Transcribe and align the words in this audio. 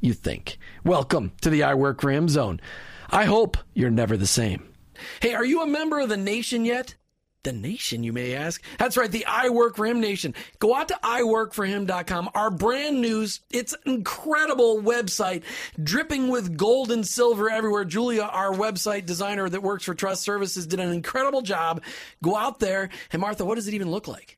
you 0.00 0.12
think. 0.14 0.58
Welcome 0.84 1.32
to 1.42 1.50
the 1.50 1.62
I 1.62 1.74
Work 1.74 2.00
for 2.00 2.10
Him 2.10 2.28
zone. 2.28 2.60
I 3.10 3.24
hope 3.24 3.56
you're 3.74 3.90
never 3.90 4.16
the 4.16 4.26
same. 4.26 4.72
Hey, 5.20 5.34
are 5.34 5.44
you 5.44 5.62
a 5.62 5.66
member 5.66 6.00
of 6.00 6.08
the 6.08 6.16
nation 6.16 6.64
yet? 6.64 6.94
The 7.42 7.52
nation, 7.52 8.02
you 8.02 8.12
may 8.12 8.34
ask. 8.34 8.62
That's 8.78 8.98
right, 8.98 9.10
the 9.10 9.24
I 9.24 9.48
Work 9.48 9.76
for 9.76 9.86
Him 9.86 9.98
Nation. 9.98 10.34
Go 10.58 10.74
out 10.74 10.88
to 10.88 10.98
iworkforhim.com, 11.02 12.30
our 12.34 12.50
brand 12.50 13.00
new, 13.00 13.26
it's 13.50 13.74
incredible 13.86 14.82
website, 14.82 15.44
dripping 15.82 16.28
with 16.28 16.58
gold 16.58 16.90
and 16.90 17.06
silver 17.06 17.48
everywhere. 17.48 17.86
Julia, 17.86 18.22
our 18.24 18.52
website 18.52 19.06
designer 19.06 19.48
that 19.48 19.62
works 19.62 19.84
for 19.84 19.94
Trust 19.94 20.22
Services, 20.22 20.66
did 20.66 20.80
an 20.80 20.92
incredible 20.92 21.40
job. 21.40 21.82
Go 22.22 22.36
out 22.36 22.58
there. 22.58 22.90
And 23.10 23.22
Martha, 23.22 23.46
what 23.46 23.54
does 23.54 23.68
it 23.68 23.74
even 23.74 23.90
look 23.90 24.06
like? 24.06 24.36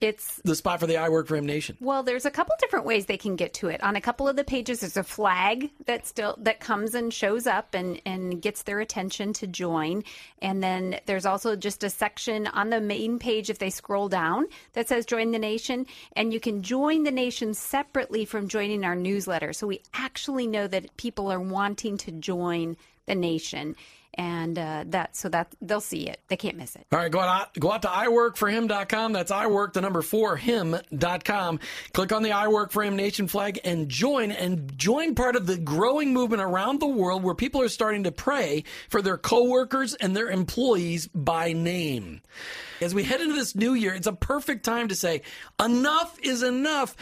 It's 0.00 0.40
the 0.44 0.54
spot 0.54 0.78
for 0.78 0.86
the 0.86 0.96
I 0.96 1.08
Work 1.08 1.26
for 1.26 1.36
Him 1.36 1.46
Nation. 1.46 1.76
Well, 1.80 2.02
there's 2.02 2.24
a 2.24 2.30
couple 2.30 2.54
different 2.60 2.86
ways 2.86 3.06
they 3.06 3.16
can 3.16 3.34
get 3.34 3.54
to 3.54 3.68
it. 3.68 3.82
On 3.82 3.96
a 3.96 4.00
couple 4.00 4.28
of 4.28 4.36
the 4.36 4.44
pages, 4.44 4.80
there's 4.80 4.96
a 4.96 5.02
flag 5.02 5.70
that 5.86 6.06
still 6.06 6.36
that 6.42 6.60
comes 6.60 6.94
and 6.94 7.12
shows 7.12 7.46
up 7.46 7.74
and 7.74 8.00
and 8.06 8.40
gets 8.40 8.62
their 8.62 8.80
attention 8.80 9.32
to 9.34 9.46
join. 9.46 10.04
And 10.40 10.62
then 10.62 11.00
there's 11.06 11.26
also 11.26 11.56
just 11.56 11.82
a 11.82 11.90
section 11.90 12.46
on 12.46 12.70
the 12.70 12.80
main 12.80 13.18
page 13.18 13.50
if 13.50 13.58
they 13.58 13.70
scroll 13.70 14.08
down 14.08 14.46
that 14.74 14.88
says 14.88 15.04
Join 15.04 15.32
the 15.32 15.38
Nation, 15.38 15.86
and 16.14 16.32
you 16.32 16.40
can 16.40 16.62
join 16.62 17.02
the 17.02 17.10
nation 17.10 17.54
separately 17.54 18.24
from 18.24 18.48
joining 18.48 18.84
our 18.84 18.94
newsletter. 18.94 19.52
So 19.52 19.66
we 19.66 19.82
actually 19.94 20.46
know 20.46 20.68
that 20.68 20.96
people 20.96 21.32
are 21.32 21.40
wanting 21.40 21.96
to 21.98 22.12
join 22.12 22.76
the 23.06 23.14
nation 23.14 23.74
and 24.14 24.58
uh, 24.58 24.84
that 24.88 25.16
so 25.16 25.28
that 25.28 25.54
they'll 25.60 25.80
see 25.80 26.08
it. 26.08 26.20
They 26.28 26.36
can't 26.36 26.56
miss 26.56 26.74
it. 26.76 26.86
All 26.92 26.98
right, 26.98 27.10
go 27.10 27.20
out 27.20 27.54
go 27.58 27.72
out 27.72 27.82
to 27.82 27.88
iworkforhim.com. 27.88 29.12
That's 29.12 29.30
iwork 29.30 29.74
the 29.74 29.80
number 29.80 30.02
four 30.02 30.36
him.com. 30.36 31.60
Click 31.92 32.12
on 32.12 32.22
the 32.22 32.32
I 32.32 32.48
Work 32.48 32.72
for 32.72 32.82
Him 32.82 32.96
Nation 32.96 33.28
flag 33.28 33.60
and 33.64 33.88
join 33.88 34.30
and 34.30 34.76
join 34.76 35.14
part 35.14 35.36
of 35.36 35.46
the 35.46 35.58
growing 35.58 36.12
movement 36.12 36.42
around 36.42 36.80
the 36.80 36.86
world 36.86 37.22
where 37.22 37.34
people 37.34 37.62
are 37.62 37.68
starting 37.68 38.04
to 38.04 38.12
pray 38.12 38.64
for 38.88 39.02
their 39.02 39.18
coworkers 39.18 39.94
and 39.94 40.16
their 40.16 40.30
employees 40.30 41.08
by 41.08 41.52
name. 41.52 42.20
As 42.80 42.94
we 42.94 43.02
head 43.02 43.20
into 43.20 43.34
this 43.34 43.54
new 43.54 43.74
year, 43.74 43.94
it's 43.94 44.06
a 44.06 44.12
perfect 44.12 44.64
time 44.64 44.88
to 44.88 44.94
say 44.94 45.22
enough 45.62 46.18
is 46.22 46.42
enough 46.42 46.96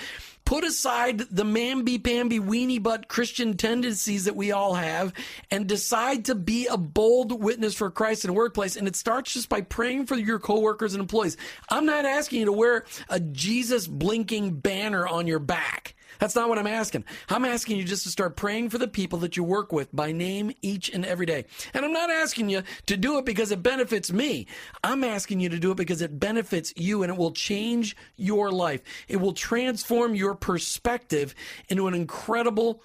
put 0.46 0.64
aside 0.64 1.18
the 1.18 1.42
mamby 1.42 2.02
pamby 2.02 2.40
weenie 2.40 2.82
butt 2.82 3.08
Christian 3.08 3.56
tendencies 3.56 4.24
that 4.24 4.36
we 4.36 4.52
all 4.52 4.74
have 4.74 5.12
and 5.50 5.66
decide 5.66 6.24
to 6.26 6.34
be 6.34 6.66
a 6.68 6.78
bold 6.78 7.42
witness 7.42 7.74
for 7.74 7.90
Christ 7.90 8.24
in 8.24 8.28
the 8.28 8.34
workplace. 8.34 8.76
And 8.76 8.88
it 8.88 8.96
starts 8.96 9.34
just 9.34 9.48
by 9.50 9.60
praying 9.60 10.06
for 10.06 10.14
your 10.14 10.38
coworkers 10.38 10.94
and 10.94 11.00
employees. 11.00 11.36
I'm 11.68 11.84
not 11.84 12.04
asking 12.06 12.40
you 12.40 12.46
to 12.46 12.52
wear 12.52 12.86
a 13.10 13.18
Jesus 13.20 13.88
blinking 13.88 14.60
banner 14.60 15.06
on 15.06 15.26
your 15.26 15.40
back. 15.40 15.95
That's 16.18 16.34
not 16.34 16.48
what 16.48 16.58
I'm 16.58 16.66
asking. 16.66 17.04
I'm 17.28 17.44
asking 17.44 17.76
you 17.76 17.84
just 17.84 18.04
to 18.04 18.08
start 18.08 18.36
praying 18.36 18.70
for 18.70 18.78
the 18.78 18.88
people 18.88 19.18
that 19.20 19.36
you 19.36 19.44
work 19.44 19.72
with 19.72 19.94
by 19.94 20.12
name 20.12 20.52
each 20.62 20.88
and 20.90 21.04
every 21.04 21.26
day. 21.26 21.44
And 21.74 21.84
I'm 21.84 21.92
not 21.92 22.10
asking 22.10 22.48
you 22.48 22.62
to 22.86 22.96
do 22.96 23.18
it 23.18 23.24
because 23.24 23.50
it 23.52 23.62
benefits 23.62 24.12
me. 24.12 24.46
I'm 24.82 25.04
asking 25.04 25.40
you 25.40 25.48
to 25.48 25.58
do 25.58 25.72
it 25.72 25.76
because 25.76 26.02
it 26.02 26.18
benefits 26.18 26.72
you 26.76 27.02
and 27.02 27.12
it 27.12 27.18
will 27.18 27.32
change 27.32 27.96
your 28.16 28.50
life. 28.50 28.82
It 29.08 29.16
will 29.16 29.32
transform 29.32 30.14
your 30.14 30.34
perspective 30.34 31.34
into 31.68 31.86
an 31.86 31.94
incredible 31.94 32.82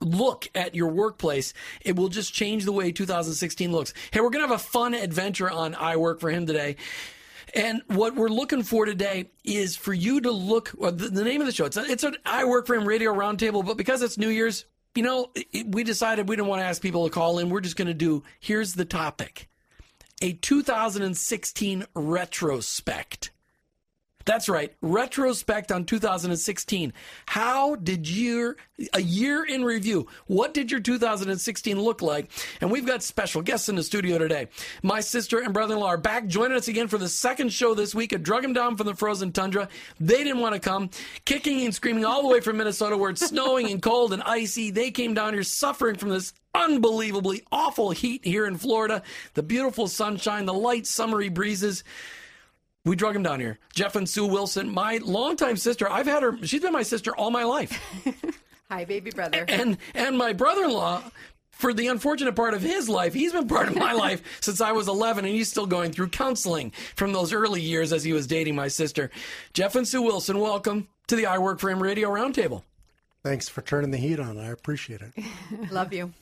look 0.00 0.48
at 0.54 0.74
your 0.74 0.88
workplace, 0.88 1.54
it 1.80 1.96
will 1.96 2.08
just 2.08 2.34
change 2.34 2.64
the 2.64 2.72
way 2.72 2.92
2016 2.92 3.72
looks. 3.72 3.94
Hey, 4.10 4.20
we're 4.20 4.30
going 4.30 4.44
to 4.44 4.48
have 4.48 4.60
a 4.60 4.62
fun 4.62 4.94
adventure 4.94 5.50
on 5.50 5.74
I 5.74 5.96
Work 5.96 6.20
for 6.20 6.30
Him 6.30 6.46
today. 6.46 6.76
And 7.56 7.80
what 7.86 8.14
we're 8.14 8.28
looking 8.28 8.62
for 8.62 8.84
today 8.84 9.30
is 9.42 9.76
for 9.76 9.94
you 9.94 10.20
to 10.20 10.30
look. 10.30 10.72
The, 10.78 10.90
the, 10.90 11.24
name 11.24 11.40
of 11.40 11.46
the 11.46 11.54
show 11.54 11.64
it's 11.64 11.78
a, 11.78 11.84
it's 11.84 12.04
an 12.04 12.16
I 12.26 12.44
work 12.44 12.66
for 12.66 12.74
him 12.74 12.86
radio 12.86 13.14
roundtable, 13.14 13.64
but 13.64 13.78
because 13.78 14.02
it's 14.02 14.18
New 14.18 14.28
Year's, 14.28 14.66
you 14.94 15.02
know, 15.02 15.30
it, 15.34 15.74
we 15.74 15.82
decided 15.82 16.28
we 16.28 16.36
didn't 16.36 16.48
want 16.48 16.60
to 16.60 16.66
ask 16.66 16.82
people 16.82 17.08
to 17.08 17.10
call 17.10 17.38
in. 17.38 17.48
We're 17.48 17.62
just 17.62 17.76
going 17.76 17.88
to 17.88 17.94
do. 17.94 18.22
Here's 18.40 18.74
the 18.74 18.84
topic: 18.84 19.48
a 20.20 20.34
2016 20.34 21.86
retrospect. 21.94 23.30
That's 24.26 24.48
right. 24.48 24.74
Retrospect 24.82 25.70
on 25.70 25.84
2016. 25.84 26.92
How 27.26 27.76
did 27.76 28.08
your 28.10 28.56
a 28.92 29.00
year 29.00 29.44
in 29.44 29.64
review? 29.64 30.08
What 30.26 30.52
did 30.52 30.72
your 30.72 30.80
2016 30.80 31.80
look 31.80 32.02
like? 32.02 32.32
And 32.60 32.72
we've 32.72 32.84
got 32.84 33.04
special 33.04 33.40
guests 33.40 33.68
in 33.68 33.76
the 33.76 33.84
studio 33.84 34.18
today. 34.18 34.48
My 34.82 35.00
sister 35.00 35.38
and 35.38 35.54
brother-in-law 35.54 35.86
are 35.86 35.96
back 35.96 36.26
joining 36.26 36.56
us 36.56 36.66
again 36.66 36.88
for 36.88 36.98
the 36.98 37.08
second 37.08 37.52
show 37.52 37.72
this 37.74 37.94
week 37.94 38.12
at 38.12 38.24
Drug 38.24 38.42
'em 38.42 38.52
Down 38.52 38.76
from 38.76 38.88
the 38.88 38.96
Frozen 38.96 39.30
Tundra. 39.30 39.68
They 40.00 40.24
didn't 40.24 40.40
want 40.40 40.54
to 40.54 40.60
come, 40.60 40.90
kicking 41.24 41.64
and 41.64 41.72
screaming 41.72 42.04
all 42.04 42.22
the 42.22 42.28
way 42.28 42.40
from 42.40 42.56
Minnesota 42.56 42.96
where 42.96 43.10
it's 43.10 43.26
snowing 43.28 43.70
and 43.70 43.80
cold 43.80 44.12
and 44.12 44.24
icy. 44.24 44.72
They 44.72 44.90
came 44.90 45.14
down 45.14 45.34
here 45.34 45.44
suffering 45.44 45.98
from 45.98 46.08
this 46.08 46.32
unbelievably 46.52 47.44
awful 47.52 47.92
heat 47.92 48.24
here 48.24 48.44
in 48.44 48.56
Florida. 48.56 49.02
The 49.34 49.44
beautiful 49.44 49.86
sunshine, 49.86 50.46
the 50.46 50.52
light 50.54 50.88
summery 50.88 51.28
breezes. 51.28 51.84
We 52.86 52.94
drug 52.94 53.16
him 53.16 53.24
down 53.24 53.40
here. 53.40 53.58
Jeff 53.74 53.96
and 53.96 54.08
Sue 54.08 54.26
Wilson, 54.26 54.70
my 54.70 54.98
longtime 55.02 55.56
sister. 55.56 55.90
I've 55.90 56.06
had 56.06 56.22
her. 56.22 56.38
She's 56.46 56.62
been 56.62 56.72
my 56.72 56.84
sister 56.84 57.14
all 57.16 57.32
my 57.32 57.42
life. 57.42 57.78
Hi, 58.70 58.84
baby 58.84 59.10
brother. 59.10 59.44
And 59.48 59.76
and 59.94 60.16
my 60.16 60.32
brother-in-law, 60.32 61.02
for 61.50 61.74
the 61.74 61.88
unfortunate 61.88 62.36
part 62.36 62.54
of 62.54 62.62
his 62.62 62.88
life, 62.88 63.12
he's 63.12 63.32
been 63.32 63.48
part 63.48 63.66
of 63.68 63.76
my 63.76 63.92
life 64.04 64.22
since 64.40 64.60
I 64.60 64.70
was 64.70 64.86
11, 64.86 65.24
and 65.24 65.34
he's 65.34 65.48
still 65.48 65.66
going 65.66 65.90
through 65.90 66.08
counseling 66.08 66.70
from 66.94 67.12
those 67.12 67.32
early 67.32 67.60
years 67.60 67.92
as 67.92 68.04
he 68.04 68.12
was 68.12 68.28
dating 68.28 68.54
my 68.54 68.68
sister. 68.68 69.10
Jeff 69.52 69.74
and 69.74 69.86
Sue 69.86 70.02
Wilson, 70.02 70.38
welcome 70.38 70.86
to 71.08 71.16
the 71.16 71.26
I 71.26 71.38
Work 71.38 71.58
for 71.58 71.70
Him 71.70 71.82
Radio 71.82 72.08
Roundtable. 72.08 72.62
Thanks 73.24 73.48
for 73.48 73.62
turning 73.62 73.90
the 73.90 73.98
heat 73.98 74.20
on. 74.20 74.38
I 74.38 74.50
appreciate 74.50 75.00
it. 75.00 75.24
Love 75.72 75.92
you. 75.92 76.12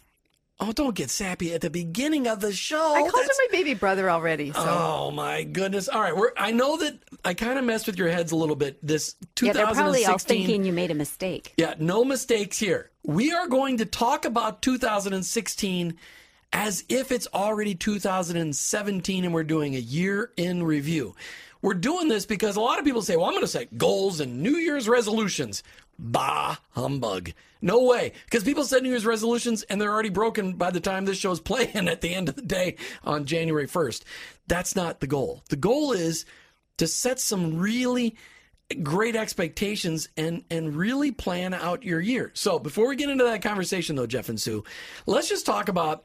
Oh, 0.60 0.70
don't 0.72 0.94
get 0.94 1.10
sappy 1.10 1.52
at 1.52 1.62
the 1.62 1.68
beginning 1.70 2.28
of 2.28 2.40
the 2.40 2.52
show. 2.52 2.94
I 2.94 3.00
called 3.00 3.12
That's- 3.12 3.28
him 3.28 3.48
my 3.50 3.58
baby 3.58 3.74
brother 3.74 4.08
already. 4.08 4.52
So 4.52 4.60
Oh 4.64 5.10
my 5.10 5.42
goodness! 5.42 5.88
All 5.88 6.00
right, 6.00 6.16
we're, 6.16 6.30
I 6.36 6.52
know 6.52 6.76
that 6.76 6.96
I 7.24 7.34
kind 7.34 7.58
of 7.58 7.64
messed 7.64 7.86
with 7.86 7.98
your 7.98 8.08
heads 8.08 8.30
a 8.30 8.36
little 8.36 8.54
bit. 8.54 8.78
This 8.80 9.14
2016. 9.34 9.46
Yeah, 9.46 9.52
2016. 9.52 9.54
they're 9.54 9.74
probably 9.74 10.04
all 10.06 10.18
thinking 10.18 10.64
you 10.64 10.72
made 10.72 10.90
a 10.92 10.94
mistake. 10.94 11.54
Yeah, 11.56 11.74
no 11.78 12.04
mistakes 12.04 12.58
here. 12.58 12.90
We 13.02 13.32
are 13.32 13.48
going 13.48 13.78
to 13.78 13.84
talk 13.84 14.24
about 14.24 14.62
2016 14.62 15.98
as 16.52 16.84
if 16.88 17.10
it's 17.10 17.26
already 17.34 17.74
2017 17.74 19.24
and 19.24 19.34
we're 19.34 19.42
doing 19.44 19.74
a 19.74 19.78
year 19.80 20.30
in 20.36 20.62
review. 20.62 21.14
We're 21.62 21.74
doing 21.74 22.08
this 22.08 22.26
because 22.26 22.56
a 22.56 22.60
lot 22.60 22.78
of 22.78 22.84
people 22.84 23.02
say, 23.02 23.16
well, 23.16 23.26
I'm 23.26 23.32
going 23.32 23.42
to 23.42 23.48
set 23.48 23.76
goals 23.76 24.20
and 24.20 24.42
New 24.42 24.56
Year's 24.56 24.88
resolutions. 24.88 25.62
Bah, 25.98 26.56
humbug. 26.70 27.32
No 27.62 27.84
way. 27.84 28.12
Because 28.24 28.44
people 28.44 28.64
set 28.64 28.82
New 28.82 28.90
Year's 28.90 29.06
resolutions 29.06 29.62
and 29.64 29.80
they're 29.80 29.92
already 29.92 30.10
broken 30.10 30.54
by 30.54 30.70
the 30.70 30.80
time 30.80 31.04
this 31.04 31.18
show's 31.18 31.40
playing 31.40 31.88
at 31.88 32.00
the 32.00 32.14
end 32.14 32.28
of 32.28 32.36
the 32.36 32.42
day 32.42 32.76
on 33.02 33.24
January 33.24 33.66
1st. 33.66 34.02
That's 34.46 34.76
not 34.76 35.00
the 35.00 35.06
goal. 35.06 35.42
The 35.48 35.56
goal 35.56 35.92
is 35.92 36.26
to 36.78 36.86
set 36.86 37.20
some 37.20 37.58
really 37.58 38.16
great 38.82 39.14
expectations 39.14 40.08
and 40.16 40.42
and 40.50 40.74
really 40.74 41.12
plan 41.12 41.54
out 41.54 41.84
your 41.84 42.00
year. 42.00 42.30
So 42.34 42.58
before 42.58 42.88
we 42.88 42.96
get 42.96 43.10
into 43.10 43.24
that 43.24 43.42
conversation 43.42 43.96
though, 43.96 44.06
Jeff 44.06 44.28
and 44.28 44.40
Sue, 44.40 44.64
let's 45.06 45.28
just 45.28 45.46
talk 45.46 45.68
about 45.68 46.04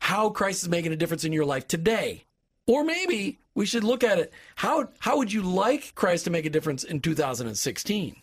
how 0.00 0.30
Christ 0.30 0.62
is 0.62 0.68
making 0.68 0.92
a 0.92 0.96
difference 0.96 1.24
in 1.24 1.32
your 1.32 1.44
life 1.44 1.66
today. 1.68 2.24
Or 2.66 2.84
maybe 2.84 3.38
we 3.54 3.66
should 3.66 3.84
look 3.84 4.04
at 4.04 4.18
it. 4.18 4.32
How 4.56 4.88
how 4.98 5.18
would 5.18 5.32
you 5.32 5.42
like 5.42 5.94
Christ 5.94 6.24
to 6.24 6.30
make 6.30 6.46
a 6.46 6.50
difference 6.50 6.84
in 6.84 7.00
2016? 7.00 8.16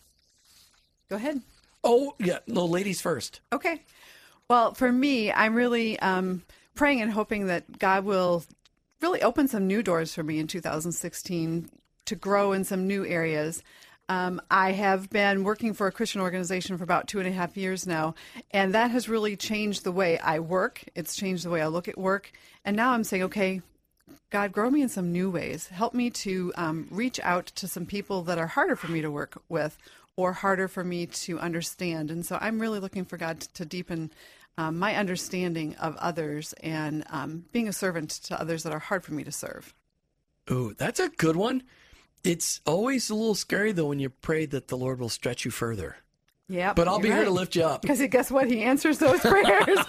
Go 1.08 1.16
ahead. 1.16 1.42
Oh, 1.84 2.14
yeah, 2.18 2.38
no 2.46 2.64
ladies 2.64 3.00
first. 3.00 3.40
Okay. 3.52 3.82
Well, 4.48 4.74
for 4.74 4.90
me, 4.90 5.32
I'm 5.32 5.54
really 5.54 5.98
um, 6.00 6.42
praying 6.74 7.00
and 7.00 7.10
hoping 7.10 7.46
that 7.46 7.78
God 7.78 8.04
will 8.04 8.44
really 9.00 9.22
open 9.22 9.48
some 9.48 9.66
new 9.66 9.82
doors 9.82 10.14
for 10.14 10.22
me 10.22 10.38
in 10.38 10.46
2016 10.46 11.68
to 12.06 12.14
grow 12.14 12.52
in 12.52 12.64
some 12.64 12.86
new 12.86 13.04
areas. 13.04 13.62
Um, 14.08 14.40
I 14.50 14.72
have 14.72 15.10
been 15.10 15.42
working 15.42 15.74
for 15.74 15.88
a 15.88 15.92
Christian 15.92 16.20
organization 16.20 16.78
for 16.78 16.84
about 16.84 17.08
two 17.08 17.18
and 17.18 17.28
a 17.28 17.32
half 17.32 17.56
years 17.56 17.86
now, 17.86 18.14
and 18.52 18.72
that 18.74 18.92
has 18.92 19.08
really 19.08 19.36
changed 19.36 19.82
the 19.82 19.90
way 19.92 20.18
I 20.18 20.38
work. 20.38 20.84
It's 20.94 21.16
changed 21.16 21.44
the 21.44 21.50
way 21.50 21.60
I 21.60 21.66
look 21.66 21.88
at 21.88 21.98
work. 21.98 22.30
And 22.64 22.76
now 22.76 22.92
I'm 22.92 23.02
saying, 23.02 23.24
okay, 23.24 23.62
God, 24.30 24.52
grow 24.52 24.70
me 24.70 24.82
in 24.82 24.88
some 24.88 25.12
new 25.12 25.28
ways. 25.30 25.68
Help 25.68 25.92
me 25.92 26.10
to 26.10 26.52
um, 26.56 26.86
reach 26.90 27.18
out 27.20 27.46
to 27.46 27.66
some 27.66 27.84
people 27.84 28.22
that 28.22 28.38
are 28.38 28.46
harder 28.46 28.76
for 28.76 28.88
me 28.90 29.00
to 29.00 29.10
work 29.10 29.42
with 29.48 29.76
or 30.16 30.32
harder 30.32 30.66
for 30.68 30.82
me 30.82 31.06
to 31.06 31.38
understand. 31.38 32.10
And 32.10 32.24
so 32.24 32.38
I'm 32.40 32.58
really 32.58 32.80
looking 32.80 33.04
for 33.04 33.16
God 33.16 33.40
to, 33.40 33.52
to 33.54 33.64
deepen 33.64 34.10
um, 34.58 34.78
my 34.78 34.96
understanding 34.96 35.76
of 35.76 35.96
others 35.96 36.54
and 36.62 37.04
um, 37.10 37.44
being 37.52 37.68
a 37.68 37.72
servant 37.72 38.10
to 38.10 38.40
others 38.40 38.62
that 38.62 38.72
are 38.72 38.78
hard 38.78 39.04
for 39.04 39.12
me 39.12 39.24
to 39.24 39.32
serve. 39.32 39.74
Ooh, 40.50 40.74
that's 40.78 41.00
a 41.00 41.08
good 41.10 41.36
one. 41.36 41.62
It's 42.24 42.60
always 42.66 43.10
a 43.10 43.14
little 43.14 43.34
scary 43.34 43.72
though 43.72 43.86
when 43.86 43.98
you 44.00 44.08
pray 44.10 44.46
that 44.46 44.68
the 44.68 44.76
Lord 44.76 44.98
will 44.98 45.08
stretch 45.08 45.44
you 45.44 45.50
further. 45.50 45.96
Yeah, 46.48 46.74
But 46.74 46.86
I'll 46.86 47.00
be 47.00 47.10
here 47.10 47.24
to 47.24 47.30
lift 47.30 47.56
you 47.56 47.64
up. 47.64 47.82
Because 47.82 48.00
guess 48.08 48.30
what? 48.30 48.48
He 48.48 48.62
answers 48.62 48.98
those 48.98 49.20
prayers. 49.20 49.78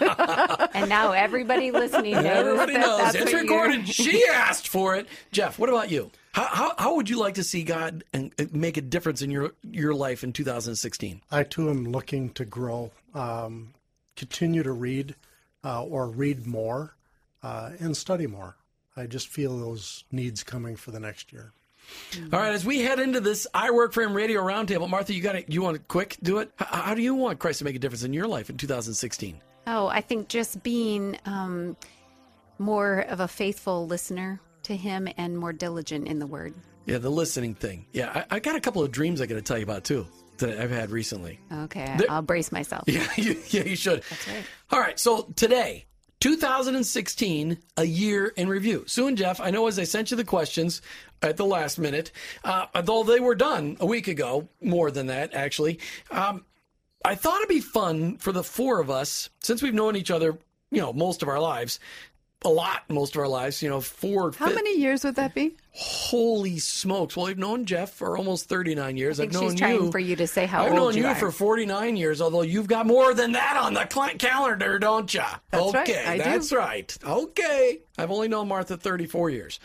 And 0.74 0.88
now 0.88 1.12
everybody 1.12 1.70
listening 1.70 2.12
knows 2.14 2.24
Everybody 2.24 2.72
that 2.74 2.80
knows 2.80 2.98
that's 3.00 3.14
it's 3.14 3.32
what 3.32 3.42
recorded. 3.42 3.88
She 3.88 4.24
asked 4.32 4.68
for 4.68 4.96
it. 4.96 5.06
Jeff, 5.32 5.58
what 5.58 5.68
about 5.68 5.90
you? 5.90 6.10
How, 6.38 6.46
how, 6.52 6.74
how 6.78 6.94
would 6.94 7.10
you 7.10 7.18
like 7.18 7.34
to 7.34 7.42
see 7.42 7.64
God 7.64 8.04
and 8.12 8.32
make 8.52 8.76
a 8.76 8.80
difference 8.80 9.22
in 9.22 9.30
your 9.32 9.54
your 9.68 9.92
life 9.92 10.22
in 10.22 10.32
2016? 10.32 11.20
I 11.32 11.42
too 11.42 11.68
am 11.68 11.90
looking 11.90 12.30
to 12.34 12.44
grow, 12.44 12.92
um, 13.12 13.74
continue 14.14 14.62
to 14.62 14.70
read 14.70 15.16
uh, 15.64 15.82
or 15.82 16.06
read 16.06 16.46
more 16.46 16.94
uh, 17.42 17.70
and 17.80 17.96
study 17.96 18.28
more. 18.28 18.54
I 18.96 19.06
just 19.06 19.26
feel 19.26 19.58
those 19.58 20.04
needs 20.12 20.44
coming 20.44 20.76
for 20.76 20.92
the 20.92 21.00
next 21.00 21.32
year. 21.32 21.50
All 22.32 22.38
right, 22.38 22.54
as 22.54 22.64
we 22.64 22.82
head 22.82 23.00
into 23.00 23.18
this 23.18 23.48
I 23.52 23.72
Work 23.72 23.92
for 23.92 24.04
Him 24.04 24.14
radio 24.14 24.40
roundtable, 24.40 24.88
Martha, 24.88 25.14
you 25.14 25.22
got 25.22 25.32
to 25.32 25.52
you 25.52 25.60
want 25.60 25.76
to 25.76 25.82
quick 25.88 26.18
do 26.22 26.38
it? 26.38 26.52
How, 26.54 26.82
how 26.82 26.94
do 26.94 27.02
you 27.02 27.16
want 27.16 27.40
Christ 27.40 27.58
to 27.58 27.64
make 27.64 27.74
a 27.74 27.80
difference 27.80 28.04
in 28.04 28.12
your 28.12 28.28
life 28.28 28.48
in 28.48 28.56
2016? 28.56 29.40
Oh, 29.66 29.88
I 29.88 30.02
think 30.02 30.28
just 30.28 30.62
being 30.62 31.18
um, 31.26 31.76
more 32.60 33.00
of 33.08 33.18
a 33.18 33.26
faithful 33.26 33.88
listener 33.88 34.40
to 34.68 34.76
Him 34.76 35.08
and 35.16 35.36
more 35.36 35.52
diligent 35.52 36.06
in 36.06 36.18
the 36.18 36.26
Word. 36.26 36.54
Yeah, 36.86 36.98
the 36.98 37.10
listening 37.10 37.54
thing. 37.54 37.86
Yeah, 37.92 38.24
I, 38.30 38.36
I 38.36 38.38
got 38.38 38.54
a 38.56 38.60
couple 38.60 38.82
of 38.82 38.90
dreams 38.92 39.20
I 39.20 39.26
got 39.26 39.34
to 39.34 39.42
tell 39.42 39.58
you 39.58 39.64
about 39.64 39.84
too 39.84 40.06
that 40.38 40.58
I've 40.60 40.70
had 40.70 40.90
recently. 40.90 41.40
Okay, 41.52 41.98
I'll 42.08 42.22
brace 42.22 42.52
myself. 42.52 42.84
Yeah, 42.86 43.06
you, 43.16 43.36
yeah, 43.48 43.64
you 43.64 43.76
should. 43.76 44.02
That's 44.08 44.28
right. 44.28 44.44
All 44.70 44.78
right, 44.78 44.98
so 44.98 45.22
today, 45.34 45.86
2016, 46.20 47.58
a 47.76 47.84
year 47.84 48.26
in 48.36 48.48
review. 48.48 48.84
Sue 48.86 49.08
and 49.08 49.16
Jeff, 49.16 49.40
I 49.40 49.50
know 49.50 49.66
as 49.66 49.78
I 49.78 49.84
sent 49.84 50.10
you 50.10 50.16
the 50.16 50.24
questions 50.24 50.82
at 51.22 51.36
the 51.36 51.44
last 51.44 51.78
minute, 51.78 52.12
uh, 52.44 52.66
though 52.82 53.02
they 53.02 53.20
were 53.20 53.34
done 53.34 53.76
a 53.80 53.86
week 53.86 54.06
ago, 54.06 54.48
more 54.60 54.90
than 54.90 55.06
that, 55.06 55.34
actually. 55.34 55.80
Um, 56.10 56.44
I 57.04 57.14
thought 57.14 57.38
it'd 57.38 57.48
be 57.48 57.60
fun 57.60 58.18
for 58.18 58.32
the 58.32 58.44
four 58.44 58.80
of 58.80 58.90
us, 58.90 59.30
since 59.40 59.62
we've 59.62 59.74
known 59.74 59.96
each 59.96 60.10
other, 60.10 60.38
you 60.70 60.80
know, 60.80 60.92
most 60.92 61.22
of 61.22 61.28
our 61.28 61.40
lives, 61.40 61.80
a 62.44 62.48
lot, 62.48 62.84
most 62.88 63.16
of 63.16 63.20
our 63.20 63.28
lives, 63.28 63.62
you 63.62 63.68
know, 63.68 63.80
four. 63.80 64.32
How 64.32 64.52
many 64.52 64.78
years 64.78 65.02
would 65.04 65.16
that 65.16 65.34
be? 65.34 65.56
Holy 65.72 66.58
smokes! 66.58 67.16
Well, 67.16 67.26
I've 67.26 67.38
known 67.38 67.64
Jeff 67.64 67.92
for 67.92 68.16
almost 68.16 68.48
39 68.48 68.96
years. 68.96 69.18
I 69.18 69.24
think 69.24 69.34
I've 69.34 69.42
known 69.42 69.50
she's 69.50 69.60
trying 69.60 69.84
you 69.84 69.90
for 69.90 69.98
you 69.98 70.16
to 70.16 70.26
say 70.26 70.46
how 70.46 70.64
I've 70.64 70.72
known 70.72 70.96
you 70.96 71.14
for 71.14 71.32
49 71.32 71.96
years, 71.96 72.20
although 72.20 72.42
you've 72.42 72.68
got 72.68 72.86
more 72.86 73.12
than 73.14 73.32
that 73.32 73.56
on 73.56 73.74
the 73.74 73.84
calendar, 74.18 74.78
don't 74.78 75.12
you? 75.12 75.20
That's 75.50 75.74
right, 75.74 75.88
okay, 75.88 76.16
do. 76.18 76.22
that's 76.22 76.52
right. 76.52 76.98
Okay. 77.04 77.80
I've 77.96 78.10
only 78.12 78.28
known 78.28 78.46
Martha 78.46 78.76
34 78.76 79.30
years. 79.30 79.58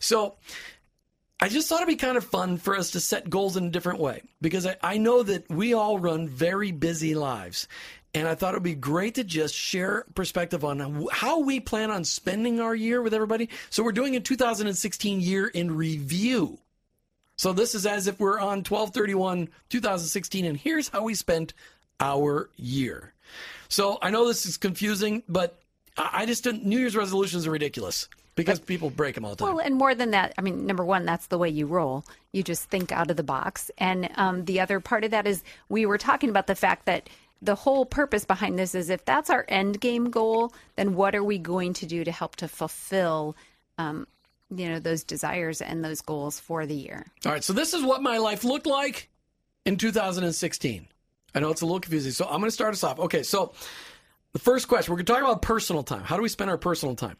So 0.00 0.36
I 1.40 1.48
just 1.48 1.68
thought 1.68 1.76
it'd 1.76 1.88
be 1.88 1.96
kind 1.96 2.16
of 2.16 2.24
fun 2.24 2.56
for 2.56 2.76
us 2.76 2.90
to 2.92 3.00
set 3.00 3.30
goals 3.30 3.56
in 3.56 3.66
a 3.66 3.70
different 3.70 4.00
way 4.00 4.22
because 4.40 4.66
I, 4.66 4.76
I 4.82 4.98
know 4.98 5.22
that 5.22 5.48
we 5.48 5.72
all 5.72 5.98
run 5.98 6.28
very 6.28 6.72
busy 6.72 7.14
lives. 7.14 7.68
And 8.18 8.26
I 8.26 8.34
thought 8.34 8.54
it 8.54 8.56
would 8.56 8.64
be 8.64 8.74
great 8.74 9.14
to 9.14 9.24
just 9.24 9.54
share 9.54 10.04
perspective 10.16 10.64
on 10.64 11.06
how 11.12 11.38
we 11.38 11.60
plan 11.60 11.92
on 11.92 12.02
spending 12.02 12.60
our 12.60 12.74
year 12.74 13.00
with 13.00 13.14
everybody. 13.14 13.48
So 13.70 13.84
we're 13.84 13.92
doing 13.92 14.16
a 14.16 14.20
2016 14.20 15.20
year 15.20 15.46
in 15.46 15.76
review. 15.76 16.58
So 17.36 17.52
this 17.52 17.76
is 17.76 17.86
as 17.86 18.08
if 18.08 18.18
we're 18.18 18.40
on 18.40 18.64
1231 18.64 19.48
2016 19.68 20.44
and 20.44 20.56
here's 20.56 20.88
how 20.88 21.04
we 21.04 21.14
spent 21.14 21.54
our 22.00 22.50
year. 22.56 23.14
So 23.68 23.98
I 24.02 24.10
know 24.10 24.26
this 24.26 24.46
is 24.46 24.56
confusing, 24.56 25.22
but 25.28 25.60
I 25.96 26.26
just 26.26 26.42
didn't 26.42 26.64
New 26.64 26.78
Year's 26.78 26.96
resolutions 26.96 27.46
are 27.46 27.52
ridiculous 27.52 28.08
because 28.34 28.58
people 28.58 28.90
break 28.90 29.14
them 29.14 29.24
all 29.24 29.32
the 29.32 29.36
time. 29.36 29.54
Well, 29.54 29.64
and 29.64 29.74
more 29.74 29.94
than 29.94 30.12
that, 30.12 30.32
I 30.38 30.42
mean, 30.42 30.66
number 30.66 30.84
one, 30.84 31.04
that's 31.04 31.26
the 31.26 31.38
way 31.38 31.48
you 31.48 31.66
roll. 31.66 32.04
You 32.32 32.42
just 32.42 32.70
think 32.70 32.92
out 32.92 33.10
of 33.10 33.16
the 33.16 33.24
box. 33.24 33.70
And 33.78 34.08
um, 34.16 34.44
the 34.44 34.60
other 34.60 34.80
part 34.80 35.04
of 35.04 35.10
that 35.10 35.26
is 35.26 35.42
we 35.68 35.86
were 35.86 35.98
talking 35.98 36.30
about 36.30 36.46
the 36.46 36.54
fact 36.54 36.86
that 36.86 37.08
the 37.40 37.54
whole 37.54 37.86
purpose 37.86 38.24
behind 38.24 38.58
this 38.58 38.74
is 38.74 38.90
if 38.90 39.04
that's 39.04 39.30
our 39.30 39.44
end 39.48 39.80
game 39.80 40.10
goal, 40.10 40.52
then 40.76 40.94
what 40.94 41.14
are 41.14 41.24
we 41.24 41.38
going 41.38 41.72
to 41.74 41.86
do 41.86 42.04
to 42.04 42.12
help 42.12 42.36
to 42.36 42.48
fulfill, 42.48 43.36
um, 43.78 44.06
you 44.54 44.68
know, 44.68 44.78
those 44.78 45.04
desires 45.04 45.60
and 45.60 45.84
those 45.84 46.00
goals 46.00 46.40
for 46.40 46.66
the 46.66 46.74
year? 46.74 47.06
All 47.24 47.32
right, 47.32 47.44
so 47.44 47.52
this 47.52 47.74
is 47.74 47.82
what 47.82 48.02
my 48.02 48.18
life 48.18 48.44
looked 48.44 48.66
like 48.66 49.08
in 49.64 49.76
2016. 49.76 50.88
I 51.34 51.40
know 51.40 51.50
it's 51.50 51.60
a 51.60 51.66
little 51.66 51.80
confusing, 51.80 52.12
so 52.12 52.24
I'm 52.24 52.40
going 52.40 52.44
to 52.44 52.50
start 52.50 52.72
us 52.72 52.82
off. 52.82 52.98
Okay, 52.98 53.22
so 53.22 53.52
the 54.32 54.38
first 54.38 54.66
question 54.66 54.92
we're 54.92 54.96
going 54.96 55.06
to 55.06 55.12
talk 55.12 55.22
about 55.22 55.42
personal 55.42 55.82
time. 55.82 56.02
How 56.02 56.16
do 56.16 56.22
we 56.22 56.28
spend 56.28 56.50
our 56.50 56.58
personal 56.58 56.96
time? 56.96 57.16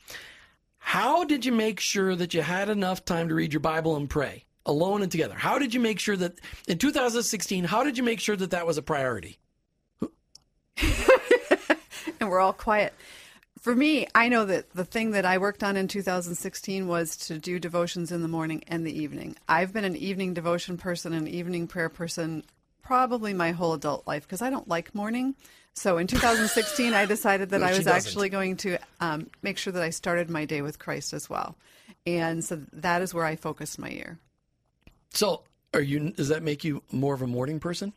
How 0.78 1.24
did 1.24 1.44
you 1.44 1.52
make 1.52 1.80
sure 1.80 2.16
that 2.16 2.34
you 2.34 2.42
had 2.42 2.68
enough 2.68 3.04
time 3.04 3.28
to 3.28 3.34
read 3.34 3.52
your 3.52 3.60
Bible 3.60 3.96
and 3.96 4.08
pray 4.08 4.46
alone 4.64 5.02
and 5.02 5.12
together? 5.12 5.34
How 5.34 5.58
did 5.58 5.74
you 5.74 5.80
make 5.80 6.00
sure 6.00 6.16
that 6.16 6.40
in 6.66 6.78
2016, 6.78 7.64
how 7.64 7.84
did 7.84 7.98
you 7.98 8.04
make 8.04 8.20
sure 8.20 8.36
that 8.36 8.50
that 8.50 8.66
was 8.66 8.78
a 8.78 8.82
priority? 8.82 9.38
and 12.20 12.30
we're 12.30 12.40
all 12.40 12.52
quiet. 12.52 12.94
For 13.60 13.74
me, 13.74 14.06
I 14.14 14.28
know 14.28 14.44
that 14.46 14.70
the 14.70 14.84
thing 14.84 15.10
that 15.12 15.24
I 15.24 15.38
worked 15.38 15.64
on 15.64 15.76
in 15.76 15.88
2016 15.88 16.86
was 16.86 17.16
to 17.28 17.38
do 17.38 17.58
devotions 17.58 18.12
in 18.12 18.22
the 18.22 18.28
morning 18.28 18.62
and 18.68 18.86
the 18.86 18.96
evening. 18.96 19.36
I've 19.48 19.72
been 19.72 19.84
an 19.84 19.96
evening 19.96 20.32
devotion 20.32 20.78
person, 20.78 21.12
an 21.12 21.26
evening 21.26 21.66
prayer 21.66 21.88
person, 21.88 22.44
probably 22.82 23.34
my 23.34 23.50
whole 23.50 23.74
adult 23.74 24.06
life 24.06 24.22
because 24.22 24.42
I 24.42 24.50
don't 24.50 24.68
like 24.68 24.94
morning. 24.94 25.34
So 25.74 25.98
in 25.98 26.06
2016, 26.06 26.94
I 26.94 27.06
decided 27.06 27.50
that 27.50 27.60
No, 27.60 27.66
I 27.66 27.76
was 27.76 27.86
actually 27.86 28.28
going 28.28 28.56
to 28.58 28.78
um, 29.00 29.28
make 29.42 29.58
sure 29.58 29.72
that 29.72 29.82
I 29.82 29.90
started 29.90 30.30
my 30.30 30.44
day 30.44 30.62
with 30.62 30.78
Christ 30.78 31.12
as 31.12 31.28
well. 31.28 31.56
And 32.06 32.44
so 32.44 32.62
that 32.72 33.02
is 33.02 33.12
where 33.12 33.24
I 33.24 33.36
focused 33.36 33.78
my 33.78 33.90
year. 33.90 34.18
So, 35.10 35.42
are 35.74 35.80
you? 35.80 36.10
Does 36.10 36.28
that 36.28 36.42
make 36.42 36.64
you 36.64 36.82
more 36.90 37.14
of 37.14 37.22
a 37.22 37.26
morning 37.26 37.60
person? 37.60 37.92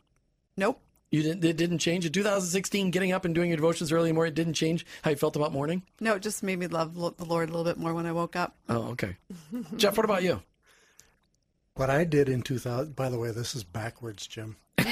Nope. 0.56 0.80
You 1.12 1.22
didn't. 1.22 1.44
It 1.44 1.56
didn't 1.58 1.78
change 1.78 2.06
in 2.06 2.12
2016. 2.12 2.90
Getting 2.90 3.12
up 3.12 3.24
and 3.24 3.34
doing 3.34 3.50
your 3.50 3.56
devotions 3.58 3.92
early 3.92 4.08
in 4.08 4.14
the 4.14 4.18
morning. 4.18 4.32
It 4.32 4.34
didn't 4.34 4.54
change 4.54 4.84
how 5.02 5.10
you 5.10 5.16
felt 5.16 5.36
about 5.36 5.52
morning. 5.52 5.82
No, 6.00 6.14
it 6.14 6.22
just 6.22 6.42
made 6.42 6.58
me 6.58 6.66
love 6.66 6.94
the 6.94 7.24
Lord 7.24 7.48
a 7.50 7.52
little 7.52 7.64
bit 7.64 7.76
more 7.78 7.92
when 7.94 8.06
I 8.06 8.12
woke 8.12 8.34
up. 8.34 8.56
Oh, 8.68 8.88
okay. 8.92 9.16
Jeff, 9.76 9.96
what 9.96 10.04
about 10.04 10.22
you? 10.22 10.42
What 11.74 11.90
I 11.90 12.04
did 12.04 12.28
in 12.28 12.42
2000, 12.42 12.96
by 12.96 13.08
the 13.10 13.18
way, 13.18 13.30
this 13.30 13.54
is 13.54 13.62
backwards, 13.62 14.26
Jim. 14.26 14.56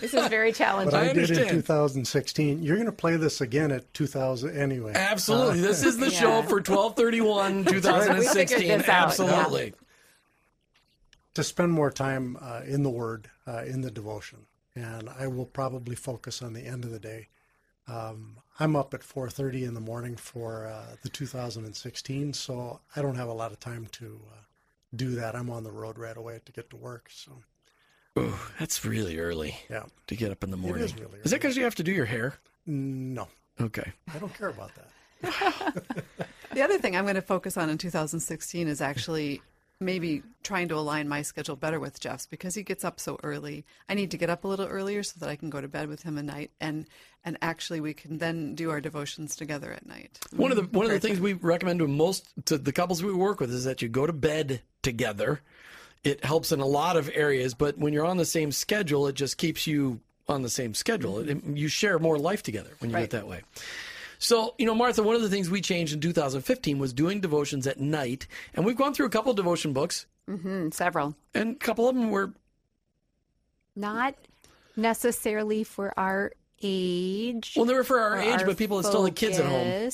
This 0.00 0.14
is 0.14 0.26
very 0.28 0.52
challenging. 0.52 0.92
What 0.98 1.06
I, 1.06 1.10
I 1.10 1.12
did 1.12 1.30
in 1.30 1.48
2016, 1.48 2.62
you're 2.62 2.76
going 2.76 2.86
to 2.86 2.92
play 2.92 3.16
this 3.16 3.40
again 3.42 3.70
at 3.70 3.92
2000 3.94 4.56
anyway. 4.56 4.92
Absolutely. 4.94 5.60
this 5.60 5.84
is 5.84 5.98
the 5.98 6.06
Yeah. 6.10 6.18
show 6.20 6.42
for 6.42 6.56
1231 6.56 7.56
We 7.58 7.64
figured 7.64 7.82
2016. 7.82 8.68
this 8.78 8.88
out, 8.88 9.06
Absolutely. 9.08 9.74
to 11.34 11.44
spend 11.44 11.72
more 11.72 11.90
time 11.90 12.38
uh, 12.40 12.62
in 12.66 12.82
the 12.82 12.90
Word, 12.90 13.28
uh, 13.46 13.62
in 13.66 13.82
the 13.82 13.90
devotion, 13.90 14.46
and 14.74 15.08
I 15.08 15.26
will 15.26 15.46
probably 15.46 15.94
focus 15.96 16.42
on 16.42 16.52
the 16.52 16.62
end 16.66 16.84
of 16.84 16.90
the 16.90 16.98
day. 16.98 17.28
Um, 17.86 18.36
I'm 18.58 18.76
up 18.76 18.94
at 18.94 19.02
4:30 19.02 19.64
in 19.66 19.74
the 19.74 19.80
morning 19.80 20.16
for 20.16 20.66
uh, 20.66 20.96
the 21.02 21.08
2016, 21.08 22.32
so 22.32 22.80
I 22.96 23.02
don't 23.02 23.16
have 23.16 23.28
a 23.28 23.32
lot 23.34 23.52
of 23.52 23.60
time 23.60 23.86
to 23.92 24.20
uh, 24.32 24.36
do 24.94 25.10
that. 25.16 25.34
I'm 25.36 25.50
on 25.50 25.64
the 25.64 25.70
road 25.72 25.98
right 25.98 26.16
away 26.16 26.40
to 26.44 26.52
get 26.52 26.70
to 26.70 26.76
work. 26.76 27.10
So 27.12 27.32
Ooh, 28.18 28.34
that's 28.58 28.84
really 28.84 29.18
early 29.18 29.56
yeah, 29.68 29.84
to 30.06 30.16
get 30.16 30.30
up 30.30 30.44
in 30.44 30.50
the 30.50 30.56
morning. 30.56 30.84
is 30.84 30.94
really 30.94 31.18
Is 31.24 31.30
that 31.32 31.40
because 31.40 31.56
you 31.56 31.64
have 31.64 31.74
to 31.76 31.82
do 31.82 31.92
your 31.92 32.06
hair? 32.06 32.34
no, 32.66 33.28
Okay. 33.60 33.92
I 34.14 34.18
don't 34.18 34.32
care 34.36 34.48
about 34.48 34.70
that. 34.76 35.74
The 36.52 36.62
other 36.62 36.78
thing 36.78 36.94
I'm 36.96 37.04
going 37.04 37.16
to 37.16 37.20
focus 37.22 37.56
on 37.56 37.68
in 37.68 37.78
2016 37.78 38.68
is 38.68 38.80
actually 38.80 39.42
maybe 39.80 40.22
trying 40.42 40.68
to 40.68 40.76
align 40.76 41.08
my 41.08 41.22
schedule 41.22 41.56
better 41.56 41.80
with 41.80 42.00
Jeff's 42.00 42.26
because 42.26 42.54
he 42.54 42.62
gets 42.62 42.84
up 42.84 43.00
so 43.00 43.18
early. 43.22 43.64
I 43.88 43.94
need 43.94 44.10
to 44.12 44.18
get 44.18 44.30
up 44.30 44.44
a 44.44 44.48
little 44.48 44.66
earlier 44.66 45.02
so 45.02 45.18
that 45.20 45.28
I 45.28 45.36
can 45.36 45.50
go 45.50 45.60
to 45.60 45.68
bed 45.68 45.88
with 45.88 46.02
him 46.02 46.18
at 46.18 46.24
night 46.24 46.50
and 46.60 46.86
and 47.24 47.38
actually 47.40 47.80
we 47.80 47.94
can 47.94 48.18
then 48.18 48.54
do 48.54 48.70
our 48.70 48.80
devotions 48.80 49.34
together 49.34 49.72
at 49.72 49.86
night. 49.86 50.18
One 50.36 50.50
of 50.50 50.56
the 50.56 50.64
one 50.64 50.86
of 50.86 50.92
the 50.92 51.00
things 51.00 51.20
we 51.20 51.32
recommend 51.34 51.80
to 51.80 51.88
most 51.88 52.26
to 52.46 52.58
the 52.58 52.72
couples 52.72 53.02
we 53.02 53.12
work 53.12 53.40
with 53.40 53.50
is 53.50 53.64
that 53.64 53.82
you 53.82 53.88
go 53.88 54.06
to 54.06 54.12
bed 54.12 54.60
together. 54.82 55.40
It 56.02 56.24
helps 56.24 56.52
in 56.52 56.60
a 56.60 56.66
lot 56.66 56.96
of 56.98 57.10
areas, 57.14 57.54
but 57.54 57.78
when 57.78 57.94
you're 57.94 58.04
on 58.04 58.18
the 58.18 58.26
same 58.26 58.52
schedule, 58.52 59.06
it 59.06 59.14
just 59.14 59.38
keeps 59.38 59.66
you 59.66 60.00
on 60.28 60.42
the 60.42 60.50
same 60.50 60.74
schedule. 60.74 61.14
Mm-hmm. 61.14 61.52
It, 61.52 61.56
you 61.58 61.68
share 61.68 61.98
more 61.98 62.18
life 62.18 62.42
together 62.42 62.70
when 62.78 62.90
you 62.90 62.96
do 62.96 63.02
it 63.02 63.10
that 63.10 63.26
way. 63.26 63.40
So, 64.24 64.54
you 64.56 64.64
know, 64.64 64.74
Martha, 64.74 65.02
one 65.02 65.14
of 65.16 65.20
the 65.20 65.28
things 65.28 65.50
we 65.50 65.60
changed 65.60 65.92
in 65.92 66.00
2015 66.00 66.78
was 66.78 66.94
doing 66.94 67.20
devotions 67.20 67.66
at 67.66 67.78
night, 67.78 68.26
and 68.54 68.64
we've 68.64 68.76
gone 68.76 68.94
through 68.94 69.04
a 69.04 69.10
couple 69.10 69.30
of 69.30 69.36
devotion 69.36 69.74
books, 69.74 70.06
Mm, 70.26 70.72
several. 70.72 71.14
and 71.34 71.56
a 71.56 71.58
couple 71.58 71.86
of 71.90 71.94
them 71.94 72.10
were 72.10 72.32
Not 73.76 74.14
necessarily 74.76 75.62
for 75.62 75.92
our 75.98 76.32
age. 76.62 77.52
well, 77.54 77.66
they 77.66 77.74
were 77.74 77.84
for 77.84 78.00
our 78.00 78.16
age, 78.18 78.40
our 78.40 78.46
but 78.46 78.56
people 78.56 78.78
that 78.80 78.88
still 78.88 79.04
had 79.04 79.14
kids 79.14 79.38
at 79.38 79.44
home. 79.44 79.90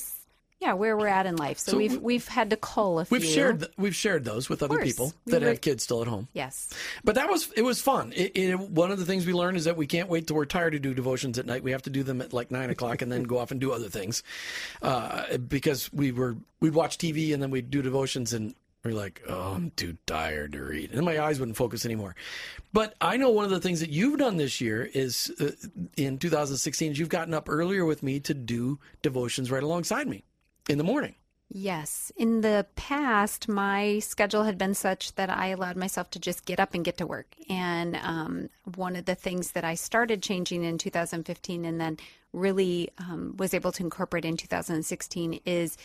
Yeah, 0.61 0.75
where 0.75 0.95
we're 0.95 1.07
at 1.07 1.25
in 1.25 1.37
life. 1.37 1.59
So, 1.59 1.73
So 1.73 1.79
we've 1.79 1.93
we- 1.93 1.99
we've 1.99 2.29
had 2.29 2.50
to 2.50 2.57
cull 2.57 2.99
a 3.00 3.07
few. 3.07 3.17
We've 3.19 3.25
shared 3.26 3.61
th- 3.61 3.73
we've 3.79 3.95
shared 3.97 4.25
those 4.26 4.50
with 4.50 4.62
other 4.62 4.79
people 4.79 5.14
We 5.25 5.33
that 5.33 5.40
were- 5.40 5.49
have 5.49 5.61
kids 5.62 5.83
still 5.85 6.02
at 6.02 6.09
home. 6.09 6.29
Yes. 6.35 6.69
But 7.02 7.14
that 7.14 7.31
was 7.31 7.50
it 7.57 7.62
was 7.62 7.81
fun. 7.81 8.12
It, 8.14 8.33
it, 8.37 8.59
one 8.61 8.90
of 8.90 8.99
the 8.99 9.07
things 9.07 9.25
we 9.25 9.33
learned 9.33 9.57
is 9.57 9.64
that 9.64 9.79
we 9.79 9.87
can't 9.87 10.11
wait 10.11 10.26
till 10.26 10.37
we're 10.37 10.45
tired 10.45 10.73
to 10.73 10.79
do 10.79 10.93
devotions 10.93 11.38
at 11.38 11.47
night. 11.47 11.62
We 11.62 11.71
have 11.71 11.83
to 11.83 11.90
do 11.90 12.02
them 12.02 12.21
at 12.21 12.35
like 12.35 12.50
nine 12.50 12.69
o'clock 12.69 13.00
and 13.00 13.11
then 13.11 13.23
go 13.23 13.38
off 13.38 13.50
and 13.50 13.59
do 13.61 13.73
other 13.73 13.88
things, 13.88 14.23
uh, 14.83 15.38
because 15.38 15.90
we 15.95 16.12
were 16.12 16.37
we'd 16.61 16.75
watch 16.75 16.99
TV 16.99 17.33
and 17.33 17.43
then 17.43 17.50
we'd 17.50 17.71
do 17.71 17.81
devotions 17.81 18.35
and 18.35 18.55
we're 18.85 18.93
like, 18.93 19.23
oh, 19.29 19.52
I'm 19.55 19.71
too 19.73 19.97
tired 20.07 20.52
to 20.52 20.62
read, 20.62 20.93
and 20.93 21.05
my 21.05 21.21
eyes 21.21 21.38
wouldn't 21.38 21.57
focus 21.59 21.85
anymore. 21.85 22.17
But 22.73 22.95
I 23.00 23.17
know 23.19 23.29
one 23.31 23.45
of 23.45 23.50
the 23.50 23.61
things 23.61 23.81
that 23.81 23.90
you've 23.90 24.19
done 24.19 24.37
this 24.38 24.59
year 24.61 24.88
is 24.95 25.31
uh, 25.40 25.50
in 25.99 26.19
2016 26.19 26.95
you've 26.95 27.09
gotten 27.11 27.35
up 27.35 27.49
earlier 27.50 27.85
with 27.85 28.02
me 28.02 28.21
to 28.21 28.33
do 28.35 28.79
devotions 29.02 29.50
right 29.50 29.62
alongside 29.62 30.07
me 30.09 30.25
in 30.71 30.79
the 30.79 30.85
morning. 30.85 31.15
Yes. 31.53 32.12
In 32.17 32.43
the 32.43 32.65
past, 32.77 33.49
my 33.49 33.99
schedule 33.99 34.45
had 34.45 34.57
been 34.57 34.75
such 34.75 35.17
that 35.17 35.29
I 35.29 35.49
allowed 35.49 35.77
myself 35.77 36.09
to 36.11 36.21
just 36.21 36.45
get 36.45 36.61
up 36.61 36.75
and 36.75 36.85
get 36.85 36.99
to 36.99 37.07
work. 37.07 37.35
And 37.49 37.97
um, 37.97 38.50
one 38.77 38.95
of 38.95 39.05
the 39.05 39.17
things 39.17 39.50
that 39.53 39.65
I 39.65 39.75
started 39.75 40.23
changing 40.23 40.62
in 40.62 40.79
2015 40.79 41.65
and 41.65 41.81
then 41.81 41.99
really 42.33 42.91
um, 42.99 43.35
was 43.37 43.53
able 43.53 43.73
to 43.73 43.83
incorporate 43.83 44.25
in 44.25 44.37
2016 44.37 45.41
is 45.45 45.77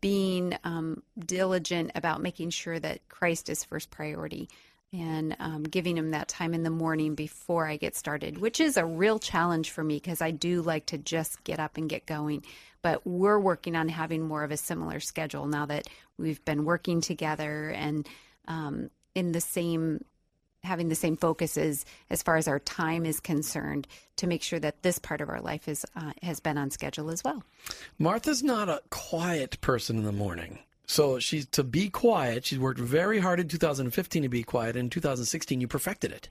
being 0.00 0.56
um, 0.62 1.02
diligent 1.18 1.90
about 1.96 2.22
making 2.22 2.50
sure 2.50 2.78
that 2.78 3.08
Christ 3.08 3.48
is 3.48 3.64
first 3.64 3.90
priority 3.90 4.48
and 4.92 5.36
um, 5.38 5.62
giving 5.62 5.96
him 5.96 6.10
that 6.10 6.28
time 6.28 6.52
in 6.52 6.62
the 6.62 6.70
morning 6.70 7.14
before 7.14 7.66
I 7.66 7.76
get 7.76 7.94
started, 7.94 8.38
which 8.38 8.60
is 8.60 8.76
a 8.76 8.84
real 8.84 9.18
challenge 9.18 9.70
for 9.70 9.84
me 9.84 9.96
because 9.96 10.20
I 10.20 10.32
do 10.32 10.62
like 10.62 10.86
to 10.86 10.98
just 10.98 11.42
get 11.44 11.60
up 11.60 11.76
and 11.76 11.88
get 11.88 12.06
going. 12.06 12.44
But 12.82 13.06
we're 13.06 13.38
working 13.38 13.76
on 13.76 13.88
having 13.88 14.26
more 14.26 14.42
of 14.42 14.50
a 14.50 14.56
similar 14.56 15.00
schedule 15.00 15.46
now 15.46 15.66
that 15.66 15.86
we've 16.18 16.44
been 16.44 16.64
working 16.64 17.00
together 17.00 17.70
and 17.70 18.08
um, 18.48 18.90
in 19.14 19.32
the 19.32 19.40
same 19.40 20.04
having 20.62 20.90
the 20.90 20.94
same 20.94 21.16
focuses 21.16 21.86
as 22.10 22.22
far 22.22 22.36
as 22.36 22.46
our 22.46 22.58
time 22.58 23.06
is 23.06 23.18
concerned 23.18 23.88
to 24.16 24.26
make 24.26 24.42
sure 24.42 24.58
that 24.58 24.82
this 24.82 24.98
part 24.98 25.22
of 25.22 25.30
our 25.30 25.40
life 25.40 25.68
is 25.68 25.86
uh, 25.96 26.12
has 26.22 26.40
been 26.40 26.58
on 26.58 26.70
schedule 26.70 27.10
as 27.10 27.24
well. 27.24 27.42
Martha's 27.98 28.42
not 28.42 28.68
a 28.68 28.82
quiet 28.90 29.58
person 29.60 29.96
in 29.96 30.04
the 30.04 30.12
morning. 30.12 30.58
So 30.90 31.20
she's 31.20 31.46
to 31.50 31.62
be 31.62 31.88
quiet. 31.88 32.44
She's 32.44 32.58
worked 32.58 32.80
very 32.80 33.20
hard 33.20 33.38
in 33.38 33.46
2015 33.46 34.22
to 34.24 34.28
be 34.28 34.42
quiet. 34.42 34.74
And 34.74 34.86
in 34.86 34.90
2016, 34.90 35.60
you 35.60 35.68
perfected 35.68 36.10
it. 36.10 36.30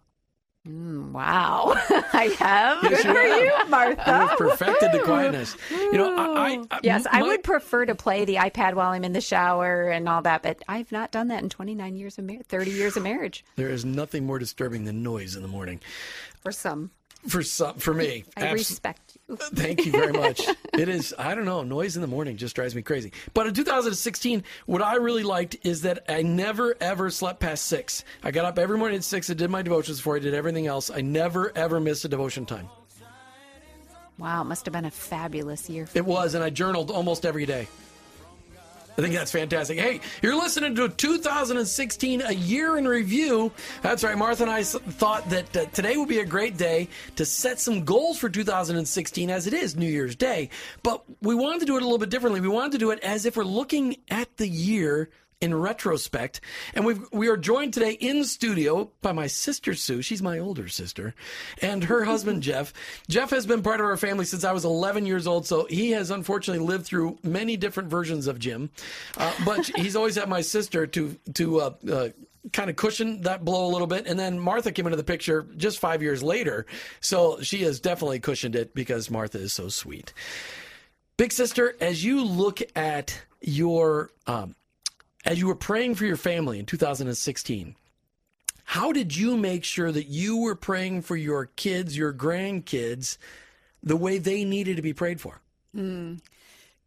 Mm, 0.67 1.11
wow, 1.13 1.71
I 2.13 2.35
have. 2.37 2.83
Yes, 2.83 3.01
Good 3.01 3.05
you 3.05 3.13
for 3.13 3.19
have. 3.21 3.65
you, 3.65 3.69
Martha. 3.71 4.27
You've 4.29 4.37
perfected 4.37 4.91
the 4.91 4.99
quietness. 4.99 5.55
You 5.71 5.93
know, 5.93 6.13
I, 6.17 6.49
I, 6.49 6.63
I 6.71 6.79
Yes, 6.83 7.07
I 7.09 7.21
my- 7.21 7.27
would 7.29 7.43
prefer 7.43 7.85
to 7.85 7.95
play 7.95 8.25
the 8.25 8.35
iPad 8.35 8.73
while 8.73 8.91
I'm 8.91 9.05
in 9.05 9.13
the 9.13 9.21
shower 9.21 9.89
and 9.89 10.09
all 10.09 10.21
that, 10.23 10.43
but 10.43 10.61
I've 10.67 10.91
not 10.91 11.11
done 11.11 11.29
that 11.29 11.41
in 11.41 11.47
29 11.49 11.95
years 11.95 12.17
of 12.17 12.25
marriage, 12.25 12.45
30 12.47 12.71
years 12.71 12.97
of 12.97 13.03
marriage. 13.03 13.45
There 13.55 13.69
is 13.69 13.85
nothing 13.85 14.25
more 14.25 14.37
disturbing 14.39 14.83
than 14.83 15.01
noise 15.01 15.37
in 15.37 15.41
the 15.41 15.47
morning. 15.47 15.79
For 16.41 16.51
some, 16.51 16.91
For 17.27 17.43
some, 17.43 17.75
for 17.75 17.93
me, 17.93 18.23
I 18.37 18.47
abs- 18.47 18.69
respect 18.69 19.17
you. 19.27 19.35
Uh, 19.35 19.49
thank 19.53 19.85
you 19.85 19.91
very 19.91 20.13
much. 20.13 20.41
it 20.73 20.87
is, 20.89 21.13
I 21.19 21.35
don't 21.35 21.45
know, 21.45 21.61
noise 21.63 21.95
in 21.95 22.01
the 22.01 22.07
morning 22.07 22.37
just 22.37 22.55
drives 22.55 22.73
me 22.73 22.81
crazy. 22.81 23.11
But 23.33 23.45
in 23.45 23.53
2016, 23.53 24.43
what 24.65 24.81
I 24.81 24.95
really 24.95 25.23
liked 25.23 25.57
is 25.63 25.81
that 25.81 26.05
I 26.09 26.21
never 26.21 26.75
ever 26.79 27.09
slept 27.09 27.39
past 27.39 27.65
six. 27.65 28.03
I 28.23 28.31
got 28.31 28.45
up 28.45 28.57
every 28.57 28.77
morning 28.77 28.97
at 28.97 29.03
six. 29.03 29.29
I 29.29 29.33
did 29.33 29.49
my 29.49 29.61
devotions 29.61 29.97
before 29.97 30.15
I 30.15 30.19
did 30.19 30.33
everything 30.33 30.65
else. 30.67 30.89
I 30.89 31.01
never 31.01 31.51
ever 31.55 31.79
missed 31.79 32.05
a 32.05 32.07
devotion 32.07 32.45
time. 32.45 32.69
Wow, 34.17 34.41
it 34.41 34.45
must 34.45 34.65
have 34.65 34.73
been 34.73 34.85
a 34.85 34.91
fabulous 34.91 35.69
year. 35.69 35.87
It 35.93 36.05
was, 36.05 36.33
and 36.33 36.43
I 36.43 36.49
journaled 36.49 36.91
almost 36.91 37.25
every 37.25 37.45
day. 37.45 37.67
I 38.99 39.01
think 39.01 39.13
that's 39.13 39.31
fantastic. 39.31 39.79
Hey, 39.79 40.01
you're 40.21 40.35
listening 40.35 40.75
to 40.75 40.89
2016, 40.89 42.21
a 42.21 42.33
year 42.33 42.77
in 42.77 42.85
review. 42.85 43.49
That's 43.81 44.03
right. 44.03 44.17
Martha 44.17 44.43
and 44.43 44.51
I 44.51 44.63
thought 44.63 45.29
that 45.29 45.55
uh, 45.55 45.65
today 45.67 45.95
would 45.95 46.09
be 46.09 46.19
a 46.19 46.25
great 46.25 46.57
day 46.57 46.89
to 47.15 47.23
set 47.23 47.61
some 47.61 47.85
goals 47.85 48.19
for 48.19 48.27
2016, 48.27 49.29
as 49.29 49.47
it 49.47 49.53
is 49.53 49.77
New 49.77 49.87
Year's 49.87 50.17
Day. 50.17 50.49
But 50.83 51.05
we 51.21 51.33
wanted 51.33 51.61
to 51.61 51.65
do 51.65 51.77
it 51.77 51.81
a 51.81 51.85
little 51.85 51.97
bit 51.97 52.09
differently. 52.09 52.41
We 52.41 52.49
wanted 52.49 52.73
to 52.73 52.77
do 52.77 52.91
it 52.91 52.99
as 52.99 53.25
if 53.25 53.37
we're 53.37 53.45
looking 53.45 53.95
at 54.09 54.35
the 54.35 54.49
year 54.49 55.09
in 55.41 55.55
retrospect. 55.55 56.41
And 56.73 56.85
we 56.85 56.95
we 57.11 57.29
are 57.29 57.37
joined 57.37 57.73
today 57.73 57.93
in 57.93 58.23
studio 58.23 58.91
by 59.01 59.11
my 59.11 59.27
sister 59.27 59.73
Sue. 59.73 60.01
She's 60.01 60.21
my 60.21 60.39
older 60.39 60.67
sister, 60.67 61.15
and 61.61 61.83
her 61.85 62.03
husband 62.03 62.43
Jeff. 62.49 62.73
Jeff 63.07 63.29
has 63.29 63.45
been 63.45 63.63
part 63.63 63.79
of 63.79 63.85
our 63.85 63.97
family 63.97 64.25
since 64.25 64.43
I 64.43 64.51
was 64.51 64.65
11 64.65 65.05
years 65.05 65.27
old, 65.27 65.45
so 65.45 65.65
he 65.65 65.91
has 65.91 66.11
unfortunately 66.11 66.65
lived 66.65 66.85
through 66.85 67.17
many 67.23 67.57
different 67.57 67.89
versions 67.89 68.27
of 68.27 68.39
Jim. 68.39 68.69
Uh, 69.17 69.31
but 69.45 69.65
he's 69.75 69.95
always 69.95 70.15
had 70.15 70.29
my 70.29 70.41
sister 70.41 70.87
to 70.87 71.17
to. 71.35 71.61
Uh, 71.61 71.73
uh, 71.91 72.09
Kind 72.53 72.69
of 72.69 72.77
cushion 72.77 73.21
that 73.23 73.43
blow 73.43 73.67
a 73.67 73.69
little 73.69 73.85
bit, 73.85 74.07
and 74.07 74.17
then 74.17 74.39
Martha 74.39 74.71
came 74.71 74.87
into 74.87 74.95
the 74.95 75.03
picture 75.03 75.45
just 75.57 75.77
five 75.77 76.01
years 76.01 76.23
later, 76.23 76.65
so 77.01 77.41
she 77.41 77.63
has 77.63 77.81
definitely 77.81 78.21
cushioned 78.21 78.55
it 78.55 78.73
because 78.73 79.11
Martha 79.11 79.37
is 79.37 79.51
so 79.51 79.67
sweet. 79.67 80.13
Big 81.17 81.33
sister, 81.33 81.75
as 81.81 82.03
you 82.03 82.23
look 82.23 82.61
at 82.77 83.21
your 83.41 84.09
um, 84.25 84.55
as 85.25 85.39
you 85.39 85.47
were 85.47 85.55
praying 85.55 85.95
for 85.95 86.05
your 86.05 86.17
family 86.17 86.59
in 86.59 86.65
2016, 86.65 87.75
how 88.63 88.91
did 88.91 89.15
you 89.15 89.35
make 89.35 89.63
sure 89.63 89.91
that 89.91 90.07
you 90.07 90.37
were 90.37 90.55
praying 90.55 91.01
for 91.01 91.15
your 91.15 91.47
kids, 91.55 91.97
your 91.97 92.13
grandkids, 92.13 93.17
the 93.81 93.97
way 93.97 94.17
they 94.17 94.43
needed 94.45 94.75
to 94.75 94.81
be 94.81 94.93
prayed 94.93 95.19
for? 95.19 95.41
Hmm. 95.73 96.15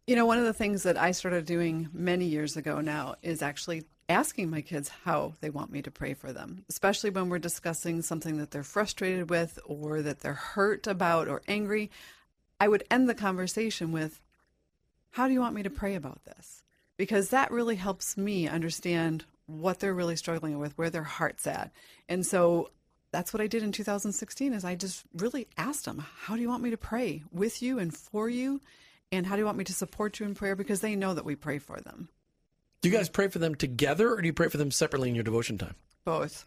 You 0.07 0.15
know, 0.15 0.25
one 0.25 0.37
of 0.37 0.45
the 0.45 0.53
things 0.53 0.83
that 0.83 0.97
I 0.97 1.11
started 1.11 1.45
doing 1.45 1.89
many 1.93 2.25
years 2.25 2.57
ago 2.57 2.81
now 2.81 3.15
is 3.21 3.41
actually 3.41 3.83
asking 4.09 4.49
my 4.49 4.61
kids 4.61 4.89
how 4.89 5.33
they 5.41 5.49
want 5.49 5.71
me 5.71 5.81
to 5.81 5.91
pray 5.91 6.13
for 6.13 6.33
them, 6.33 6.65
especially 6.69 7.09
when 7.09 7.29
we're 7.29 7.39
discussing 7.39 8.01
something 8.01 8.37
that 8.37 8.51
they're 8.51 8.63
frustrated 8.63 9.29
with 9.29 9.59
or 9.65 10.01
that 10.01 10.19
they're 10.19 10.33
hurt 10.33 10.87
about 10.87 11.27
or 11.27 11.41
angry. 11.47 11.89
I 12.59 12.67
would 12.67 12.83
end 12.91 13.09
the 13.09 13.15
conversation 13.15 13.91
with, 13.91 14.21
How 15.11 15.27
do 15.27 15.33
you 15.33 15.39
want 15.39 15.55
me 15.55 15.63
to 15.63 15.69
pray 15.69 15.95
about 15.95 16.23
this? 16.25 16.62
Because 17.03 17.31
that 17.31 17.51
really 17.51 17.75
helps 17.75 18.15
me 18.15 18.47
understand 18.47 19.25
what 19.45 19.81
they're 19.81 19.93
really 19.93 20.15
struggling 20.15 20.57
with, 20.57 20.77
where 20.77 20.89
their 20.89 21.03
heart's 21.03 21.45
at. 21.45 21.73
And 22.07 22.25
so 22.25 22.69
that's 23.11 23.33
what 23.33 23.41
I 23.41 23.47
did 23.47 23.61
in 23.61 23.73
2016 23.73 24.53
is 24.53 24.63
I 24.63 24.75
just 24.75 25.03
really 25.13 25.49
asked 25.57 25.83
them, 25.83 26.01
how 26.21 26.37
do 26.37 26.41
you 26.41 26.47
want 26.47 26.63
me 26.63 26.69
to 26.69 26.77
pray 26.77 27.21
with 27.29 27.61
you 27.61 27.77
and 27.77 27.93
for 27.93 28.29
you? 28.29 28.61
And 29.11 29.27
how 29.27 29.35
do 29.35 29.41
you 29.41 29.45
want 29.45 29.57
me 29.57 29.65
to 29.65 29.73
support 29.73 30.21
you 30.21 30.25
in 30.25 30.33
prayer? 30.33 30.55
Because 30.55 30.79
they 30.79 30.95
know 30.95 31.13
that 31.13 31.25
we 31.25 31.35
pray 31.35 31.59
for 31.59 31.81
them. 31.81 32.07
Do 32.81 32.87
you 32.87 32.95
guys 32.95 33.09
pray 33.09 33.27
for 33.27 33.39
them 33.39 33.53
together 33.53 34.09
or 34.09 34.21
do 34.21 34.27
you 34.27 34.31
pray 34.31 34.47
for 34.47 34.57
them 34.57 34.71
separately 34.71 35.09
in 35.09 35.15
your 35.15 35.25
devotion 35.25 35.57
time? 35.57 35.75
Both. 36.05 36.45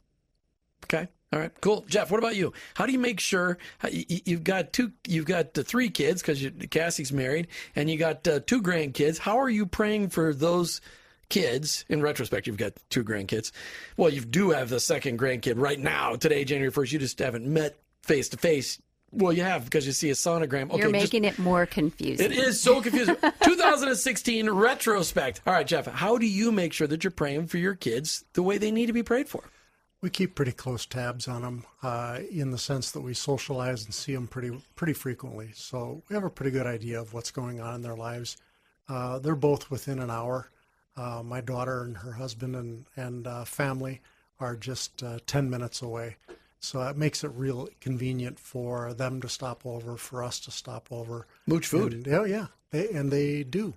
Okay. 0.85 1.09
All 1.33 1.41
right. 1.41 1.51
Cool. 1.61 1.85
Jeff, 1.89 2.11
what 2.11 2.19
about 2.19 2.37
you? 2.37 2.53
How 2.75 2.87
do 2.87 2.93
you 2.93 2.99
make 2.99 3.19
sure 3.19 3.59
you've 3.91 4.45
got 4.45 4.73
two, 4.73 4.93
you've 5.09 5.25
got 5.25 5.59
uh, 5.59 5.63
three 5.65 5.91
kids 5.91 6.23
because 6.23 6.47
Cassie's 6.71 7.13
married 7.13 7.49
and 7.75 7.91
you 7.91 7.99
got 7.99 8.27
uh, 8.29 8.41
two 8.47 8.63
grandkids. 8.63 9.19
How 9.19 9.39
are 9.41 9.49
you 9.49 9.67
praying 9.67 10.11
for 10.11 10.33
those 10.33 10.81
kids. 11.29 11.85
In 11.89 12.03
retrospect, 12.03 12.47
you've 12.47 12.57
got 12.57 12.75
two 12.91 13.05
grandkids. 13.05 13.53
Well, 13.97 14.11
you 14.11 14.21
do 14.21 14.51
have 14.51 14.69
the 14.69 14.81
second 14.81 15.19
grandkid 15.19 15.55
right 15.57 15.79
now, 15.79 16.17
today, 16.17 16.45
January 16.45 16.73
1st. 16.73 16.93
You 16.93 16.99
just 16.99 17.19
haven't 17.19 17.47
met 17.47 17.77
face 18.03 18.29
to 18.31 18.37
face. 18.37 18.81
Well, 19.13 19.33
you 19.33 19.43
have 19.43 19.65
because 19.65 19.87
you 19.87 19.93
see 19.93 20.11
a 20.11 20.15
sonogram. 20.15 20.71
Okay, 20.71 20.79
You're 20.79 20.91
making 20.91 21.23
just, 21.23 21.39
it 21.39 21.43
more 21.43 21.65
confusing. 21.65 22.27
It 22.27 22.37
is 22.37 22.61
so 22.61 22.83
confusing. 22.83 23.17
2016 23.43 24.51
retrospect. 24.51 25.41
All 25.47 25.55
right, 25.55 25.67
Jeff, 25.67 25.87
how 25.87 26.19
do 26.19 26.27
you 26.27 26.53
make 26.53 26.73
sure 26.73 26.87
that 26.87 27.05
you're 27.05 27.11
praying 27.11 27.47
for 27.47 27.59
your 27.59 27.75
kids 27.75 28.25
the 28.35 28.43
way 28.43 28.59
they 28.59 28.71
need 28.71 28.87
to 28.87 28.93
be 28.93 29.03
prayed 29.03 29.29
for? 29.29 29.45
We 30.07 30.11
keep 30.11 30.37
pretty 30.37 30.53
close 30.53 30.87
tabs 30.87 31.27
on 31.27 31.43
them 31.43 31.65
uh, 31.83 32.21
in 32.31 32.53
the 32.53 32.59
sense 32.59 32.93
that 32.93 33.01
we 33.01 33.13
socialize 33.13 33.85
and 33.85 33.93
see 33.93 34.15
them 34.15 34.29
pretty 34.29 34.57
pretty 34.77 34.93
frequently. 34.93 35.51
So 35.53 36.05
we 36.09 36.15
have 36.15 36.23
a 36.23 36.31
pretty 36.31 36.53
good 36.53 36.65
idea 36.65 37.01
of 37.01 37.13
what's 37.13 37.33
going 37.33 37.61
on 37.61 37.75
in 37.75 37.83
their 37.83 37.97
lives. 37.97 38.37
Uh, 38.89 39.19
they're 39.19 39.35
both 39.35 39.69
within 39.69 39.99
an 39.99 40.09
hour 40.09 40.49
uh, 40.97 41.25
my 41.25 41.41
daughter 41.41 41.83
and 41.83 41.97
her 41.97 42.13
husband 42.13 42.55
and 42.55 42.85
and 42.97 43.27
uh, 43.27 43.45
family 43.45 44.01
are 44.39 44.55
just 44.55 45.03
uh, 45.03 45.19
10 45.27 45.51
minutes 45.51 45.83
away. 45.83 46.15
So 46.61 46.81
it 46.83 46.97
makes 46.97 47.25
it 47.25 47.33
real 47.35 47.69
convenient 47.81 48.39
for 48.39 48.95
them 48.95 49.21
to 49.23 49.29
stop 49.29 49.67
over, 49.67 49.97
for 49.97 50.23
us 50.23 50.39
to 50.39 50.53
stop 50.53 50.87
over. 50.93 51.27
Mooch 51.49 51.67
food. 51.67 51.93
And, 51.93 52.07
yeah, 52.07 52.25
yeah. 52.25 52.47
They, 52.71 52.91
and 52.91 53.11
they 53.11 53.43
do. 53.43 53.75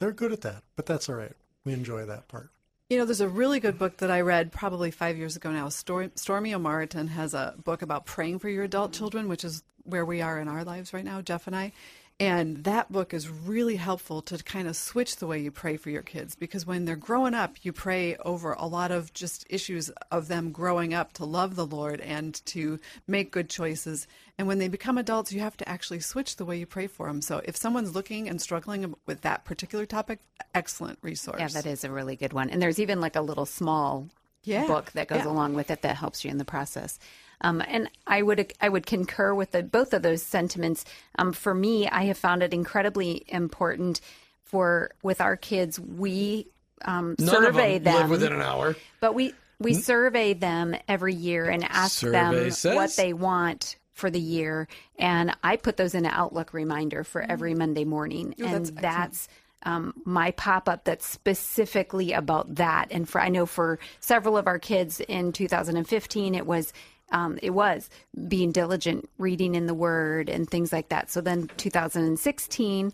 They're 0.00 0.10
good 0.10 0.32
at 0.32 0.40
that, 0.40 0.64
but 0.74 0.86
that's 0.86 1.08
all 1.08 1.14
right. 1.14 1.36
We 1.64 1.72
enjoy 1.72 2.04
that 2.06 2.26
part. 2.26 2.50
You 2.90 2.96
know, 2.96 3.04
there's 3.04 3.20
a 3.20 3.28
really 3.28 3.60
good 3.60 3.78
book 3.78 3.98
that 3.98 4.10
I 4.10 4.22
read 4.22 4.50
probably 4.50 4.90
five 4.90 5.18
years 5.18 5.36
ago 5.36 5.52
now. 5.52 5.68
Stormie 5.68 6.10
Omartian 6.16 7.08
has 7.08 7.34
a 7.34 7.54
book 7.62 7.82
about 7.82 8.06
praying 8.06 8.38
for 8.38 8.48
your 8.48 8.64
adult 8.64 8.94
children, 8.94 9.28
which 9.28 9.44
is 9.44 9.62
where 9.82 10.06
we 10.06 10.22
are 10.22 10.40
in 10.40 10.48
our 10.48 10.64
lives 10.64 10.94
right 10.94 11.04
now, 11.04 11.20
Jeff 11.20 11.46
and 11.46 11.54
I. 11.54 11.72
And 12.20 12.64
that 12.64 12.90
book 12.90 13.14
is 13.14 13.28
really 13.28 13.76
helpful 13.76 14.22
to 14.22 14.42
kind 14.42 14.66
of 14.66 14.74
switch 14.74 15.16
the 15.16 15.26
way 15.28 15.38
you 15.38 15.52
pray 15.52 15.76
for 15.76 15.90
your 15.90 16.02
kids 16.02 16.34
because 16.34 16.66
when 16.66 16.84
they're 16.84 16.96
growing 16.96 17.32
up, 17.32 17.56
you 17.62 17.72
pray 17.72 18.16
over 18.16 18.54
a 18.54 18.66
lot 18.66 18.90
of 18.90 19.12
just 19.12 19.46
issues 19.48 19.88
of 20.10 20.26
them 20.26 20.50
growing 20.50 20.92
up 20.92 21.12
to 21.14 21.24
love 21.24 21.54
the 21.54 21.66
Lord 21.66 22.00
and 22.00 22.44
to 22.46 22.80
make 23.06 23.30
good 23.30 23.48
choices. 23.48 24.08
And 24.36 24.48
when 24.48 24.58
they 24.58 24.66
become 24.66 24.98
adults, 24.98 25.32
you 25.32 25.40
have 25.40 25.56
to 25.58 25.68
actually 25.68 26.00
switch 26.00 26.36
the 26.36 26.44
way 26.44 26.58
you 26.58 26.66
pray 26.66 26.88
for 26.88 27.06
them. 27.06 27.22
So 27.22 27.40
if 27.44 27.56
someone's 27.56 27.94
looking 27.94 28.28
and 28.28 28.42
struggling 28.42 28.96
with 29.06 29.20
that 29.20 29.44
particular 29.44 29.86
topic, 29.86 30.18
excellent 30.56 30.98
resource. 31.02 31.38
Yeah, 31.38 31.48
that 31.48 31.66
is 31.66 31.84
a 31.84 31.90
really 31.90 32.16
good 32.16 32.32
one. 32.32 32.50
And 32.50 32.60
there's 32.60 32.80
even 32.80 33.00
like 33.00 33.14
a 33.14 33.20
little 33.20 33.46
small 33.46 34.08
yeah. 34.42 34.66
book 34.66 34.90
that 34.92 35.06
goes 35.06 35.24
yeah. 35.24 35.30
along 35.30 35.54
with 35.54 35.70
it 35.70 35.82
that 35.82 35.96
helps 35.96 36.24
you 36.24 36.32
in 36.32 36.38
the 36.38 36.44
process. 36.44 36.98
Um, 37.40 37.62
and 37.66 37.90
I 38.06 38.22
would 38.22 38.52
I 38.60 38.68
would 38.68 38.86
concur 38.86 39.34
with 39.34 39.52
the, 39.52 39.62
both 39.62 39.92
of 39.92 40.02
those 40.02 40.22
sentiments. 40.22 40.84
Um, 41.18 41.32
for 41.32 41.54
me, 41.54 41.88
I 41.88 42.04
have 42.04 42.18
found 42.18 42.42
it 42.42 42.52
incredibly 42.52 43.24
important 43.28 44.00
for 44.44 44.90
with 45.02 45.20
our 45.20 45.36
kids. 45.36 45.78
We 45.78 46.48
um, 46.84 47.16
survey 47.18 47.78
them, 47.78 47.94
them 47.94 48.10
within 48.10 48.32
an 48.32 48.42
hour, 48.42 48.76
but 49.00 49.14
we 49.14 49.34
we 49.60 49.74
survey 49.74 50.34
them 50.34 50.74
every 50.88 51.14
year 51.14 51.48
and 51.48 51.64
ask 51.64 51.98
Survey 51.98 52.12
them 52.12 52.50
says. 52.50 52.74
what 52.74 52.96
they 52.96 53.12
want 53.12 53.76
for 53.92 54.10
the 54.10 54.20
year, 54.20 54.68
and 54.98 55.36
I 55.42 55.56
put 55.56 55.76
those 55.76 55.94
in 55.94 56.06
an 56.06 56.12
Outlook 56.12 56.52
reminder 56.52 57.04
for 57.04 57.22
every 57.22 57.54
Monday 57.54 57.84
morning, 57.84 58.34
Ooh, 58.40 58.44
and 58.44 58.66
that's. 58.66 58.70
that's 58.70 59.28
um, 59.64 59.92
my 60.04 60.30
pop 60.30 60.68
up 60.68 60.84
that's 60.84 61.04
specifically 61.04 62.12
about 62.12 62.54
that. 62.54 62.88
And 62.92 63.08
for 63.08 63.20
I 63.20 63.28
know 63.28 63.44
for 63.44 63.80
several 63.98 64.36
of 64.36 64.46
our 64.46 64.60
kids 64.60 65.00
in 65.00 65.32
2015, 65.32 66.36
it 66.36 66.46
was 66.46 66.72
um, 67.10 67.38
it 67.42 67.50
was 67.50 67.88
being 68.26 68.52
diligent, 68.52 69.08
reading 69.18 69.54
in 69.54 69.66
the 69.66 69.74
Word, 69.74 70.28
and 70.28 70.48
things 70.48 70.72
like 70.72 70.88
that. 70.90 71.10
So 71.10 71.20
then, 71.20 71.50
2016, 71.56 72.92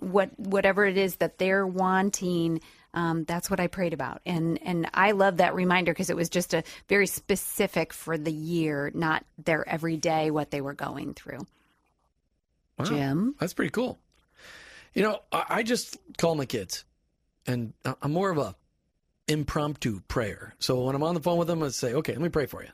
what 0.00 0.38
whatever 0.38 0.84
it 0.84 0.96
is 0.96 1.16
that 1.16 1.38
they're 1.38 1.66
wanting, 1.66 2.60
um, 2.94 3.24
that's 3.24 3.50
what 3.50 3.60
I 3.60 3.66
prayed 3.66 3.92
about, 3.92 4.20
and 4.26 4.58
and 4.62 4.88
I 4.94 5.12
love 5.12 5.38
that 5.38 5.54
reminder 5.54 5.92
because 5.92 6.10
it 6.10 6.16
was 6.16 6.28
just 6.28 6.54
a 6.54 6.62
very 6.88 7.06
specific 7.06 7.92
for 7.92 8.16
the 8.16 8.32
year, 8.32 8.90
not 8.94 9.24
their 9.42 9.68
everyday 9.68 10.30
what 10.30 10.50
they 10.50 10.60
were 10.60 10.74
going 10.74 11.14
through. 11.14 11.46
Wow, 12.78 12.84
Jim, 12.84 13.34
that's 13.40 13.54
pretty 13.54 13.70
cool. 13.70 13.98
You 14.94 15.02
know, 15.02 15.20
I, 15.32 15.44
I 15.48 15.62
just 15.62 15.96
call 16.16 16.34
my 16.34 16.46
kids, 16.46 16.84
and 17.46 17.72
I'm 18.02 18.12
more 18.12 18.30
of 18.30 18.38
a 18.38 18.54
impromptu 19.26 20.00
prayer. 20.08 20.54
So 20.58 20.84
when 20.84 20.94
I'm 20.94 21.02
on 21.02 21.14
the 21.14 21.20
phone 21.20 21.38
with 21.38 21.48
them, 21.48 21.62
I 21.62 21.68
say, 21.68 21.94
"Okay, 21.94 22.12
let 22.12 22.22
me 22.22 22.28
pray 22.28 22.46
for 22.46 22.62
you." 22.62 22.70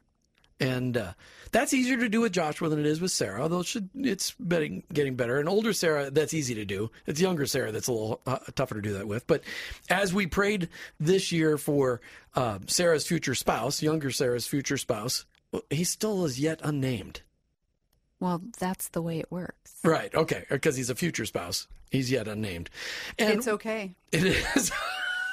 And 0.60 0.96
uh, 0.96 1.12
that's 1.50 1.74
easier 1.74 1.96
to 1.96 2.08
do 2.08 2.20
with 2.20 2.32
Joshua 2.32 2.68
than 2.68 2.78
it 2.78 2.86
is 2.86 3.00
with 3.00 3.10
Sarah, 3.10 3.42
although 3.42 3.60
it 3.60 3.66
should, 3.66 3.88
it's 3.94 4.34
getting, 4.46 4.84
getting 4.92 5.16
better. 5.16 5.40
And 5.40 5.48
older 5.48 5.72
Sarah, 5.72 6.10
that's 6.10 6.32
easy 6.32 6.54
to 6.54 6.64
do. 6.64 6.90
It's 7.06 7.20
younger 7.20 7.46
Sarah 7.46 7.72
that's 7.72 7.88
a 7.88 7.92
little 7.92 8.20
uh, 8.26 8.38
tougher 8.54 8.76
to 8.76 8.82
do 8.82 8.92
that 8.94 9.08
with. 9.08 9.26
But 9.26 9.42
as 9.90 10.14
we 10.14 10.26
prayed 10.26 10.68
this 11.00 11.32
year 11.32 11.58
for 11.58 12.00
uh, 12.36 12.60
Sarah's 12.66 13.06
future 13.06 13.34
spouse, 13.34 13.82
younger 13.82 14.10
Sarah's 14.10 14.46
future 14.46 14.78
spouse, 14.78 15.26
he 15.70 15.84
still 15.84 16.24
is 16.24 16.38
yet 16.38 16.60
unnamed. 16.62 17.22
Well, 18.20 18.40
that's 18.58 18.88
the 18.88 19.02
way 19.02 19.18
it 19.18 19.30
works. 19.30 19.74
Right. 19.82 20.14
Okay. 20.14 20.44
Because 20.48 20.76
he's 20.76 20.90
a 20.90 20.94
future 20.94 21.26
spouse. 21.26 21.66
He's 21.90 22.10
yet 22.10 22.28
unnamed. 22.28 22.70
And 23.18 23.38
it's 23.38 23.48
okay. 23.48 23.96
It 24.12 24.24
is. 24.24 24.72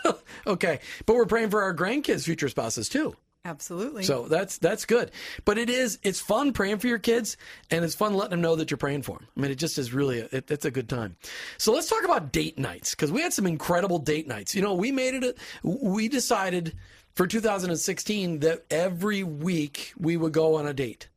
okay. 0.47 0.79
But 1.05 1.15
we're 1.15 1.25
praying 1.25 1.51
for 1.51 1.61
our 1.61 1.75
grandkids' 1.75 2.25
future 2.25 2.49
spouses 2.49 2.89
too. 2.89 3.15
Absolutely. 3.43 4.03
So 4.03 4.27
that's 4.27 4.59
that's 4.59 4.85
good. 4.85 5.11
But 5.45 5.57
it 5.57 5.69
is 5.69 5.97
it's 6.03 6.19
fun 6.19 6.53
praying 6.53 6.77
for 6.77 6.87
your 6.87 6.99
kids, 6.99 7.37
and 7.71 7.83
it's 7.83 7.95
fun 7.95 8.13
letting 8.13 8.31
them 8.31 8.41
know 8.41 8.55
that 8.55 8.69
you're 8.69 8.77
praying 8.77 9.01
for 9.01 9.17
them. 9.17 9.27
I 9.35 9.39
mean, 9.39 9.51
it 9.51 9.55
just 9.55 9.79
is 9.79 9.93
really 9.93 10.19
a, 10.19 10.29
it, 10.31 10.51
it's 10.51 10.65
a 10.65 10.71
good 10.71 10.87
time. 10.87 11.15
So 11.57 11.73
let's 11.73 11.89
talk 11.89 12.05
about 12.05 12.31
date 12.31 12.59
nights 12.59 12.91
because 12.91 13.11
we 13.11 13.21
had 13.21 13.33
some 13.33 13.47
incredible 13.47 13.97
date 13.97 14.27
nights. 14.27 14.53
You 14.53 14.61
know, 14.61 14.75
we 14.75 14.91
made 14.91 15.15
it. 15.15 15.23
A, 15.23 15.35
we 15.63 16.07
decided 16.07 16.75
for 17.15 17.25
2016 17.25 18.39
that 18.39 18.63
every 18.69 19.23
week 19.23 19.93
we 19.97 20.17
would 20.17 20.33
go 20.33 20.55
on 20.55 20.67
a 20.67 20.73
date 20.73 21.09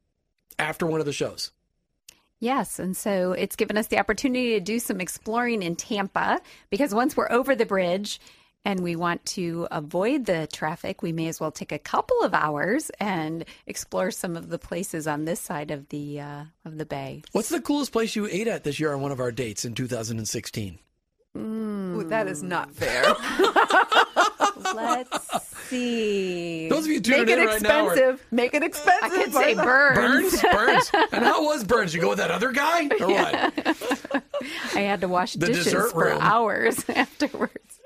after 0.59 0.87
one 0.87 1.01
of 1.01 1.07
the 1.07 1.13
shows. 1.13 1.51
Yes, 2.41 2.79
and 2.79 2.97
so 2.97 3.33
it's 3.33 3.57
given 3.57 3.77
us 3.77 3.87
the 3.89 3.99
opportunity 3.99 4.51
to 4.51 4.61
do 4.61 4.79
some 4.79 5.01
exploring 5.01 5.63
in 5.63 5.77
Tampa 5.77 6.41
because 6.69 6.95
once 6.95 7.17
we're 7.17 7.31
over 7.31 7.55
the 7.55 7.67
bridge 7.67 8.21
and 8.64 8.81
we 8.81 8.96
want 8.96 9.24
to 9.27 9.68
avoid 9.70 10.27
the 10.27 10.48
traffic, 10.53 11.03
we 11.03 11.12
may 11.12 11.29
as 11.29 11.40
well 11.40 11.50
take 11.50 11.72
a 11.72 11.79
couple 11.79 12.22
of 12.22 12.35
hours 12.35 12.90
and 13.00 13.44
explore 13.66 14.11
some 14.11 14.37
of 14.37 14.48
the 14.48 14.59
places 14.59 15.07
on 15.07 15.24
this 15.24 15.40
side 15.40 15.70
of 15.70 15.88
the 15.88 16.20
uh, 16.20 16.44
of 16.64 16.79
the 16.79 16.87
bay. 16.87 17.22
What's 17.33 17.48
the 17.48 17.61
coolest 17.61 17.92
place 17.92 18.16
you 18.16 18.27
ate 18.27 18.48
at 18.48 18.64
this 18.64 18.81
year 18.81 18.92
on 18.94 19.00
one 19.00 19.12
of 19.12 19.20
our 19.20 19.33
dates 19.33 19.64
in 19.64 19.74
2016? 19.74 20.79
Mm. 21.37 21.96
Ooh, 21.96 22.05
that 22.05 22.27
is 22.29 22.42
not 22.42 22.72
fair. 22.72 23.05
Let's 24.74 25.46
see. 25.68 26.68
Those 26.68 26.85
of 26.85 26.90
you 26.90 27.00
tuning 27.00 27.20
Make 27.20 27.29
it 27.31 27.38
in 27.38 27.46
right 27.46 27.57
expensive. 27.57 27.96
now, 27.96 28.11
are... 28.11 28.18
Make 28.31 28.55
it 28.55 28.62
expensive. 28.62 29.03
I 29.03 29.09
could 29.09 29.33
say 29.33 29.55
Bern's. 29.55 30.40
Bern's, 30.40 30.42
Bern's. 30.42 30.90
And 31.12 31.24
how 31.24 31.44
was 31.44 31.64
Bern's? 31.64 31.94
You 31.94 32.00
go 32.00 32.11
with 32.11 32.18
that 32.18 32.31
other 32.31 32.53
guy, 32.53 32.88
or 33.00 33.11
yeah. 33.11 33.50
what? 33.50 34.22
I 34.74 34.81
had 34.81 35.00
to 35.03 35.09
wash 35.09 35.35
the 35.35 35.46
dishes 35.46 35.92
for 35.92 36.11
room. 36.11 36.18
hours 36.20 36.85
afterwards. 36.88 37.81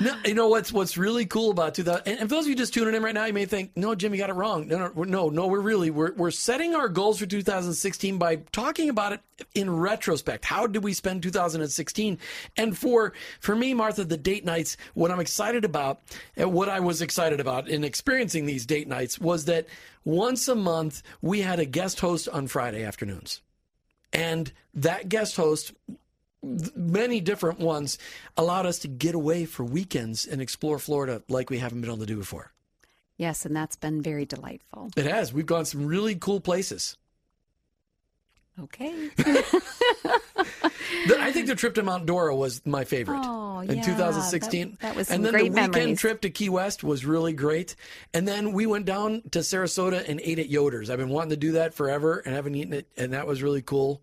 No, 0.00 0.16
you 0.24 0.34
know 0.34 0.48
what's 0.48 0.72
what's 0.72 0.96
really 0.96 1.26
cool 1.26 1.50
about 1.50 1.74
2000. 1.74 2.02
And, 2.06 2.20
and 2.20 2.28
for 2.28 2.36
those 2.36 2.44
of 2.44 2.50
you 2.50 2.56
just 2.56 2.74
tuning 2.74 2.94
in 2.94 3.02
right 3.02 3.14
now, 3.14 3.24
you 3.24 3.32
may 3.32 3.44
think, 3.44 3.72
"No, 3.76 3.94
Jim, 3.94 4.12
you 4.12 4.18
got 4.18 4.30
it 4.30 4.34
wrong." 4.34 4.66
No, 4.66 4.78
no, 4.78 5.02
no, 5.04 5.28
no. 5.28 5.46
We're 5.46 5.60
really 5.60 5.90
we're 5.90 6.12
we're 6.14 6.30
setting 6.30 6.74
our 6.74 6.88
goals 6.88 7.18
for 7.18 7.26
2016 7.26 8.18
by 8.18 8.36
talking 8.52 8.88
about 8.88 9.12
it 9.12 9.20
in 9.54 9.70
retrospect. 9.70 10.44
How 10.44 10.66
did 10.66 10.82
we 10.82 10.92
spend 10.92 11.22
2016? 11.22 12.18
And 12.56 12.76
for 12.76 13.12
for 13.40 13.54
me, 13.54 13.74
Martha, 13.74 14.04
the 14.04 14.16
date 14.16 14.44
nights. 14.44 14.76
What 14.94 15.10
I'm 15.10 15.20
excited 15.20 15.64
about, 15.64 16.00
and 16.36 16.52
what 16.52 16.68
I 16.68 16.80
was 16.80 17.02
excited 17.02 17.40
about 17.40 17.68
in 17.68 17.84
experiencing 17.84 18.46
these 18.46 18.66
date 18.66 18.88
nights 18.88 19.18
was 19.18 19.44
that 19.46 19.66
once 20.04 20.48
a 20.48 20.54
month 20.54 21.02
we 21.20 21.40
had 21.40 21.60
a 21.60 21.64
guest 21.64 22.00
host 22.00 22.28
on 22.28 22.46
Friday 22.46 22.84
afternoons. 22.84 23.40
And 24.12 24.52
that 24.74 25.08
guest 25.08 25.36
host 25.36 25.72
many 26.42 27.20
different 27.20 27.58
ones 27.60 27.98
allowed 28.36 28.66
us 28.66 28.78
to 28.80 28.88
get 28.88 29.14
away 29.14 29.44
for 29.44 29.64
weekends 29.64 30.26
and 30.26 30.40
explore 30.40 30.78
Florida 30.78 31.22
like 31.28 31.50
we 31.50 31.58
haven't 31.58 31.80
been 31.80 31.90
able 31.90 31.98
to 31.98 32.06
do 32.06 32.16
before. 32.16 32.52
Yes, 33.16 33.44
and 33.46 33.54
that's 33.54 33.76
been 33.76 34.02
very 34.02 34.24
delightful. 34.24 34.90
It 34.96 35.06
has. 35.06 35.32
We've 35.32 35.46
gone 35.46 35.64
some 35.64 35.86
really 35.86 36.16
cool 36.16 36.40
places. 36.40 36.96
Okay. 38.60 39.10
The- 41.06 41.18
I 41.20 41.32
think 41.32 41.46
the 41.48 41.54
trip 41.56 41.74
to 41.76 41.82
Mount 41.82 42.06
Dora 42.06 42.36
was 42.36 42.64
my 42.64 42.84
favorite 42.84 43.22
Oh, 43.24 43.60
in 43.60 43.76
yeah, 43.78 43.82
2016. 43.82 44.70
that- 44.72 44.80
that 44.80 44.94
was 44.96 45.10
and 45.10 45.24
then 45.24 45.32
the 45.32 45.42
weekend 45.44 45.72
memories. 45.72 45.98
trip 46.00 46.20
to 46.20 46.30
Key 46.30 46.48
West 46.48 46.84
was 46.84 47.04
really 47.04 47.32
great. 47.32 47.74
And 48.14 48.28
then 48.28 48.52
we 48.52 48.66
went 48.66 48.84
down 48.84 49.22
to 49.32 49.40
Sarasota 49.40 50.06
and 50.08 50.20
ate 50.22 50.38
at 50.38 50.48
Yoder's. 50.48 50.90
I've 50.90 50.98
been 50.98 51.08
wanting 51.08 51.30
to 51.30 51.36
do 51.36 51.52
that 51.52 51.74
forever 51.74 52.18
and 52.18 52.34
haven't 52.34 52.54
eaten 52.54 52.72
it, 52.72 52.86
and 52.96 53.12
that 53.14 53.26
was 53.26 53.42
really 53.42 53.62
cool. 53.62 54.00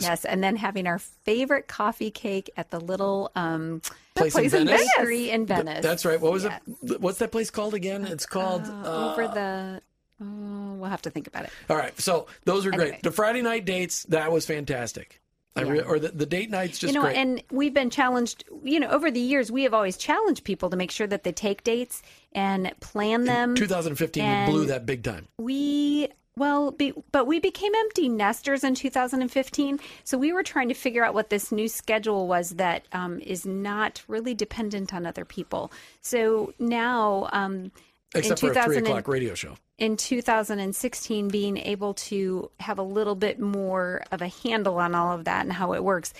Yes, 0.00 0.24
and 0.24 0.42
then 0.42 0.56
having 0.56 0.86
our 0.86 0.98
favorite 0.98 1.68
coffee 1.68 2.10
cake 2.10 2.50
at 2.56 2.70
the 2.70 2.80
little 2.80 3.30
um, 3.34 3.82
Place, 4.16 4.32
place 4.34 4.52
in 4.52 4.62
in 4.62 4.66
Venice. 4.68 4.90
bakery 4.96 5.30
in 5.30 5.46
Venice. 5.46 5.82
That's 5.82 6.04
right. 6.04 6.20
What 6.20 6.32
was 6.32 6.44
Yeah. 6.44 6.58
it? 6.84 7.00
What's 7.00 7.18
that 7.18 7.32
place 7.32 7.50
called 7.50 7.74
again? 7.74 8.04
It's 8.04 8.26
called. 8.26 8.62
Uh, 8.66 9.12
over 9.12 9.28
the. 9.28 9.80
Oh, 10.22 10.74
we'll 10.74 10.90
have 10.90 11.00
to 11.02 11.10
think 11.10 11.26
about 11.26 11.44
it. 11.44 11.50
All 11.70 11.76
right. 11.76 11.98
So 11.98 12.26
those 12.44 12.66
are 12.66 12.70
great. 12.70 12.82
Anyway. 12.88 13.00
The 13.02 13.10
Friday 13.12 13.40
night 13.40 13.64
dates, 13.64 14.02
that 14.04 14.30
was 14.30 14.44
fantastic. 14.44 15.20
I 15.56 15.62
re- 15.62 15.80
or 15.80 15.98
the, 15.98 16.08
the 16.08 16.26
date 16.26 16.48
nights, 16.50 16.78
just 16.78 16.92
you 16.92 16.98
know, 16.98 17.04
great. 17.06 17.16
and 17.16 17.42
we've 17.50 17.74
been 17.74 17.90
challenged. 17.90 18.44
You 18.62 18.78
know, 18.80 18.88
over 18.90 19.10
the 19.10 19.18
years, 19.20 19.50
we 19.50 19.62
have 19.64 19.74
always 19.74 19.96
challenged 19.96 20.44
people 20.44 20.70
to 20.70 20.76
make 20.76 20.90
sure 20.90 21.06
that 21.06 21.24
they 21.24 21.32
take 21.32 21.64
dates 21.64 22.02
and 22.32 22.70
plan 22.80 23.24
them. 23.24 23.56
2015, 23.56 24.44
we 24.46 24.50
blew 24.52 24.66
that 24.66 24.86
big 24.86 25.02
time. 25.02 25.26
we 25.38 26.08
well 26.40 26.72
be, 26.72 26.92
but 27.12 27.26
we 27.26 27.38
became 27.38 27.72
empty 27.76 28.08
nesters 28.08 28.64
in 28.64 28.74
2015 28.74 29.78
so 30.02 30.18
we 30.18 30.32
were 30.32 30.42
trying 30.42 30.68
to 30.68 30.74
figure 30.74 31.04
out 31.04 31.14
what 31.14 31.30
this 31.30 31.52
new 31.52 31.68
schedule 31.68 32.26
was 32.26 32.50
that 32.52 32.84
um, 32.92 33.20
is 33.20 33.46
not 33.46 34.02
really 34.08 34.34
dependent 34.34 34.92
on 34.92 35.06
other 35.06 35.24
people 35.24 35.70
so 36.00 36.52
now 36.58 37.28
um, 37.32 37.70
Except 38.14 38.42
in 38.42 38.54
for 38.54 38.58
a 38.58 38.64
3 38.64 38.78
o'clock 38.78 39.06
radio 39.06 39.34
show. 39.34 39.54
in 39.78 39.96
2016 39.96 41.28
being 41.28 41.58
able 41.58 41.94
to 41.94 42.50
have 42.58 42.78
a 42.78 42.82
little 42.82 43.14
bit 43.14 43.38
more 43.38 44.02
of 44.10 44.22
a 44.22 44.28
handle 44.28 44.78
on 44.78 44.94
all 44.94 45.12
of 45.12 45.26
that 45.26 45.42
and 45.42 45.52
how 45.52 45.74
it 45.74 45.84
works 45.84 46.12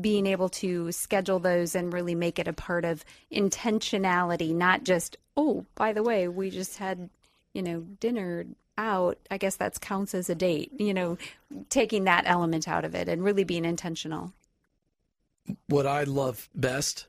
being 0.00 0.26
able 0.26 0.48
to 0.48 0.90
schedule 0.92 1.40
those 1.40 1.74
and 1.74 1.92
really 1.92 2.14
make 2.14 2.38
it 2.38 2.48
a 2.48 2.54
part 2.54 2.84
of 2.84 3.04
intentionality 3.30 4.54
not 4.54 4.84
just 4.84 5.16
oh 5.36 5.66
by 5.74 5.92
the 5.92 6.02
way 6.02 6.28
we 6.28 6.48
just 6.48 6.78
had 6.78 7.10
you 7.52 7.62
know 7.62 7.80
dinner 8.00 8.46
out 8.76 9.18
i 9.30 9.36
guess 9.38 9.56
that 9.56 9.80
counts 9.80 10.14
as 10.14 10.28
a 10.28 10.34
date 10.34 10.70
you 10.78 10.92
know 10.92 11.16
taking 11.70 12.04
that 12.04 12.24
element 12.26 12.66
out 12.66 12.84
of 12.84 12.94
it 12.94 13.08
and 13.08 13.22
really 13.24 13.44
being 13.44 13.64
intentional 13.64 14.32
What 15.68 15.86
I 15.86 16.04
love 16.04 16.48
best 16.54 17.06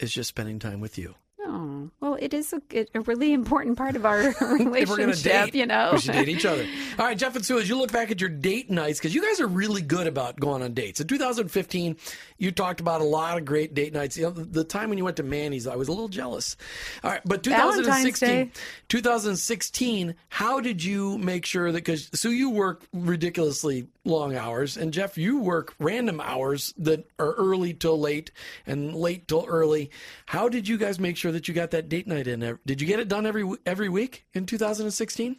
is 0.00 0.12
just 0.12 0.28
spending 0.30 0.58
time 0.58 0.80
with 0.80 0.98
you. 0.98 1.14
oh 1.40 1.73
well 2.00 2.16
it 2.20 2.34
is 2.34 2.52
a, 2.52 2.86
a 2.94 3.00
really 3.02 3.32
important 3.32 3.76
part 3.76 3.96
of 3.96 4.04
our 4.04 4.20
if 4.28 4.40
we're 4.40 4.58
going 4.58 4.64
to 4.64 4.70
relationship 4.70 5.52
date, 5.52 5.54
you 5.54 5.66
know 5.66 5.90
we 5.92 5.98
should 5.98 6.12
date 6.12 6.28
each 6.28 6.44
other. 6.46 6.66
All 6.98 7.06
right, 7.06 7.16
Jeff 7.16 7.36
and 7.36 7.44
Sue, 7.44 7.58
as 7.58 7.68
you 7.68 7.76
look 7.76 7.92
back 7.92 8.10
at 8.10 8.20
your 8.20 8.30
date 8.30 8.70
nights, 8.70 8.98
because 8.98 9.14
you 9.14 9.22
guys 9.22 9.40
are 9.40 9.46
really 9.46 9.82
good 9.82 10.06
about 10.06 10.38
going 10.38 10.62
on 10.62 10.74
dates. 10.74 11.00
In 11.00 11.06
2015, 11.06 11.96
you 12.38 12.52
talked 12.52 12.80
about 12.80 13.00
a 13.00 13.04
lot 13.04 13.38
of 13.38 13.44
great 13.44 13.74
date 13.74 13.92
nights. 13.92 14.16
You 14.16 14.24
know, 14.24 14.30
the, 14.30 14.64
time 14.64 14.88
when 14.88 14.98
you 14.98 15.04
went 15.04 15.16
to 15.18 15.22
Manny's, 15.22 15.66
I 15.66 15.76
was 15.76 15.88
a 15.88 15.92
little 15.92 16.08
jealous. 16.08 16.56
All 17.02 17.10
right, 17.10 17.20
but 17.24 17.44
Valentine's 17.44 18.18
2016, 18.18 18.52
2016, 18.88 20.14
how 20.28 20.60
did 20.60 20.82
you 20.82 21.18
make 21.18 21.46
sure 21.46 21.70
that? 21.70 21.78
Because 21.78 22.08
Sue, 22.12 22.32
you 22.32 22.50
work 22.50 22.84
ridiculously 22.92 23.88
long 24.04 24.36
hours, 24.36 24.76
and 24.76 24.92
Jeff, 24.92 25.16
you 25.16 25.40
work 25.40 25.74
random 25.78 26.20
hours 26.20 26.74
that 26.78 27.08
are 27.18 27.32
early 27.32 27.72
till 27.74 27.98
late 27.98 28.30
and 28.66 28.94
late 28.94 29.28
till 29.28 29.44
early. 29.48 29.90
How 30.26 30.48
did 30.48 30.68
you 30.68 30.76
guys 30.78 30.98
make 30.98 31.16
sure 31.16 31.32
that 31.32 31.48
you 31.48 31.54
got 31.54 31.70
that 31.74 31.88
date 31.88 32.06
night 32.06 32.26
in? 32.26 32.58
Did 32.64 32.80
you 32.80 32.86
get 32.86 33.00
it 33.00 33.08
done 33.08 33.26
every 33.26 33.44
every 33.66 33.88
week 33.88 34.24
in 34.32 34.46
2016? 34.46 35.36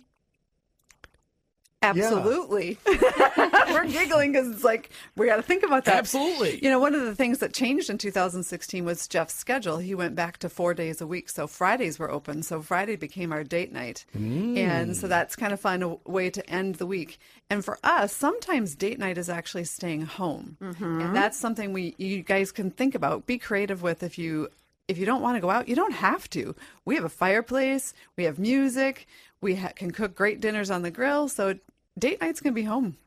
Absolutely. 1.89 2.77
We're 2.87 3.85
giggling 3.85 4.31
because 4.31 4.49
it's 4.49 4.63
like, 4.63 4.89
we 5.15 5.27
got 5.27 5.35
to 5.35 5.41
think 5.41 5.63
about 5.63 5.85
that. 5.85 5.95
Absolutely. 5.95 6.63
You 6.63 6.69
know, 6.69 6.79
one 6.79 6.95
of 6.95 7.01
the 7.01 7.15
things 7.15 7.39
that 7.39 7.53
changed 7.53 7.89
in 7.89 7.97
2016 7.97 8.85
was 8.85 9.07
Jeff's 9.07 9.35
schedule. 9.35 9.77
He 9.77 9.93
went 9.93 10.15
back 10.15 10.37
to 10.39 10.49
four 10.49 10.73
days 10.73 11.01
a 11.01 11.07
week. 11.07 11.29
So 11.29 11.47
Fridays 11.47 11.99
were 11.99 12.09
open. 12.09 12.43
So 12.43 12.61
Friday 12.61 12.95
became 12.95 13.31
our 13.31 13.43
date 13.43 13.71
night. 13.71 14.05
Mm. 14.17 14.57
And 14.57 14.97
so 14.97 15.07
that's 15.07 15.35
kind 15.35 15.53
of 15.53 15.59
fun 15.59 15.83
a 15.83 15.95
way 16.09 16.29
to 16.29 16.49
end 16.49 16.75
the 16.75 16.85
week. 16.85 17.19
And 17.49 17.63
for 17.63 17.77
us, 17.83 18.15
sometimes 18.15 18.75
date 18.75 18.97
night 18.97 19.17
is 19.17 19.29
actually 19.29 19.65
staying 19.65 20.05
home. 20.05 20.57
Mm-hmm. 20.61 21.01
And 21.01 21.15
that's 21.15 21.37
something 21.37 21.73
we 21.73 21.95
you 21.97 22.23
guys 22.23 22.51
can 22.51 22.71
think 22.71 22.95
about. 22.95 23.27
Be 23.27 23.37
creative 23.37 23.81
with 23.83 24.01
if 24.01 24.17
you 24.17 24.49
if 24.87 24.97
you 24.97 25.05
don't 25.05 25.21
want 25.21 25.35
to 25.37 25.41
go 25.41 25.49
out, 25.49 25.67
you 25.67 25.75
don't 25.75 25.93
have 25.93 26.29
to. 26.31 26.55
We 26.85 26.95
have 26.95 27.03
a 27.03 27.09
fireplace, 27.09 27.93
we 28.17 28.25
have 28.25 28.39
music, 28.39 29.07
we 29.41 29.55
ha- 29.55 29.71
can 29.75 29.91
cook 29.91 30.15
great 30.15 30.39
dinners 30.41 30.69
on 30.71 30.81
the 30.81 30.91
grill. 30.91 31.27
So 31.27 31.55
date 31.97 32.21
nights 32.21 32.41
can 32.41 32.53
be 32.53 32.63
home. 32.63 32.97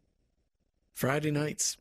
Friday 0.95 1.31
nights. 1.31 1.77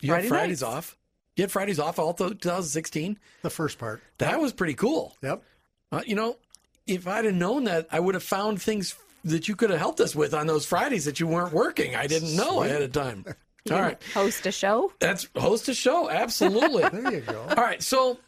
You 0.00 0.08
Friday 0.10 0.22
had 0.24 0.28
Fridays 0.28 0.62
nights. 0.62 0.74
off. 0.74 0.96
You 1.36 1.42
had 1.44 1.50
Fridays 1.52 1.78
off 1.78 1.98
all 1.98 2.12
through 2.12 2.30
2016. 2.34 3.18
The 3.42 3.50
first 3.50 3.78
part. 3.78 4.02
That 4.18 4.40
was 4.40 4.52
pretty 4.52 4.74
cool. 4.74 5.16
Yep. 5.22 5.42
Uh, 5.92 6.02
you 6.06 6.14
know, 6.14 6.36
if 6.86 7.06
I'd 7.06 7.24
have 7.24 7.34
known 7.34 7.64
that, 7.64 7.88
I 7.90 7.98
would 8.00 8.14
have 8.14 8.22
found 8.22 8.60
things 8.62 8.94
that 9.24 9.48
you 9.48 9.56
could 9.56 9.70
have 9.70 9.78
helped 9.78 10.00
us 10.00 10.14
with 10.14 10.32
on 10.34 10.46
those 10.46 10.64
Fridays 10.66 11.04
that 11.04 11.20
you 11.20 11.26
weren't 11.26 11.52
working. 11.52 11.94
I 11.96 12.06
didn't 12.06 12.36
know 12.36 12.62
ahead 12.62 12.82
of 12.82 12.92
time. 12.92 13.24
All 13.70 13.78
right. 13.78 14.02
host 14.14 14.46
a 14.46 14.52
show 14.52 14.90
That's 15.00 15.28
host 15.36 15.68
a 15.68 15.74
show. 15.74 16.08
Absolutely. 16.08 16.82
There 16.92 17.12
you 17.12 17.20
go. 17.20 17.42
All 17.42 17.62
right. 17.62 17.82
So, 17.82 18.18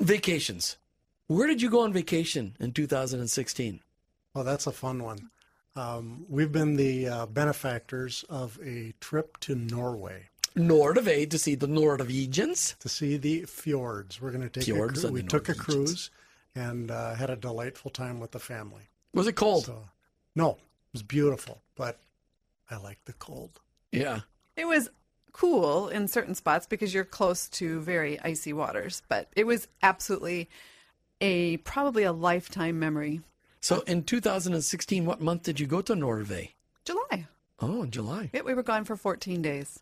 vacations. 0.00 0.76
Where 1.26 1.46
did 1.46 1.62
you 1.62 1.70
go 1.70 1.80
on 1.80 1.92
vacation 1.92 2.56
in 2.60 2.72
2016? 2.72 3.80
Well, 4.34 4.44
that's 4.44 4.66
a 4.66 4.72
fun 4.72 5.02
one. 5.02 5.30
Um, 5.76 6.26
we've 6.28 6.52
been 6.52 6.76
the 6.76 7.08
uh, 7.08 7.26
benefactors 7.26 8.24
of 8.28 8.58
a 8.62 8.94
trip 9.00 9.38
to 9.40 9.54
Norway 9.54 10.28
Norway 10.56 11.26
to 11.26 11.38
see 11.38 11.54
the 11.54 11.66
Norwegians. 11.66 12.76
to 12.80 12.88
see 12.88 13.16
the 13.16 13.42
fjords. 13.42 14.20
We're 14.20 14.30
going 14.30 14.42
to 14.42 14.48
take 14.48 14.64
Fjords 14.64 14.98
a 14.98 15.02
cru- 15.02 15.06
and 15.08 15.14
we 15.14 15.22
the 15.22 15.28
took 15.28 15.48
a 15.48 15.54
cruise 15.54 16.10
and 16.54 16.90
uh, 16.90 17.14
had 17.14 17.30
a 17.30 17.36
delightful 17.36 17.90
time 17.90 18.20
with 18.20 18.30
the 18.30 18.38
family. 18.38 18.82
Was 19.12 19.26
it 19.26 19.34
cold? 19.34 19.64
So, 19.66 19.88
no, 20.36 20.50
it 20.50 20.58
was 20.92 21.02
beautiful, 21.02 21.60
but 21.76 21.98
I 22.70 22.76
like 22.76 22.98
the 23.04 23.12
cold. 23.14 23.60
yeah. 23.92 24.20
It 24.56 24.66
was 24.68 24.88
cool 25.34 25.88
in 25.88 26.08
certain 26.08 26.34
spots 26.34 26.66
because 26.66 26.94
you're 26.94 27.04
close 27.04 27.48
to 27.50 27.80
very 27.80 28.18
icy 28.20 28.54
waters, 28.54 29.02
but 29.08 29.28
it 29.36 29.44
was 29.44 29.68
absolutely 29.82 30.48
a 31.20 31.58
probably 31.58 32.04
a 32.04 32.12
lifetime 32.12 32.78
memory. 32.78 33.20
So 33.60 33.80
in 33.80 34.04
2016, 34.04 35.04
what 35.04 35.20
month 35.20 35.42
did 35.42 35.60
you 35.60 35.66
go 35.66 35.82
to 35.82 35.94
Norway? 35.94 36.54
July. 36.84 37.26
Oh, 37.60 37.82
in 37.82 37.90
July. 37.90 38.30
Yeah, 38.32 38.42
we 38.42 38.54
were 38.54 38.62
gone 38.62 38.84
for 38.84 38.96
14 38.96 39.42
days. 39.42 39.80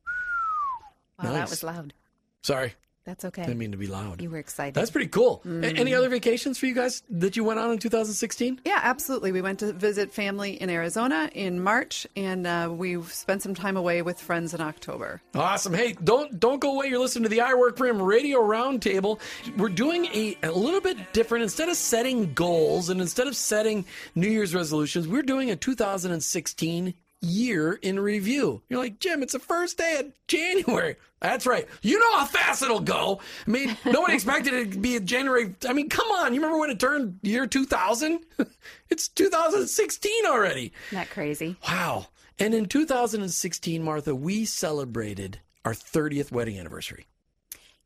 wow 1.22 1.32
that 1.32 1.50
was 1.50 1.62
loud 1.62 1.94
Sorry, 2.42 2.74
that's 3.04 3.24
okay 3.24 3.42
I 3.42 3.46
didn't 3.46 3.58
mean 3.58 3.72
to 3.72 3.78
be 3.78 3.86
loud. 3.86 4.20
you 4.22 4.30
were 4.30 4.38
excited 4.38 4.74
That's 4.74 4.90
pretty 4.90 5.08
cool. 5.08 5.42
Mm. 5.44 5.78
Any 5.78 5.94
other 5.94 6.08
vacations 6.08 6.58
for 6.58 6.66
you 6.66 6.74
guys 6.74 7.02
that 7.10 7.36
you 7.36 7.44
went 7.44 7.58
on 7.58 7.70
in 7.72 7.78
2016? 7.78 8.60
Yeah, 8.64 8.80
absolutely. 8.82 9.32
We 9.32 9.42
went 9.42 9.58
to 9.60 9.72
visit 9.72 10.12
family 10.12 10.60
in 10.60 10.70
Arizona 10.70 11.30
in 11.34 11.60
March, 11.60 12.06
and 12.16 12.46
uh, 12.46 12.68
we 12.72 13.00
spent 13.02 13.42
some 13.42 13.54
time 13.54 13.76
away 13.76 14.02
with 14.02 14.20
friends 14.20 14.54
in 14.54 14.60
October. 14.60 15.20
Awesome. 15.34 15.74
Hey, 15.74 15.94
don't 16.04 16.38
don't 16.38 16.60
go 16.60 16.74
away. 16.76 16.88
You're 16.88 16.98
listening 17.00 17.24
to 17.24 17.28
the 17.28 17.40
I 17.40 17.54
Work 17.54 17.76
for 17.76 17.86
Him 17.86 18.00
Radio 18.00 18.40
Roundtable. 18.40 19.18
We're 19.56 19.68
doing 19.68 20.06
a, 20.06 20.36
a 20.42 20.52
little 20.52 20.80
bit 20.80 21.12
different. 21.12 21.42
Instead 21.42 21.68
of 21.68 21.76
setting 21.76 22.32
goals 22.34 22.88
and 22.88 23.00
instead 23.00 23.26
of 23.26 23.36
setting 23.36 23.84
New 24.14 24.28
Year's 24.28 24.54
resolutions, 24.54 25.08
we're 25.08 25.22
doing 25.22 25.50
a 25.50 25.56
2016 25.56 26.94
year 27.22 27.72
in 27.74 27.98
review. 28.00 28.60
You're 28.68 28.80
like, 28.80 28.98
Jim, 28.98 29.22
it's 29.22 29.32
the 29.32 29.38
first 29.38 29.78
day 29.78 29.96
of 30.00 30.12
January. 30.26 30.96
That's 31.20 31.46
right. 31.46 31.66
You 31.82 31.98
know 32.00 32.16
how 32.18 32.26
fast 32.26 32.62
it'll 32.62 32.80
go. 32.80 33.20
I 33.46 33.50
mean, 33.50 33.76
no 33.86 34.00
one 34.00 34.10
expected 34.10 34.52
it 34.54 34.72
to 34.72 34.78
be 34.78 34.96
in 34.96 35.06
January. 35.06 35.54
I 35.68 35.72
mean, 35.72 35.88
come 35.88 36.10
on. 36.10 36.34
You 36.34 36.40
remember 36.40 36.58
when 36.58 36.70
it 36.70 36.80
turned 36.80 37.20
year 37.22 37.46
2000? 37.46 38.18
it's 38.90 39.08
2016 39.08 40.26
already. 40.26 40.72
Isn't 40.88 40.98
that 40.98 41.10
crazy 41.10 41.56
Wow. 41.66 42.08
And 42.38 42.54
in 42.54 42.66
2016, 42.66 43.82
Martha, 43.84 44.14
we 44.14 44.44
celebrated 44.44 45.40
our 45.64 45.74
30th 45.74 46.32
wedding 46.32 46.58
anniversary. 46.58 47.06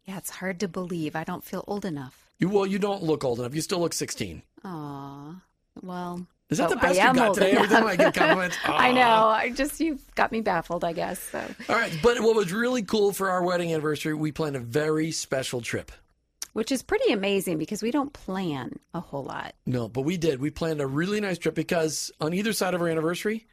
yeah 0.05 0.17
it's 0.17 0.31
hard 0.31 0.59
to 0.61 0.67
believe 0.69 1.15
i 1.15 1.25
don't 1.25 1.45
feel 1.45 1.63
old 1.67 1.85
enough 1.85 2.31
You, 2.39 2.49
well, 2.49 2.65
you 2.67 2.79
don't 2.79 3.03
look 3.03 3.23
old 3.25 3.39
enough. 3.41 3.55
You 3.55 3.61
still 3.61 3.81
look 3.81 3.93
16. 3.93 4.43
Aw, 4.65 5.43
well 5.83 6.27
Is 6.49 6.59
that 6.59 6.67
oh, 6.67 6.71
the 6.71 6.77
best 6.77 7.01
you 7.01 7.13
got 7.13 7.35
today? 7.35 7.53
Every 7.53 7.69
time. 7.69 7.87
I 7.87 7.97
get 7.97 8.15
compliments. 8.15 8.57
I 8.65 8.93
know. 8.93 9.27
I 9.27 9.51
just 9.51 9.81
you've 9.81 10.15
got 10.15 10.31
me 10.31 10.41
baffled, 10.43 10.85
I 10.85 10.93
guess. 10.93 11.19
So 11.21 11.43
All 11.69 11.75
right. 11.75 11.93
But 12.03 12.21
what 12.21 12.37
was 12.37 12.53
really 12.53 12.83
cool 12.83 13.13
for 13.13 13.31
our 13.31 13.43
wedding 13.43 13.73
anniversary, 13.73 14.15
we 14.15 14.31
planned 14.31 14.55
a 14.57 14.61
very 14.61 15.11
special 15.11 15.61
trip. 15.61 15.91
which 16.53 16.71
is 16.71 16.83
pretty 16.83 17.13
amazing 17.13 17.59
because 17.59 17.83
we 17.83 17.91
don't 17.91 18.13
plan 18.13 18.79
a 18.95 19.01
whole 19.01 19.25
lot. 19.25 19.55
No, 19.67 19.89
but 19.89 20.03
we 20.03 20.17
did. 20.17 20.41
We 20.41 20.51
planned 20.51 20.81
a 20.81 20.87
really 20.87 21.21
nice 21.21 21.39
trip 21.39 21.55
because 21.57 22.13
on 22.21 22.33
either 22.33 22.53
side 22.53 22.75
of 22.75 22.81
our 22.81 22.89
anniversary, 22.89 23.47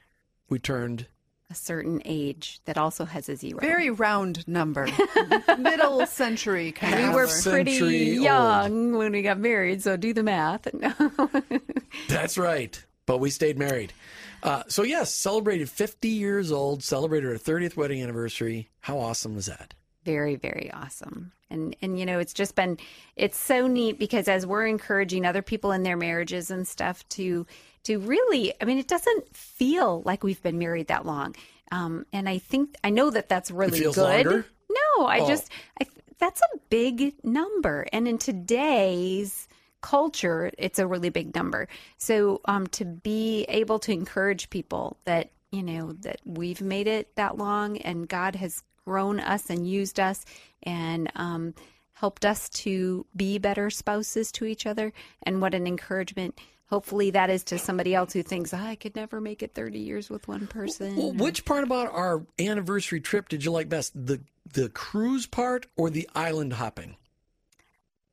we 0.49 0.59
turned. 0.59 1.07
A 1.53 1.55
certain 1.55 2.01
age 2.03 2.61
that 2.65 2.79
also 2.79 3.05
has 3.05 3.29
a 3.29 3.35
zero. 3.35 3.59
Very 3.59 3.91
round 3.91 4.47
number, 4.47 4.87
middle 5.59 6.03
century 6.07 6.71
kind 6.71 6.95
we 6.95 7.03
of. 7.03 7.13
were 7.13 7.27
pretty 7.27 7.77
century 7.77 8.15
old. 8.17 8.23
young 8.23 8.97
when 8.97 9.11
we 9.11 9.21
got 9.21 9.37
married, 9.37 9.83
so 9.83 9.95
do 9.95 10.13
the 10.13 10.23
math. 10.23 10.67
That's 12.09 12.39
right. 12.39 12.83
but 13.05 13.19
we 13.19 13.29
stayed 13.29 13.59
married. 13.59 13.93
Uh, 14.41 14.63
so 14.67 14.81
yes, 14.81 15.13
celebrated 15.13 15.69
50 15.69 16.07
years 16.07 16.51
old, 16.51 16.83
celebrated 16.83 17.29
our 17.29 17.37
30th 17.37 17.77
wedding 17.77 18.01
anniversary. 18.01 18.69
How 18.79 18.97
awesome 18.97 19.35
was 19.35 19.45
that? 19.45 19.75
very 20.05 20.35
very 20.35 20.69
awesome 20.73 21.31
and 21.49 21.77
and 21.81 21.97
you 21.97 22.05
know 22.05 22.19
it's 22.19 22.33
just 22.33 22.55
been 22.55 22.77
it's 23.15 23.37
so 23.37 23.67
neat 23.67 23.97
because 23.97 24.27
as 24.27 24.45
we're 24.45 24.67
encouraging 24.67 25.25
other 25.25 25.41
people 25.41 25.71
in 25.71 25.83
their 25.83 25.95
marriages 25.95 26.51
and 26.51 26.67
stuff 26.67 27.07
to 27.07 27.45
to 27.83 27.99
really 27.99 28.53
i 28.61 28.65
mean 28.65 28.77
it 28.77 28.87
doesn't 28.87 29.35
feel 29.35 30.01
like 30.05 30.23
we've 30.23 30.41
been 30.41 30.57
married 30.57 30.87
that 30.87 31.05
long 31.05 31.35
um, 31.71 32.05
and 32.13 32.27
i 32.29 32.37
think 32.37 32.75
i 32.83 32.89
know 32.89 33.09
that 33.09 33.29
that's 33.29 33.51
really 33.51 33.79
good 33.79 33.97
longer? 33.97 34.45
no 34.69 35.05
i 35.05 35.19
Oh. 35.19 35.27
just 35.27 35.49
I, 35.81 35.85
that's 36.19 36.41
a 36.41 36.57
big 36.69 37.15
number 37.23 37.85
and 37.91 38.07
in 38.07 38.17
today's 38.17 39.47
culture 39.81 40.49
it's 40.57 40.79
a 40.79 40.87
really 40.87 41.09
big 41.09 41.35
number 41.35 41.67
so 41.97 42.39
um, 42.45 42.67
to 42.67 42.85
be 42.85 43.43
able 43.49 43.79
to 43.79 43.91
encourage 43.91 44.49
people 44.49 44.97
that 45.05 45.31
you 45.51 45.61
know 45.61 45.91
that 46.01 46.19
we've 46.25 46.61
made 46.61 46.87
it 46.87 47.13
that 47.15 47.37
long 47.37 47.77
and 47.79 48.07
god 48.07 48.35
has 48.35 48.63
grown 48.85 49.19
us 49.19 49.49
and 49.49 49.67
used 49.67 49.99
us 49.99 50.23
and 50.63 51.11
um, 51.15 51.53
helped 51.93 52.25
us 52.25 52.47
to 52.49 53.05
be 53.15 53.37
better 53.37 53.69
spouses 53.69 54.31
to 54.31 54.45
each 54.45 54.65
other 54.65 54.93
and 55.23 55.41
what 55.41 55.53
an 55.53 55.67
encouragement 55.67 56.39
hopefully 56.73 57.11
that 57.11 57.29
is 57.29 57.43
to 57.43 57.59
somebody 57.59 57.93
else 57.93 58.13
who 58.13 58.23
thinks 58.23 58.51
i 58.51 58.73
could 58.73 58.95
never 58.95 59.21
make 59.21 59.43
it 59.43 59.53
30 59.53 59.77
years 59.77 60.09
with 60.09 60.27
one 60.27 60.47
person 60.47 60.95
Well, 60.95 61.13
which 61.13 61.45
part 61.45 61.63
about 61.63 61.93
our 61.93 62.23
anniversary 62.39 62.99
trip 62.99 63.29
did 63.29 63.45
you 63.45 63.51
like 63.51 63.69
best? 63.69 63.93
The 63.93 64.21
the 64.51 64.69
cruise 64.69 65.27
part 65.27 65.67
or 65.75 65.89
the 65.91 66.09
island 66.15 66.53
hopping? 66.53 66.95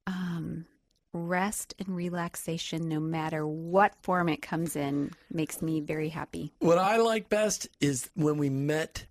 um, 0.06 0.66
rest 1.12 1.74
and 1.78 1.88
relaxation 1.96 2.86
no 2.88 3.00
matter 3.00 3.46
what 3.46 3.94
form 4.02 4.28
it 4.28 4.42
comes 4.42 4.76
in 4.76 5.10
makes 5.32 5.62
me 5.62 5.80
very 5.80 6.10
happy 6.10 6.52
What 6.58 6.76
I 6.78 6.98
like 6.98 7.28
best 7.30 7.66
is 7.80 8.10
when 8.14 8.36
we 8.36 8.50
met 8.50 9.06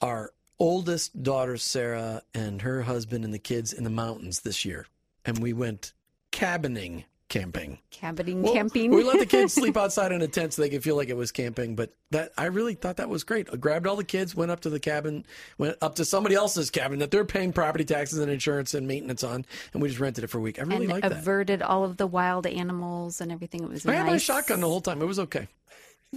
our 0.00 0.32
oldest 0.58 1.22
daughter 1.22 1.56
Sarah 1.58 2.22
and 2.32 2.62
her 2.62 2.82
husband 2.82 3.24
and 3.24 3.34
the 3.34 3.38
kids 3.38 3.72
in 3.72 3.84
the 3.84 3.90
mountains 3.90 4.40
this 4.40 4.64
year, 4.64 4.86
and 5.26 5.38
we 5.38 5.52
went 5.52 5.92
cabining 6.30 7.04
camping. 7.28 7.78
cabining 7.90 8.42
Well, 8.42 8.54
camping 8.54 8.90
We 8.90 9.04
let 9.04 9.18
the 9.18 9.26
kids 9.26 9.52
sleep 9.54 9.76
outside 9.76 10.12
in 10.12 10.22
a 10.22 10.28
tent 10.28 10.54
so 10.54 10.62
they 10.62 10.70
could 10.70 10.82
feel 10.82 10.96
like 10.96 11.08
it 11.08 11.16
was 11.16 11.30
camping. 11.30 11.76
But 11.76 11.94
that 12.10 12.32
I 12.38 12.46
really 12.46 12.74
thought 12.74 12.96
that 12.96 13.08
was 13.08 13.24
great. 13.24 13.48
I 13.52 13.56
grabbed 13.56 13.86
all 13.86 13.96
the 13.96 14.04
kids, 14.04 14.34
went 14.34 14.50
up 14.50 14.60
to 14.60 14.70
the 14.70 14.80
cabin, 14.80 15.26
went 15.58 15.76
up 15.82 15.96
to 15.96 16.04
somebody 16.04 16.34
else's 16.34 16.70
cabin 16.70 16.98
that 17.00 17.10
they're 17.10 17.24
paying 17.24 17.52
property 17.52 17.84
taxes 17.84 18.18
and 18.18 18.30
insurance 18.30 18.74
and 18.74 18.86
maintenance 18.88 19.22
on, 19.22 19.44
and 19.72 19.82
we 19.82 19.88
just 19.88 20.00
rented 20.00 20.24
it 20.24 20.28
for 20.28 20.38
a 20.38 20.40
week. 20.40 20.58
I 20.58 20.62
really 20.62 20.84
and 20.84 20.92
like 20.92 21.02
that. 21.02 21.12
averted 21.12 21.62
all 21.62 21.84
of 21.84 21.96
the 21.96 22.06
wild 22.06 22.46
animals 22.46 23.20
and 23.20 23.30
everything 23.30 23.62
it 23.62 23.68
was 23.68 23.86
I 23.86 23.94
had 23.94 24.06
my 24.06 24.16
shotgun 24.16 24.60
the 24.60 24.68
whole 24.68 24.80
time. 24.80 25.02
It 25.02 25.06
was 25.06 25.18
okay. 25.18 25.48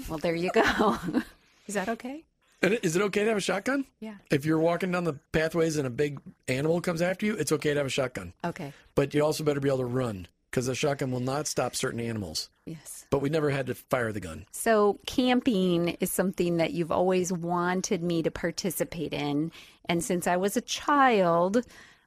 well 0.07 0.19
there 0.19 0.35
you 0.35 0.51
go 0.53 0.97
is 1.67 1.75
that 1.75 1.89
okay 1.89 2.23
is 2.63 2.95
it 2.95 3.01
okay 3.01 3.23
to 3.23 3.29
have 3.29 3.37
a 3.37 3.41
shotgun? 3.41 3.85
Yeah. 3.99 4.13
If 4.29 4.45
you're 4.45 4.59
walking 4.59 4.91
down 4.91 5.03
the 5.03 5.13
pathways 5.31 5.77
and 5.77 5.87
a 5.87 5.89
big 5.89 6.19
animal 6.47 6.79
comes 6.79 7.01
after 7.01 7.25
you, 7.25 7.33
it's 7.35 7.51
okay 7.51 7.73
to 7.73 7.79
have 7.79 7.87
a 7.87 7.89
shotgun. 7.89 8.33
okay 8.45 8.71
But 8.93 9.15
you 9.15 9.25
also 9.25 9.43
better 9.43 9.59
be 9.59 9.67
able 9.67 9.79
to 9.79 9.85
run 9.85 10.27
because 10.51 10.67
a 10.67 10.75
shotgun 10.75 11.11
will 11.11 11.21
not 11.21 11.47
stop 11.47 11.75
certain 11.75 11.99
animals. 12.01 12.49
yes 12.65 13.05
But 13.09 13.21
we 13.21 13.29
never 13.29 13.49
had 13.49 13.67
to 13.67 13.75
fire 13.75 14.11
the 14.11 14.19
gun. 14.19 14.45
So, 14.51 14.99
camping 15.07 15.89
is 15.99 16.11
something 16.11 16.57
that 16.57 16.73
you've 16.73 16.91
always 16.91 17.31
wanted 17.31 18.03
me 18.03 18.21
to 18.23 18.31
participate 18.31 19.13
in, 19.13 19.51
and 19.85 20.03
since 20.03 20.27
I 20.27 20.37
was 20.37 20.57
a 20.57 20.61
child, 20.61 21.65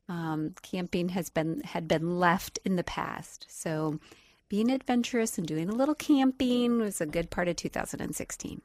um, 0.08 0.54
camping 0.62 1.08
has 1.10 1.30
been 1.30 1.62
had 1.62 1.88
been 1.88 2.20
left 2.20 2.58
in 2.64 2.76
the 2.76 2.84
past. 2.84 3.46
So, 3.48 3.98
being 4.48 4.70
adventurous 4.70 5.38
and 5.38 5.46
doing 5.46 5.68
a 5.68 5.74
little 5.74 5.94
camping 5.94 6.78
was 6.78 7.00
a 7.00 7.06
good 7.06 7.30
part 7.30 7.48
of 7.48 7.56
2016. 7.56 8.60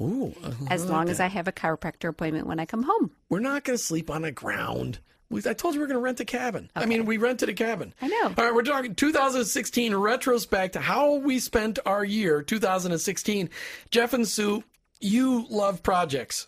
Ooh. 0.00 0.34
As 0.68 0.82
like 0.82 0.90
long 0.90 1.08
as. 1.08 1.20
I 1.20 1.28
have 1.28 1.48
a 1.48 1.52
chiropractor 1.52 2.08
appointment 2.08 2.46
when 2.46 2.58
I 2.58 2.66
come 2.66 2.82
home. 2.82 3.12
We're 3.28 3.40
not 3.40 3.64
going 3.64 3.78
to 3.78 3.82
sleep 3.82 4.10
on 4.10 4.22
the 4.22 4.32
ground. 4.32 4.98
We, 5.34 5.42
I 5.50 5.52
told 5.52 5.74
you 5.74 5.80
we 5.80 5.84
are 5.84 5.88
going 5.88 5.98
to 5.98 6.00
rent 6.00 6.20
a 6.20 6.24
cabin. 6.24 6.70
I 6.76 6.86
mean, 6.86 7.06
we 7.06 7.16
rented 7.16 7.48
a 7.48 7.54
cabin. 7.54 7.92
I 8.00 8.06
know. 8.06 8.32
All 8.38 8.44
right, 8.44 8.54
we're 8.54 8.62
talking 8.62 8.94
2016 8.94 9.92
retrospect, 9.92 10.76
how 10.76 11.16
we 11.16 11.40
spent 11.40 11.80
our 11.84 12.04
year, 12.04 12.40
2016. 12.40 13.50
Jeff 13.90 14.12
and 14.12 14.28
Sue, 14.28 14.62
you 15.00 15.44
love 15.50 15.82
projects. 15.82 16.46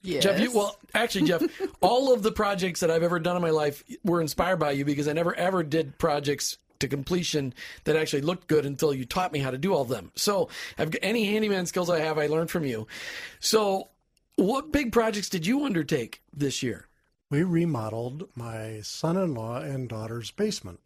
Yes. 0.00 0.22
Jeff, 0.22 0.40
you, 0.40 0.50
well, 0.50 0.78
actually, 0.94 1.26
Jeff, 1.28 1.42
all 1.82 2.14
of 2.14 2.22
the 2.22 2.32
projects 2.32 2.80
that 2.80 2.90
I've 2.90 3.02
ever 3.02 3.20
done 3.20 3.36
in 3.36 3.42
my 3.42 3.50
life 3.50 3.84
were 4.02 4.22
inspired 4.22 4.56
by 4.56 4.70
you 4.70 4.86
because 4.86 5.06
I 5.06 5.12
never 5.12 5.34
ever 5.34 5.62
did 5.62 5.98
projects 5.98 6.56
to 6.78 6.88
completion 6.88 7.52
that 7.84 7.96
actually 7.96 8.22
looked 8.22 8.46
good 8.46 8.64
until 8.64 8.94
you 8.94 9.04
taught 9.04 9.30
me 9.30 9.40
how 9.40 9.50
to 9.50 9.58
do 9.58 9.74
all 9.74 9.82
of 9.82 9.88
them. 9.88 10.10
So, 10.14 10.48
I've 10.78 10.90
got 10.90 11.00
any 11.02 11.26
handyman 11.26 11.66
skills 11.66 11.90
I 11.90 12.00
have, 12.00 12.16
I 12.16 12.28
learned 12.28 12.50
from 12.50 12.64
you. 12.64 12.86
So, 13.40 13.88
what 14.36 14.72
big 14.72 14.90
projects 14.90 15.28
did 15.28 15.46
you 15.46 15.66
undertake 15.66 16.22
this 16.32 16.62
year? 16.62 16.87
We 17.30 17.42
remodeled 17.42 18.28
my 18.34 18.80
son-in-law 18.82 19.58
and 19.60 19.88
daughter's 19.88 20.30
basement. 20.30 20.80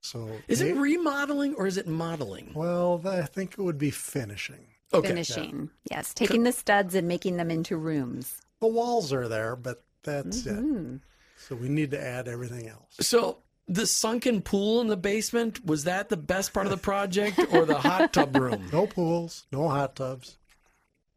So 0.00 0.40
Is 0.48 0.60
they- 0.60 0.70
it 0.70 0.76
remodeling 0.76 1.54
or 1.54 1.66
is 1.66 1.76
it 1.76 1.86
modeling? 1.86 2.52
well, 2.54 3.00
I 3.06 3.22
think 3.22 3.52
it 3.52 3.58
would 3.62 3.78
be 3.78 3.90
finishing. 3.90 4.66
Okay. 4.94 5.08
Finishing, 5.08 5.70
yes, 5.90 6.12
taking 6.12 6.42
the 6.42 6.52
studs 6.52 6.94
and 6.94 7.08
making 7.08 7.36
them 7.38 7.50
into 7.50 7.76
rooms. 7.78 8.42
The 8.60 8.66
walls 8.66 9.12
are 9.12 9.26
there, 9.28 9.56
but 9.56 9.82
that's 10.02 10.42
Mm-hmm. 10.42 10.96
it. 10.96 11.00
So 11.38 11.56
we 11.56 11.68
need 11.68 11.90
to 11.92 12.00
add 12.02 12.28
everything 12.28 12.68
else. 12.68 12.96
So, 13.00 13.38
the 13.68 13.86
sunken 13.86 14.42
pool 14.42 14.80
in 14.80 14.88
the 14.88 14.96
basement, 14.96 15.64
was 15.64 15.84
that 15.84 16.08
the 16.08 16.16
best 16.16 16.52
part 16.52 16.66
of 16.66 16.70
the 16.70 16.76
project 16.76 17.38
or 17.52 17.64
the 17.64 17.78
hot 17.78 18.12
tub 18.12 18.36
room? 18.36 18.68
No 18.72 18.86
pools, 18.86 19.46
no 19.50 19.68
hot 19.68 19.96
tubs, 19.96 20.36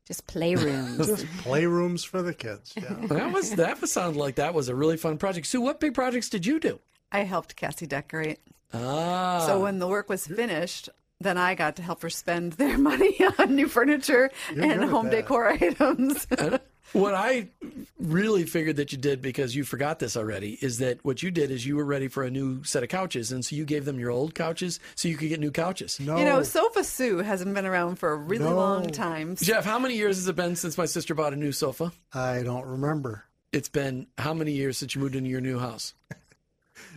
Just 0.07 0.27
playrooms. 0.27 0.97
just 0.97 1.25
playrooms 1.43 2.05
for 2.05 2.21
the 2.21 2.33
kids. 2.33 2.73
Yeah. 2.75 2.93
That 3.07 3.31
was 3.33 3.51
that 3.55 3.81
was 3.81 3.91
sounded 3.91 4.19
like 4.19 4.35
that 4.35 4.53
was 4.53 4.69
a 4.69 4.75
really 4.75 4.97
fun 4.97 5.17
project. 5.17 5.47
Sue, 5.47 5.61
what 5.61 5.79
big 5.79 5.93
projects 5.93 6.29
did 6.29 6.45
you 6.45 6.59
do? 6.59 6.79
I 7.11 7.19
helped 7.21 7.55
Cassie 7.55 7.87
decorate. 7.87 8.39
Ah, 8.73 9.43
So 9.47 9.59
when 9.61 9.79
the 9.79 9.87
work 9.87 10.09
was 10.09 10.27
finished, 10.27 10.89
then 11.19 11.37
I 11.37 11.55
got 11.55 11.75
to 11.77 11.81
help 11.81 12.01
her 12.01 12.09
spend 12.09 12.53
their 12.53 12.77
money 12.91 13.17
on 13.39 13.55
new 13.55 13.67
furniture 13.67 14.29
You're 14.53 14.65
and 14.65 14.83
home 14.89 15.09
decor 15.09 15.47
items. 15.61 16.27
What 16.93 17.13
I 17.13 17.47
really 17.99 18.43
figured 18.45 18.75
that 18.77 18.91
you 18.91 18.97
did 18.97 19.21
because 19.21 19.55
you 19.55 19.63
forgot 19.63 19.99
this 19.99 20.15
already 20.15 20.57
is 20.61 20.77
that 20.79 21.03
what 21.03 21.21
you 21.23 21.31
did 21.31 21.51
is 21.51 21.65
you 21.65 21.75
were 21.75 21.85
ready 21.85 22.07
for 22.07 22.23
a 22.23 22.31
new 22.31 22.63
set 22.63 22.83
of 22.83 22.89
couches, 22.89 23.31
and 23.31 23.43
so 23.43 23.55
you 23.55 23.65
gave 23.65 23.85
them 23.85 23.99
your 23.99 24.11
old 24.11 24.33
couches 24.35 24.79
so 24.95 25.07
you 25.07 25.17
could 25.17 25.29
get 25.29 25.39
new 25.39 25.51
couches. 25.51 25.99
No, 25.99 26.17
You 26.17 26.25
know, 26.25 26.43
Sofa 26.43 26.83
Sue 26.83 27.17
hasn't 27.19 27.53
been 27.53 27.65
around 27.65 27.95
for 27.97 28.11
a 28.11 28.15
really 28.15 28.45
No. 28.45 28.55
long 28.55 28.89
time. 28.89 29.35
Jeff, 29.35 29.65
how 29.65 29.79
many 29.79 29.95
years 29.95 30.17
has 30.17 30.27
it 30.27 30.35
been 30.35 30.55
since 30.55 30.77
my 30.77 30.85
sister 30.85 31.13
bought 31.15 31.33
a 31.33 31.37
new 31.37 31.51
sofa? 31.51 31.91
I 32.13 32.43
don't 32.43 32.65
remember. 32.65 33.25
It's 33.51 33.69
been 33.69 34.07
how 34.17 34.33
many 34.33 34.51
years 34.53 34.77
since 34.77 34.95
you 34.95 35.01
moved 35.01 35.15
into 35.15 35.29
your 35.29 35.41
new 35.41 35.59
house? 35.59 35.93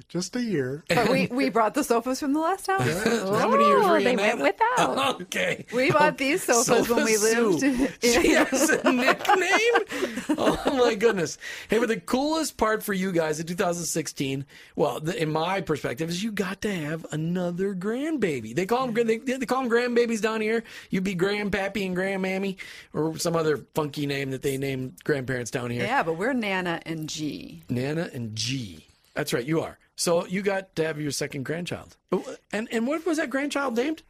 Just 0.09 0.35
a 0.37 0.43
year. 0.43 0.85
But 0.89 1.11
we, 1.11 1.27
we 1.27 1.51
brought 1.51 1.75
the 1.75 1.85
sofas 1.85 2.21
from 2.21 2.33
the 2.33 2.41
last 2.41 2.67
house. 2.67 2.81
how 2.81 3.49
many 3.51 3.65
oh, 3.65 3.69
years 3.69 3.85
were 3.85 3.99
you 3.99 4.05
they 4.05 4.13
in 4.13 4.17
went 4.41 4.59
that? 4.59 4.89
without. 4.89 5.21
Okay. 5.29 5.67
We 5.75 5.91
bought 5.91 6.17
these 6.17 6.43
sofas 6.43 6.89
when 6.89 7.05
we 7.05 7.15
Sofa 7.15 7.41
lived. 7.41 7.61
Sue. 7.61 7.89
She 8.23 8.31
has 8.31 8.71
a 8.71 8.93
nickname. 8.93 10.37
Oh 10.39 10.77
my 10.79 10.95
goodness! 10.95 11.37
Hey, 11.69 11.79
but 11.79 11.89
the 11.89 12.01
coolest 12.01 12.57
part 12.57 12.83
for 12.83 12.93
you 12.93 13.13
guys 13.13 13.41
in 13.41 13.47
2016, 13.47 14.47
well, 14.77 15.01
the, 15.01 15.21
in 15.21 15.31
my 15.31 15.61
perspective, 15.61 16.09
is 16.09 16.23
you 16.23 16.33
got 16.33 16.63
to 16.63 16.75
have 16.75 17.05
another 17.13 17.75
grandbaby. 17.75 18.55
They 18.55 18.65
call 18.67 18.87
them 18.87 19.07
they, 19.07 19.19
they 19.19 19.47
call 19.47 19.63
them 19.63 19.71
grandbabies 19.71 20.23
down 20.23 20.41
here. 20.41 20.65
You'd 20.91 21.05
be 21.05 21.17
grandpappy 21.17 21.85
and 21.85 21.97
grandmammy, 21.97 22.57
or 22.95 23.19
some 23.19 23.37
other 23.37 23.59
funky 23.75 24.07
name 24.07 24.31
that 24.31 24.43
they 24.43 24.57
name 24.57 24.95
grandparents 25.05 25.51
down 25.51 25.71
here. 25.71 25.85
Yeah, 25.85 26.03
but 26.03 26.15
we're 26.15 26.33
Nana 26.33 26.81
and 26.87 27.09
G. 27.09 27.63
Nana 27.69 28.09
and 28.13 28.35
G. 28.35 28.87
That's 29.15 29.33
right, 29.33 29.45
you 29.45 29.61
are. 29.61 29.79
So 29.99 30.25
you 30.27 30.43
got 30.43 30.77
to 30.77 30.85
have 30.85 31.01
your 31.01 31.11
second 31.11 31.43
grandchild. 31.45 31.97
Oh, 32.13 32.25
And 32.53 32.69
and 32.71 32.87
what 32.87 33.05
was 33.05 33.17
that 33.19 33.31
grandchild 33.31 33.77
named? 33.77 34.03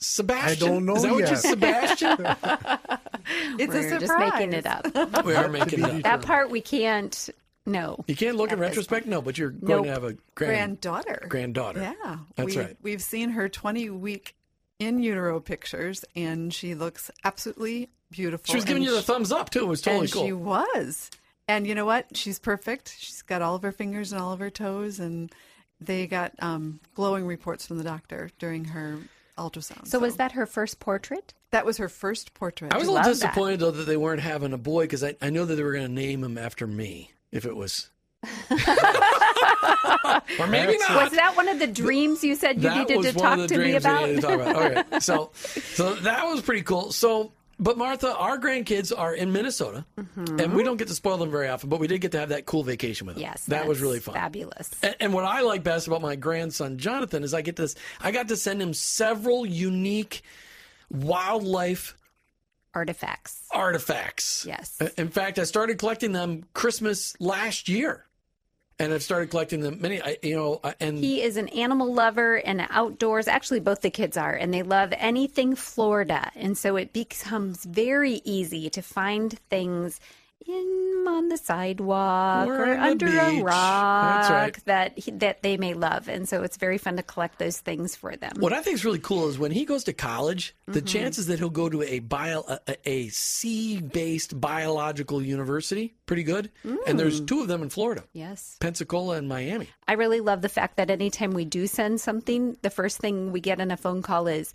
Sebastian. 0.00 0.68
I 0.68 0.70
don't 0.70 0.86
know 0.86 0.96
Is 0.96 1.02
that 1.02 1.10
what 1.12 1.18
you 1.20 1.26
yet. 1.26 1.38
Sebastian? 1.38 2.26
It's 3.58 3.74
We're 3.74 3.96
a 3.96 4.00
just 4.00 4.18
making 4.18 4.54
it 4.54 4.64
up. 4.64 4.86
we 5.26 5.34
are 5.34 5.48
making 5.48 5.80
it 5.80 5.84
up. 5.84 6.02
that 6.02 6.22
part 6.22 6.50
we 6.50 6.62
can't. 6.62 7.28
No. 7.66 8.02
You 8.06 8.16
can't 8.16 8.38
look 8.38 8.50
in 8.50 8.54
At 8.54 8.60
this 8.60 8.68
retrospect, 8.70 9.06
no, 9.06 9.20
but 9.20 9.36
you're 9.36 9.50
going 9.50 9.82
Nope. 9.82 9.84
to 9.84 9.90
have 9.90 10.04
a 10.04 10.12
grand, 10.34 10.80
Granddaughter. 10.80 11.26
granddaughter. 11.28 11.80
Yeah, 12.02 12.16
That's 12.36 12.56
we, 12.56 12.62
right. 12.62 12.76
We've 12.80 13.02
seen 13.02 13.28
her 13.30 13.50
20 13.50 13.90
week 13.90 14.34
in 14.78 15.02
utero 15.02 15.40
pictures, 15.40 16.06
and 16.16 16.54
she 16.54 16.74
looks 16.74 17.10
absolutely 17.22 17.90
beautiful. 18.10 18.46
She 18.50 18.56
was 18.56 18.64
giving 18.64 18.82
and 18.82 18.86
you 18.86 18.92
the 18.92 19.00
she- 19.02 19.06
thumbs 19.06 19.30
up 19.30 19.50
too. 19.50 19.60
It 19.60 19.66
was 19.68 19.82
totally 19.82 20.04
and 20.04 20.12
cool. 20.12 20.24
she 20.24 20.32
was. 20.32 21.10
And 21.48 21.66
you 21.66 21.74
know 21.74 21.86
what? 21.86 22.16
She's 22.16 22.38
perfect. 22.38 22.94
She's 22.98 23.22
got 23.22 23.42
all 23.42 23.54
of 23.54 23.62
her 23.62 23.72
fingers 23.72 24.12
and 24.12 24.20
all 24.20 24.32
of 24.32 24.38
her 24.38 24.50
toes, 24.50 25.00
and 25.00 25.32
they 25.80 26.06
got 26.06 26.32
um, 26.40 26.80
glowing 26.94 27.26
reports 27.26 27.66
from 27.66 27.78
the 27.78 27.84
doctor 27.84 28.30
during 28.38 28.66
her 28.66 28.98
ultrasound. 29.38 29.86
So 29.86 29.98
was 29.98 30.16
that 30.16 30.32
her 30.32 30.46
first 30.46 30.78
portrait? 30.78 31.32
that 31.50 31.64
was 31.64 31.78
her 31.78 31.88
first 31.88 32.34
portrait? 32.34 32.72
I 32.72 32.78
was 32.78 32.88
a 32.88 32.92
little 32.92 33.06
love 33.08 33.18
that. 33.20 33.28
disappointed 33.28 33.60
though 33.60 33.70
that 33.70 33.84
they 33.84 33.96
weren't 33.96 34.20
having 34.20 34.52
a 34.52 34.58
boy 34.58 34.84
because 34.84 35.02
I, 35.02 35.16
I 35.20 35.30
know 35.30 35.44
that 35.44 35.54
they 35.54 35.62
were 35.62 35.72
going 35.72 35.86
to 35.86 35.92
name 35.92 36.22
him 36.22 36.36
after 36.36 36.66
me 36.66 37.12
if 37.32 37.44
it 37.44 37.56
was 37.56 37.88
or 38.50 38.56
maybe 40.48 40.72
That's- 40.72 40.88
not. 40.88 41.04
Was 41.04 41.12
that 41.12 41.34
one 41.36 41.48
of 41.48 41.58
the 41.60 41.68
dreams 41.68 42.24
you 42.24 42.34
said 42.34 42.56
you 42.56 42.62
that 42.62 42.88
needed 42.88 43.02
to 43.02 43.12
talk 43.12 43.46
to 43.48 43.58
me 43.58 43.76
about? 43.76 44.06
to 44.06 44.20
talk 44.20 44.40
about. 44.40 44.56
Okay, 44.56 45.00
so 45.00 45.30
so 45.34 45.94
that 45.94 46.26
was 46.26 46.42
pretty 46.42 46.62
cool. 46.62 46.90
So, 46.90 47.32
but 47.58 47.76
Martha, 47.76 48.14
our 48.14 48.38
grandkids 48.38 48.92
are 48.96 49.14
in 49.14 49.32
Minnesota, 49.32 49.84
mm-hmm. 49.98 50.40
and 50.40 50.54
we 50.54 50.62
don't 50.62 50.76
get 50.76 50.88
to 50.88 50.94
spoil 50.94 51.16
them 51.16 51.30
very 51.30 51.48
often, 51.48 51.68
but 51.68 51.80
we 51.80 51.86
did 51.86 52.00
get 52.00 52.12
to 52.12 52.20
have 52.20 52.28
that 52.28 52.46
cool 52.46 52.62
vacation 52.62 53.06
with 53.06 53.16
them. 53.16 53.22
yes, 53.22 53.44
that 53.46 53.66
was 53.66 53.80
really 53.80 54.00
fun. 54.00 54.14
Fabulous. 54.14 54.70
And, 54.82 54.96
and 55.00 55.12
what 55.12 55.24
I 55.24 55.40
like 55.42 55.62
best 55.64 55.86
about 55.86 56.00
my 56.00 56.16
grandson 56.16 56.78
Jonathan 56.78 57.24
is 57.24 57.34
I 57.34 57.42
get 57.42 57.56
this. 57.56 57.74
I 58.00 58.10
got 58.12 58.28
to 58.28 58.36
send 58.36 58.62
him 58.62 58.72
several 58.74 59.44
unique 59.44 60.22
wildlife 60.90 61.94
Artifacts. 62.74 63.42
artifacts. 63.50 64.44
Yes. 64.46 64.80
In 64.96 65.08
fact, 65.08 65.38
I 65.38 65.44
started 65.44 65.78
collecting 65.78 66.12
them 66.12 66.44
Christmas 66.54 67.16
last 67.18 67.68
year, 67.68 68.04
and 68.78 68.92
I've 68.92 69.02
started 69.02 69.30
collecting 69.30 69.60
them 69.60 69.80
many. 69.80 70.00
I, 70.02 70.18
you 70.22 70.36
know, 70.36 70.60
and 70.80 70.98
He 70.98 71.22
is 71.22 71.36
an 71.36 71.48
animal 71.48 71.92
lover 71.92 72.36
and 72.36 72.66
outdoors. 72.70 73.28
Actually, 73.28 73.60
both 73.60 73.80
the 73.80 73.90
kids 73.90 74.16
are, 74.16 74.34
and 74.34 74.52
they 74.52 74.62
love 74.62 74.92
anything 74.96 75.54
Florida. 75.54 76.30
And 76.34 76.56
so 76.56 76.76
it 76.76 76.92
becomes 76.92 77.64
very 77.64 78.20
easy 78.24 78.70
to 78.70 78.82
find 78.82 79.38
things 79.50 80.00
in 80.46 81.04
on 81.06 81.28
the 81.28 81.36
sidewalk 81.36 82.46
Or 82.48 82.62
or, 82.72 82.76
under 82.76 83.06
a 83.06 83.42
rock 83.42 84.30
right. 84.30 84.56
that 84.66 84.98
he, 84.98 85.10
that 85.12 85.42
they 85.42 85.56
may 85.56 85.74
love. 85.74 86.08
And 86.08 86.28
so 86.28 86.42
it's 86.42 86.56
very 86.56 86.78
fun 86.78 86.96
to 86.96 87.02
collect 87.02 87.38
those 87.38 87.58
things 87.58 87.96
for 87.96 88.14
them. 88.16 88.32
What 88.38 88.52
I 88.52 88.62
think 88.62 88.74
is 88.74 88.84
really 88.84 88.98
cool 88.98 89.28
is 89.28 89.38
when 89.38 89.50
he 89.50 89.64
goes 89.64 89.84
to 89.84 89.92
college, 89.92 90.54
the 90.66 90.78
Mm-hmm. 90.80 90.86
chances 90.86 91.26
that 91.26 91.38
he'll 91.38 91.50
go 91.50 91.68
to 91.68 91.82
a 91.82 91.98
bio 92.00 92.44
a, 92.46 92.60
a- 92.68 92.88
a 92.88 93.08
sea-based 93.08 94.40
biological 94.40 95.22
university 95.22 95.94
pretty 96.06 96.22
good. 96.22 96.50
And 96.64 96.78
Mm. 96.78 96.96
there's 96.98 97.20
two 97.20 97.40
of 97.40 97.48
them 97.48 97.62
in 97.62 97.68
Florida, 97.70 98.04
Yes. 98.12 98.56
Pensacola 98.60 99.16
and 99.16 99.28
Miami. 99.28 99.68
I 99.86 99.94
really 99.94 100.20
love 100.20 100.42
the 100.42 100.48
fact 100.48 100.76
that 100.76 100.90
anytime 100.90 101.30
we 101.32 101.44
do 101.44 101.66
send 101.66 102.00
something, 102.00 102.56
the 102.62 102.70
first 102.70 102.98
thing 102.98 103.32
we 103.32 103.40
get 103.40 103.60
in 103.60 103.70
a 103.70 103.76
phone 103.76 104.02
call 104.02 104.26
is, 104.26 104.52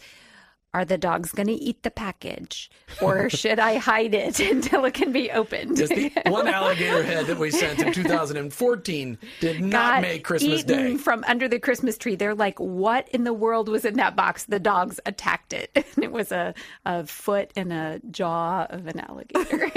are 0.74 0.86
the 0.86 0.98
dogs 0.98 1.32
going 1.32 1.48
to 1.48 1.54
eat 1.54 1.84
the 1.84 1.92
package 1.92 2.72
or 3.02 3.30
should 3.30 3.60
I 3.60 3.78
hide 3.78 4.14
it 4.14 4.40
until 4.52 4.86
it 4.86 4.94
can 4.94 5.12
be 5.12 5.32
opened? 5.32 5.78
Just 5.78 5.94
the 5.94 6.12
one 6.28 6.48
alligator 6.48 7.04
head 7.04 7.28
that 7.28 7.38
we 7.38 7.52
sent 7.52 7.80
in 7.80 7.94
2014 7.94 9.18
did 9.40 9.62
not 9.62 10.02
make 10.02 10.24
Christmas 10.24 10.64
Day. 10.64 10.98
from 10.98 11.24
under 11.28 11.48
the 11.48 11.60
Christmas 11.60 11.98
tree. 11.98 12.16
They're 12.16 12.36
like, 12.36 12.60
what 12.60 13.08
in 13.10 13.24
the 13.24 13.34
world 13.34 13.70
was 13.70 13.86
in 13.86 13.96
that 13.96 14.16
box? 14.16 14.46
The 14.46 14.60
dogs 14.60 15.00
attacked 15.06 15.54
it. 15.54 15.70
And 15.76 16.04
it 16.04 16.12
was 16.12 16.32
a, 16.32 16.54
a 16.86 17.06
foot 17.06 17.52
and 17.56 17.72
a 17.72 18.02
jaw 18.10 18.66
of 18.70 18.88
an 18.88 19.00
alligator. 19.00 19.70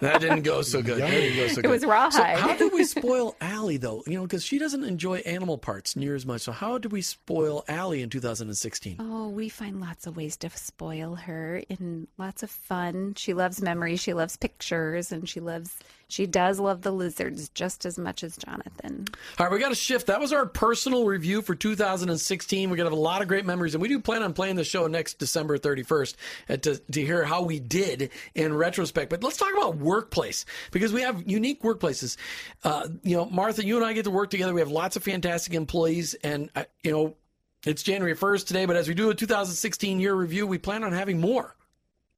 That 0.00 0.18
didn't 0.20 0.42
go 0.42 0.62
so 0.62 0.82
good. 0.82 1.00
That 1.00 1.10
didn't 1.10 1.36
go 1.36 1.48
so 1.48 1.58
it 1.58 1.62
good. 1.62 1.70
was 1.70 1.82
So 2.14 2.22
how 2.22 2.54
did 2.54 2.72
we 2.72 2.84
spoil 2.84 3.36
Allie 3.40 3.76
though? 3.76 4.02
You 4.06 4.18
know, 4.18 4.22
because 4.22 4.44
she 4.44 4.58
doesn't 4.58 4.84
enjoy 4.84 5.18
animal 5.18 5.58
parts 5.58 5.96
near 5.96 6.14
as 6.14 6.24
much. 6.24 6.42
So 6.42 6.52
how 6.52 6.78
did 6.78 6.92
we 6.92 7.02
spoil 7.02 7.64
Allie 7.68 8.02
in 8.02 8.10
2016? 8.10 8.96
Oh, 9.00 9.28
we 9.28 9.48
find 9.48 9.79
lots 9.80 10.06
of 10.06 10.16
ways 10.16 10.36
to 10.38 10.50
spoil 10.50 11.14
her 11.14 11.62
in 11.68 12.06
lots 12.18 12.42
of 12.42 12.50
fun. 12.50 13.14
She 13.16 13.34
loves 13.34 13.60
memories, 13.62 14.00
she 14.00 14.12
loves 14.12 14.36
pictures, 14.36 15.12
and 15.12 15.28
she 15.28 15.40
loves 15.40 15.78
she 16.10 16.26
does 16.26 16.58
love 16.58 16.82
the 16.82 16.90
lizards 16.90 17.48
just 17.50 17.86
as 17.86 17.96
much 17.96 18.24
as 18.24 18.36
Jonathan. 18.36 19.06
All 19.38 19.46
right, 19.46 19.52
we 19.52 19.60
got 19.60 19.68
to 19.68 19.76
shift. 19.76 20.08
That 20.08 20.20
was 20.20 20.32
our 20.32 20.44
personal 20.44 21.04
review 21.06 21.40
for 21.40 21.54
2016. 21.54 22.68
We're 22.68 22.76
to 22.76 22.84
have 22.84 22.92
a 22.92 22.96
lot 22.96 23.22
of 23.22 23.28
great 23.28 23.46
memories, 23.46 23.74
and 23.74 23.82
we 23.82 23.88
do 23.88 24.00
plan 24.00 24.22
on 24.22 24.32
playing 24.32 24.56
the 24.56 24.64
show 24.64 24.86
next 24.88 25.18
December 25.18 25.56
31st 25.56 26.14
uh, 26.48 26.56
to, 26.58 26.76
to 26.78 27.00
hear 27.00 27.24
how 27.24 27.42
we 27.42 27.60
did 27.60 28.10
in 28.34 28.54
retrospect. 28.54 29.08
But 29.10 29.22
let's 29.22 29.36
talk 29.36 29.52
about 29.56 29.76
workplace 29.76 30.44
because 30.72 30.92
we 30.92 31.02
have 31.02 31.28
unique 31.30 31.62
workplaces. 31.62 32.16
Uh, 32.64 32.88
you 33.02 33.16
know, 33.16 33.26
Martha, 33.26 33.64
you 33.64 33.76
and 33.76 33.84
I 33.84 33.92
get 33.92 34.04
to 34.04 34.10
work 34.10 34.30
together. 34.30 34.52
We 34.52 34.60
have 34.60 34.70
lots 34.70 34.96
of 34.96 35.04
fantastic 35.04 35.54
employees, 35.54 36.14
and, 36.24 36.50
uh, 36.56 36.64
you 36.82 36.90
know, 36.90 37.16
it's 37.64 37.82
January 37.82 38.14
1st 38.14 38.46
today, 38.46 38.66
but 38.66 38.76
as 38.76 38.88
we 38.88 38.94
do 38.94 39.10
a 39.10 39.14
2016 39.14 40.00
year 40.00 40.14
review, 40.14 40.46
we 40.46 40.58
plan 40.58 40.84
on 40.84 40.92
having 40.92 41.20
more 41.20 41.56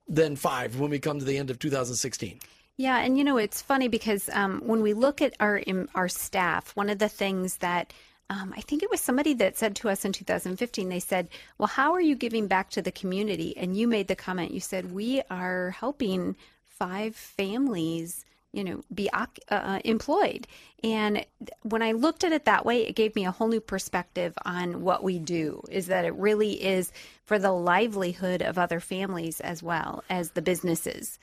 than 0.09 0.37
five 0.37 0.79
when 0.79 0.91
we 0.91 0.99
come 0.99 1.19
to 1.19 1.25
the 1.25 1.39
end 1.39 1.51
of 1.51 1.59
2016. 1.59 2.41
Yeah, 2.77 2.99
and 2.99 3.19
you 3.19 3.25
know 3.25 3.37
it's 3.37 3.61
funny 3.61 3.89
because 3.89 4.31
um, 4.33 4.63
when 4.65 4.83
we 4.83 4.95
look 4.95 5.21
at 5.21 5.35
our 5.41 5.59
im- 5.67 5.89
our 5.95 6.09
staff, 6.09 6.75
one 6.75 6.89
of 6.89 6.99
the 6.99 7.09
things 7.09 7.59
that 7.59 7.93
um, 8.31 8.55
I 8.57 8.63
think 8.63 8.83
it 8.83 8.91
was 8.91 9.01
somebody 9.01 9.35
that 9.35 9.59
said 9.59 9.77
to 9.77 9.91
us 9.91 10.05
in 10.05 10.13
2015, 10.13 10.89
they 10.89 11.01
said, 11.01 11.29
"Well, 11.59 11.67
how 11.69 11.93
are 11.93 12.01
you 12.01 12.17
giving 12.17 12.47
back 12.47 12.71
to 12.71 12.83
the 12.83 12.91
community?" 12.91 13.57
And 13.57 13.77
you 13.77 13.87
made 13.87 14.09
the 14.09 14.17
comment. 14.17 14.53
You 14.53 14.61
said, 14.61 14.93
"We 14.93 15.23
are 15.31 15.71
helping 15.71 16.37
five 16.65 17.15
families." 17.15 18.25
You 18.53 18.65
know, 18.65 18.83
be 18.95 19.09
uh, 19.11 19.79
employed. 19.85 20.47
And 20.85 21.25
when 21.63 21.81
I 21.81 21.93
looked 21.93 22.23
at 22.23 22.33
it 22.33 22.45
that 22.45 22.67
way, 22.67 22.87
it 22.87 22.95
gave 22.95 23.15
me 23.15 23.25
a 23.25 23.31
whole 23.31 23.49
new 23.49 23.61
perspective 23.61 24.35
on 24.45 24.83
what 24.83 25.03
we 25.03 25.19
do. 25.19 25.63
Is 25.71 25.87
that 25.87 26.05
it 26.05 26.15
really 26.15 26.63
is 26.63 26.93
for 27.25 27.39
the 27.39 27.53
livelihood 27.53 28.43
of 28.43 28.59
other 28.59 28.79
families 28.81 29.41
as 29.41 29.63
well 29.63 30.05
as 30.11 30.33
the 30.33 30.43
businesses. 30.43 31.19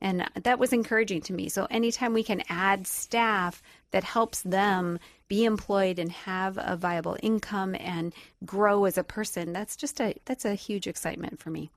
And 0.00 0.28
that 0.42 0.58
was 0.58 0.74
encouraging 0.74 1.22
to 1.22 1.32
me. 1.32 1.48
So 1.48 1.66
anytime 1.70 2.12
we 2.12 2.22
can 2.22 2.42
add 2.50 2.86
staff 2.86 3.62
that 3.94 4.02
helps 4.02 4.42
them 4.42 4.98
be 5.28 5.44
employed 5.44 6.00
and 6.00 6.10
have 6.10 6.58
a 6.60 6.74
viable 6.74 7.16
income 7.22 7.76
and 7.78 8.12
grow 8.44 8.86
as 8.86 8.98
a 8.98 9.04
person, 9.04 9.52
that's 9.52 9.76
just 9.76 10.00
a 10.00 10.16
that's 10.24 10.44
a 10.44 10.56
huge 10.56 10.88
excitement 10.88 11.38
for 11.38 11.50
me. 11.50 11.70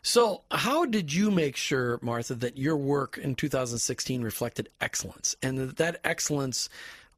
So, 0.00 0.42
how 0.52 0.84
did 0.84 1.12
you 1.12 1.32
make 1.32 1.56
sure, 1.56 1.98
Martha, 2.00 2.36
that 2.36 2.56
your 2.56 2.76
work 2.76 3.18
in 3.18 3.34
2016 3.34 4.22
reflected 4.22 4.68
excellence 4.80 5.34
and 5.42 5.58
that 5.58 5.76
that 5.78 6.00
excellence 6.04 6.68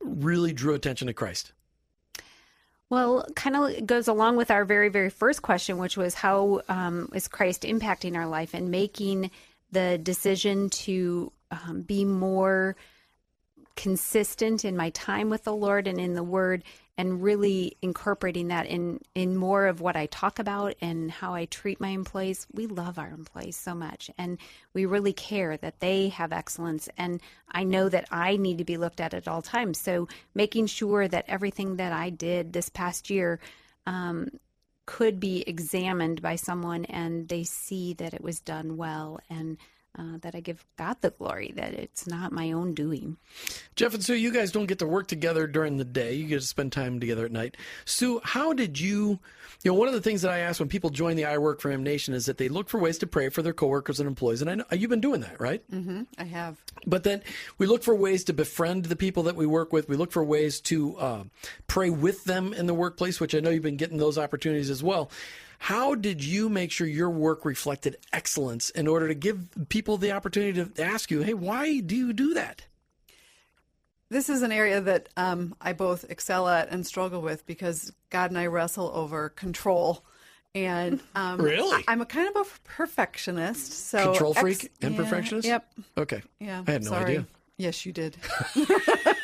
really 0.01 0.55
drew 0.55 0.73
attention 0.73 1.07
to 1.09 1.13
Christ? 1.13 1.53
Well, 2.89 3.27
kind 3.37 3.57
of 3.57 3.87
goes 3.87 4.09
along 4.09 4.37
with 4.37 4.51
our 4.51 4.65
very, 4.65 4.89
very 4.89 5.11
first 5.11 5.43
question, 5.43 5.77
which 5.77 5.99
was 5.99 6.15
how 6.15 6.63
um, 6.71 7.11
is 7.15 7.29
Christ 7.29 7.65
impacting 7.65 8.17
our 8.17 8.27
life 8.27 8.55
and 8.55 8.71
making 8.71 9.31
the 9.71 9.99
decision 9.99 10.71
to 10.71 11.31
um, 11.51 11.83
be 11.83 12.07
more 12.07 12.75
consistent 13.77 14.65
in 14.65 14.77
my 14.77 14.91
time 14.91 15.31
with 15.31 15.45
the 15.45 15.55
Lord 15.55 15.87
and 15.87 16.01
in 16.01 16.15
the 16.15 16.23
Word, 16.23 16.65
and 16.99 17.23
really 17.23 17.77
incorporating 17.83 18.49
that 18.49 18.67
in 18.67 19.01
in 19.15 19.37
more 19.37 19.67
of 19.67 19.81
what 19.81 19.97
I 19.97 20.07
talk 20.07 20.39
about 20.39 20.75
and 20.81 21.11
how 21.11 21.35
I 21.35 21.45
treat 21.45 21.81
my 21.81 21.91
employees. 21.91 22.47
We 22.53 22.67
love 22.67 22.99
our 22.99 23.11
employees 23.11 23.57
so 23.57 23.75
much, 23.75 24.11
and 24.19 24.39
we 24.73 24.87
really 24.87 25.13
care 25.13 25.57
that 25.59 25.81
they 25.81 26.09
have 26.09 26.33
excellence. 26.33 26.89
And 26.97 27.21
I 27.51 27.65
know 27.65 27.89
that 27.89 28.09
I 28.11 28.37
need 28.37 28.59
to 28.59 28.65
be 28.65 28.79
looked 28.79 29.01
at 29.01 29.15
at 29.15 29.29
all 29.29 29.43
times. 29.43 29.79
So 29.79 30.09
making 30.35 30.67
sure 30.67 31.07
that 31.07 31.27
everything 31.29 31.77
that 31.77 31.93
I 31.93 32.11
did 32.11 32.53
this 32.53 32.69
past 32.69 33.11
year. 33.11 33.39
Um, 33.87 34.31
could 34.87 35.19
be 35.19 35.43
examined 35.49 36.23
by 36.23 36.37
someone 36.37 36.85
and 36.85 37.29
they 37.29 37.43
see 37.43 37.93
that 37.95 38.15
it 38.15 38.23
was 38.23 38.39
done 38.39 38.77
well 38.77 39.19
and 39.29 39.59
uh, 39.99 40.19
that 40.21 40.35
I 40.35 40.41
give 40.41 40.65
God 40.77 40.97
the 41.01 41.11
glory, 41.11 41.53
that 41.57 41.73
it's 41.73 42.07
not 42.07 42.33
my 42.33 42.53
own 42.53 42.75
doing. 42.75 43.17
Jeff 43.75 43.95
and 43.95 44.05
Sue, 44.05 44.15
you 44.15 44.33
guys 44.33 44.53
don't 44.53 44.67
get 44.67 44.79
to 44.81 44.87
work 44.87 45.09
together 45.09 45.47
during 45.47 45.77
the 45.77 45.85
day. 45.85 46.15
You 46.15 46.27
get 46.27 46.41
to 46.41 46.47
spend 46.47 46.73
time 46.73 47.01
together 47.01 47.25
at 47.25 47.33
night. 47.33 47.57
Sue, 47.85 48.21
how 48.25 48.53
did 48.53 48.79
you, 48.79 49.19
you 49.63 49.71
know, 49.71 49.75
one 49.75 49.89
of 49.89 49.95
the 49.95 50.01
things 50.01 50.23
that 50.23 50.31
I 50.31 50.41
ask 50.41 50.61
when 50.61 50.69
people 50.69 50.91
join 50.91 51.17
the 51.17 51.25
I 51.25 51.39
Work 51.39 51.61
for 51.61 51.71
Him 51.71 51.83
Nation 51.83 52.15
is 52.15 52.27
that 52.27 52.39
they 52.39 52.49
look 52.49 52.69
for 52.69 52.79
ways 52.79 52.99
to 52.99 53.07
pray 53.07 53.29
for 53.29 53.43
their 53.43 53.53
coworkers 53.53 54.01
and 54.01 54.07
employees. 54.07 54.41
And 54.43 54.51
I 54.51 54.55
know 54.57 54.65
you've 54.73 54.91
been 54.91 55.01
doing 55.01 55.21
that, 55.23 55.41
right? 55.41 55.63
hmm 55.71 56.03
I 56.19 56.25
have. 56.25 56.57
But 56.87 57.05
then 57.05 57.23
we 57.59 57.67
look 57.67 57.83
for 57.83 57.95
ways 57.95 58.25
to 58.25 58.33
befriend 58.33 58.87
the 58.87 58.97
people 58.97 59.25
that 59.25 59.37
we 59.37 59.47
work 59.47 59.73
with. 59.73 59.89
We 59.89 59.97
look 59.97 60.13
for 60.13 60.23
ways 60.23 60.61
to 60.63 60.97
uh, 60.99 61.25
pray 61.67 61.91
with 61.91 62.25
them 62.25 62.53
in 62.53 62.67
the 62.67 62.75
workplace, 62.75 63.19
which 63.19 63.35
I 63.35 63.41
know 63.41 63.51
you've 63.51 63.63
been 63.63 63.77
getting 63.77 63.99
those 63.99 64.19
opportunities 64.19 64.71
as 64.71 64.83
well. 64.83 65.11
How 65.59 65.95
did 65.95 66.23
you 66.23 66.49
make 66.49 66.71
sure 66.71 66.87
your 66.87 67.11
work 67.11 67.45
reflected 67.45 67.97
excellence 68.13 68.71
in 68.71 68.87
order 68.87 69.09
to 69.09 69.15
give 69.15 69.69
people 69.69 69.97
the 69.97 70.13
opportunity 70.13 70.65
to 70.65 70.83
ask 70.83 71.11
you, 71.11 71.23
hey, 71.23 71.35
why 71.35 71.81
do 71.81 71.97
you 71.97 72.13
do 72.13 72.35
that? 72.35 72.67
This 74.09 74.29
is 74.29 74.43
an 74.43 74.53
area 74.53 74.81
that 74.81 75.09
um, 75.17 75.57
I 75.61 75.73
both 75.73 76.05
excel 76.11 76.49
at 76.49 76.71
and 76.71 76.87
struggle 76.87 77.21
with 77.23 77.45
because 77.47 77.93
God 78.11 78.31
and 78.31 78.39
I 78.39 78.47
wrestle 78.47 78.91
over 78.95 79.31
control. 79.31 80.05
And 80.55 81.01
um, 81.15 81.41
Really? 81.41 81.85
I, 81.89 81.93
am 81.93 82.01
a 82.01 82.07
kind 82.07 82.29
of 82.29 82.47
a 82.47 82.69
perfectionist. 82.69 83.73
So 83.73 84.13
Control 84.13 84.35
freak 84.35 84.71
and 84.81 84.95
yeah, 84.95 85.03
perfectionist? 85.03 85.49
Yep. 85.49 85.73
Okay. 85.99 86.23
Yeah. 86.39 86.63
I 86.67 86.71
had 86.71 86.85
no 86.85 86.91
sorry. 86.91 87.05
idea. 87.05 87.27
Yes, 87.57 87.87
you 87.87 87.93
did. 87.93 88.17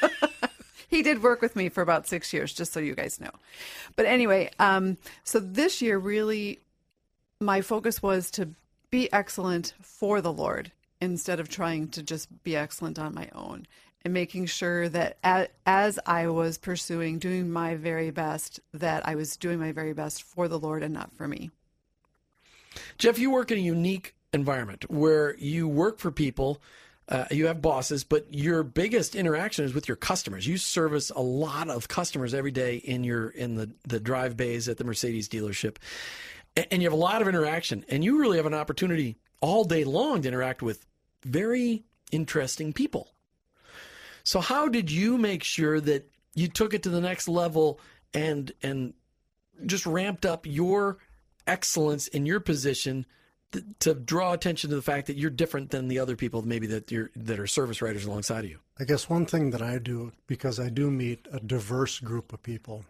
he 0.93 1.03
did 1.03 1.23
work 1.23 1.41
with 1.41 1.57
me 1.57 1.71
for 1.71 1.81
about 1.81 2.07
six 2.07 2.33
years, 2.35 2.53
just 2.53 2.73
so 2.73 2.79
you 2.79 2.95
guys 2.95 3.19
know. 3.19 3.31
But 3.97 4.05
anyway, 4.05 4.51
um, 4.59 4.99
so 5.25 5.41
this 5.41 5.81
year 5.81 5.97
really, 5.99 6.59
my 7.41 7.63
focus 7.63 8.03
was 8.03 8.31
to 8.33 8.51
be 8.91 9.11
excellent 9.11 9.73
for 9.81 10.21
the 10.21 10.33
Lord 10.33 10.71
instead 11.01 11.41
of 11.41 11.49
trying 11.49 11.89
to 11.89 12.03
just 12.03 12.29
be 12.45 12.55
excellent 12.55 12.99
on 12.99 13.15
my 13.15 13.29
own 13.35 13.67
and 14.05 14.13
making 14.13 14.47
sure 14.47 14.87
that 14.91 15.17
a- 15.25 15.49
as 15.65 15.99
I 16.05 16.27
was 16.29 16.59
pursuing 16.59 17.19
doing 17.19 17.51
my 17.51 17.75
very 17.75 18.11
best, 18.11 18.61
that 18.75 19.09
I 19.09 19.15
was 19.15 19.39
doing 19.39 19.59
my 19.59 19.73
very 19.73 19.95
best 19.95 20.23
for 20.23 20.47
the 20.47 20.59
Lord 20.59 20.83
and 20.83 20.93
not 20.93 21.11
for 21.13 21.27
me. 21.27 21.51
Jeff, 22.99 23.19
you 23.19 23.31
work 23.31 23.51
in 23.51 23.59
a 23.59 23.63
unique 23.63 24.15
environment 24.35 24.91
where 24.91 25.37
you 25.39 25.67
work 25.67 25.99
for 25.99 26.11
people 26.11 26.61
uh, 27.09 27.25
you 27.31 27.47
have 27.47 27.61
bosses, 27.61 28.05
but 28.05 28.33
your 28.33 28.63
biggest 28.63 29.15
interaction 29.15 29.65
is 29.65 29.75
with 29.75 29.89
your 29.89 29.97
customers. 29.97 30.47
You 30.47 30.57
service 30.57 31.11
a 31.11 31.21
lot 31.21 31.69
of 31.69 31.89
customers 31.89 32.33
every 32.33 32.53
day 32.53 32.77
in 32.77 33.05
your 33.05 33.31
in 33.31 33.57
the 33.57 33.71
the 33.87 34.01
drive 34.01 34.37
bays 34.37 34.69
at 34.69 34.79
the 34.79 34.85
Mercedes 34.85 35.29
dealership, 35.29 35.77
and, 36.57 36.83
you 36.83 36.87
have 36.89 36.93
a 36.93 36.97
lot 36.97 37.23
of 37.23 37.29
interaction. 37.29 37.85
And 37.89 38.05
you 38.05 38.19
really 38.19 38.37
have 38.37 38.47
an 38.47 38.55
opportunity 38.55 39.17
all 39.41 39.65
day 39.65 39.85
long 39.85 40.23
to 40.23 40.29
interact 40.29 40.63
with 40.63 40.87
very 41.25 41.85
interesting 42.11 42.73
people. 42.73 43.13
So 44.25 44.41
how 44.41 44.69
did 44.69 44.91
you 44.91 45.19
make 45.19 45.43
sure 45.43 45.81
that 45.81 46.09
you 46.35 46.49
took 46.49 46.75
it 46.75 46.85
to 46.85 46.91
the 46.91 47.01
next 47.01 47.29
level 47.29 47.81
and 48.15 48.53
and 48.63 48.95
just 49.67 49.87
ramped 49.87 50.25
up 50.27 50.47
your 50.47 50.99
excellence 51.47 52.07
in 52.09 52.27
your 52.27 52.41
position 52.41 53.07
to 53.81 53.95
draw 53.95 54.33
attention 54.33 54.71
to 54.71 54.77
the 54.77 54.83
fact 54.83 55.07
that 55.07 55.17
you're 55.17 55.31
different 55.31 55.71
than 55.71 55.89
the 55.89 55.99
other 55.99 56.17
people 56.17 56.43
maybe 56.43 56.67
that 56.69 56.91
you're 56.91 57.11
that 57.17 57.39
are 57.39 57.47
service 57.47 57.83
writers 57.83 58.05
alongside 58.05 58.45
of 58.45 58.51
you? 58.51 58.59
I 58.79 58.85
guess 58.85 59.09
one 59.09 59.27
thing 59.27 59.51
that 59.51 59.63
I 59.63 59.79
do 59.79 60.13
because 60.27 60.59
I 60.59 60.69
do 60.69 60.91
meet 60.91 61.27
a 61.33 61.41
diverse 61.41 62.01
group 62.01 62.33
of 62.33 62.43
people 62.43 62.85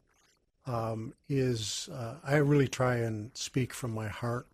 um, 0.67 1.15
is 1.29 1.89
uh, 1.93 2.15
I 2.25 2.37
really 2.37 2.69
try 2.69 2.97
and 2.97 3.31
speak 3.35 3.75
from 3.75 3.93
my 3.93 4.09
heart 4.09 4.47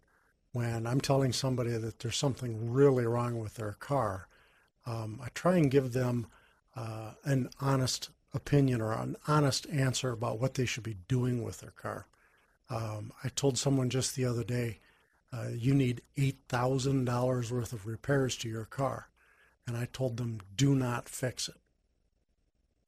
when 0.53 0.87
I'm 0.87 1.01
telling 1.01 1.33
somebody 1.33 1.71
that 1.71 1.99
there's 2.01 2.17
something 2.17 2.73
really 2.73 3.05
wrong 3.05 3.39
with 3.39 3.55
their 3.55 3.73
car. 3.73 4.27
Um, 4.87 5.21
I 5.23 5.29
try 5.35 5.57
and 5.57 5.71
give 5.71 5.93
them 5.93 6.27
uh, 6.75 7.13
an 7.25 7.51
honest 7.61 8.11
opinion 8.35 8.81
or 8.81 8.93
an 8.93 9.17
honest 9.27 9.67
answer 9.71 10.11
about 10.13 10.39
what 10.41 10.55
they 10.55 10.65
should 10.65 10.83
be 10.85 10.97
doing 11.09 11.43
with 11.43 11.61
their 11.61 11.71
car. 11.71 12.07
Um, 12.71 13.13
I 13.25 13.29
told 13.29 13.59
someone 13.59 13.91
just 13.91 14.15
the 14.15 14.25
other 14.25 14.45
day, 14.45 14.79
uh, 15.33 15.49
you 15.55 15.75
need 15.75 16.03
$8,000 16.17 17.51
worth 17.51 17.73
of 17.73 17.87
repairs 17.87 18.37
to 18.39 18.49
your 18.49 18.65
car. 18.65 19.09
And 19.67 19.77
I 19.77 19.89
told 19.93 20.17
them, 20.17 20.41
do 20.57 20.75
not 20.75 21.09
fix 21.09 21.49
it. 21.49 21.57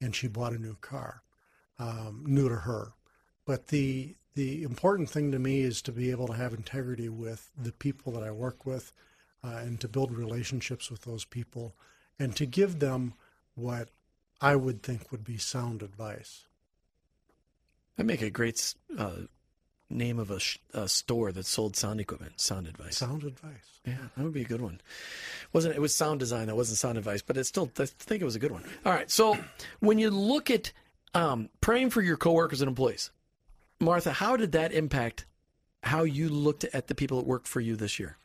And 0.01 0.15
she 0.15 0.27
bought 0.27 0.53
a 0.53 0.57
new 0.57 0.75
car, 0.81 1.21
um, 1.77 2.23
new 2.25 2.49
to 2.49 2.57
her. 2.57 2.93
But 3.45 3.67
the, 3.67 4.15
the 4.33 4.63
important 4.63 5.09
thing 5.09 5.31
to 5.31 5.39
me 5.39 5.61
is 5.61 5.81
to 5.83 5.91
be 5.91 6.09
able 6.09 6.27
to 6.27 6.33
have 6.33 6.53
integrity 6.53 7.09
with 7.09 7.51
the 7.55 7.71
people 7.71 8.11
that 8.13 8.23
I 8.23 8.31
work 8.31 8.65
with 8.65 8.91
uh, 9.43 9.59
and 9.61 9.79
to 9.81 9.87
build 9.87 10.11
relationships 10.11 10.89
with 10.89 11.01
those 11.01 11.25
people 11.25 11.75
and 12.17 12.35
to 12.35 12.45
give 12.45 12.79
them 12.79 13.13
what 13.55 13.89
I 14.39 14.55
would 14.55 14.81
think 14.81 15.11
would 15.11 15.23
be 15.23 15.37
sound 15.37 15.83
advice. 15.83 16.45
That'd 17.95 18.07
make 18.07 18.21
a 18.23 18.31
great 18.31 18.73
uh, 18.97 19.11
name 19.91 20.19
of 20.19 20.31
a, 20.31 20.39
sh- 20.39 20.57
a, 20.73 20.87
store 20.87 21.31
that 21.31 21.45
sold 21.45 21.75
sound 21.75 21.99
equipment, 21.99 22.39
sound 22.39 22.67
advice. 22.67 22.97
Sound 22.97 23.23
advice. 23.23 23.79
Yeah, 23.85 23.95
that 24.15 24.23
would 24.23 24.33
be 24.33 24.41
a 24.41 24.45
good 24.45 24.61
one. 24.61 24.81
wasn't 25.53 25.75
It 25.75 25.79
was 25.79 25.95
sound 25.95 26.19
design. 26.19 26.47
That 26.47 26.55
wasn't 26.55 26.77
sound 26.77 26.97
advice, 26.97 27.21
but 27.21 27.37
it 27.37 27.45
still. 27.45 27.69
I 27.79 27.85
think 27.85 28.21
it 28.21 28.25
was 28.25 28.35
a 28.35 28.39
good 28.39 28.51
one. 28.51 28.63
All 28.85 28.93
right. 28.93 29.09
So 29.09 29.37
when 29.79 29.99
you 29.99 30.09
look 30.09 30.51
at 30.51 30.71
um, 31.13 31.49
praying 31.61 31.89
for 31.89 32.01
your 32.01 32.17
coworkers 32.17 32.61
and 32.61 32.69
employees, 32.69 33.11
Martha, 33.79 34.11
how 34.11 34.37
did 34.37 34.51
that 34.51 34.71
impact 34.71 35.25
how 35.83 36.03
you 36.03 36.29
looked 36.29 36.63
at 36.65 36.87
the 36.87 36.95
people 36.95 37.17
that 37.17 37.27
worked 37.27 37.47
for 37.47 37.59
you 37.59 37.75
this 37.75 37.99
year? 37.99 38.17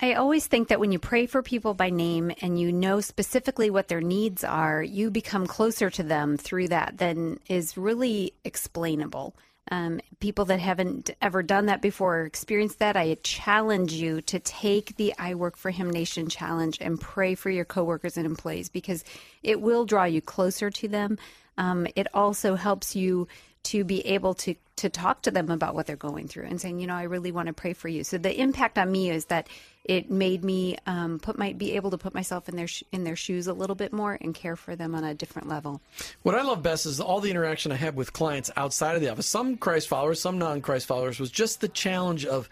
I 0.00 0.14
always 0.14 0.46
think 0.46 0.68
that 0.68 0.78
when 0.78 0.92
you 0.92 1.00
pray 1.00 1.26
for 1.26 1.42
people 1.42 1.74
by 1.74 1.90
name 1.90 2.30
and 2.40 2.58
you 2.58 2.70
know 2.70 3.00
specifically 3.00 3.68
what 3.68 3.88
their 3.88 4.00
needs 4.00 4.44
are, 4.44 4.80
you 4.80 5.10
become 5.10 5.46
closer 5.46 5.90
to 5.90 6.04
them 6.04 6.36
through 6.36 6.68
that 6.68 6.98
than 6.98 7.40
is 7.48 7.76
really 7.76 8.32
explainable. 8.44 9.34
Um, 9.70 10.00
people 10.20 10.46
that 10.46 10.60
haven't 10.60 11.10
ever 11.20 11.42
done 11.42 11.66
that 11.66 11.82
before 11.82 12.20
or 12.20 12.24
experienced 12.24 12.78
that, 12.78 12.96
I 12.96 13.16
challenge 13.22 13.92
you 13.92 14.22
to 14.22 14.38
take 14.38 14.96
the 14.96 15.14
I 15.18 15.34
Work 15.34 15.56
for 15.56 15.70
Him 15.70 15.90
Nation 15.90 16.28
challenge 16.28 16.78
and 16.80 17.00
pray 17.00 17.34
for 17.34 17.50
your 17.50 17.64
coworkers 17.64 18.16
and 18.16 18.24
employees 18.24 18.68
because 18.68 19.04
it 19.42 19.60
will 19.60 19.84
draw 19.84 20.04
you 20.04 20.20
closer 20.22 20.70
to 20.70 20.88
them. 20.88 21.18
Um, 21.58 21.86
it 21.96 22.06
also 22.14 22.54
helps 22.54 22.96
you 22.96 23.28
to 23.64 23.84
be 23.84 24.00
able 24.06 24.34
to 24.34 24.54
to 24.76 24.88
talk 24.88 25.22
to 25.22 25.30
them 25.32 25.50
about 25.50 25.74
what 25.74 25.86
they're 25.86 25.96
going 25.96 26.28
through 26.28 26.44
and 26.44 26.60
saying, 26.60 26.78
you 26.78 26.86
know, 26.86 26.94
I 26.94 27.02
really 27.02 27.32
want 27.32 27.48
to 27.48 27.52
pray 27.52 27.72
for 27.72 27.88
you. 27.88 28.04
So 28.04 28.16
the 28.16 28.40
impact 28.40 28.78
on 28.78 28.92
me 28.92 29.10
is 29.10 29.24
that 29.24 29.48
it 29.88 30.10
made 30.10 30.44
me 30.44 30.76
um, 30.86 31.18
put 31.18 31.38
my 31.38 31.54
be 31.54 31.72
able 31.72 31.90
to 31.90 31.98
put 31.98 32.14
myself 32.14 32.46
in 32.48 32.56
their 32.56 32.68
sh- 32.68 32.84
in 32.92 33.04
their 33.04 33.16
shoes 33.16 33.46
a 33.46 33.54
little 33.54 33.74
bit 33.74 33.90
more 33.90 34.18
and 34.20 34.34
care 34.34 34.54
for 34.54 34.76
them 34.76 34.94
on 34.94 35.02
a 35.02 35.14
different 35.14 35.48
level. 35.48 35.80
What 36.22 36.34
I 36.34 36.42
love 36.42 36.62
best 36.62 36.84
is 36.84 37.00
all 37.00 37.20
the 37.20 37.30
interaction 37.30 37.72
I 37.72 37.76
had 37.76 37.96
with 37.96 38.12
clients 38.12 38.50
outside 38.54 38.96
of 38.96 39.00
the 39.00 39.08
office. 39.08 39.26
Some 39.26 39.56
Christ 39.56 39.88
followers, 39.88 40.20
some 40.20 40.38
non-Christ 40.38 40.86
followers, 40.86 41.18
was 41.18 41.30
just 41.30 41.62
the 41.62 41.68
challenge 41.68 42.26
of 42.26 42.50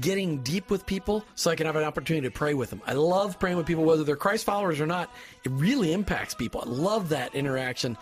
getting 0.00 0.42
deep 0.42 0.70
with 0.70 0.84
people 0.84 1.24
so 1.34 1.50
I 1.50 1.56
can 1.56 1.66
have 1.66 1.76
an 1.76 1.84
opportunity 1.84 2.26
to 2.28 2.30
pray 2.30 2.52
with 2.52 2.70
them. 2.70 2.82
I 2.86 2.92
love 2.92 3.38
praying 3.38 3.56
with 3.56 3.66
people, 3.66 3.84
whether 3.84 4.04
they're 4.04 4.16
Christ 4.16 4.44
followers 4.44 4.80
or 4.80 4.86
not. 4.86 5.10
It 5.44 5.52
really 5.52 5.92
impacts 5.92 6.34
people. 6.34 6.62
I 6.66 6.68
love 6.68 7.08
that 7.10 7.34
interaction. 7.34 7.96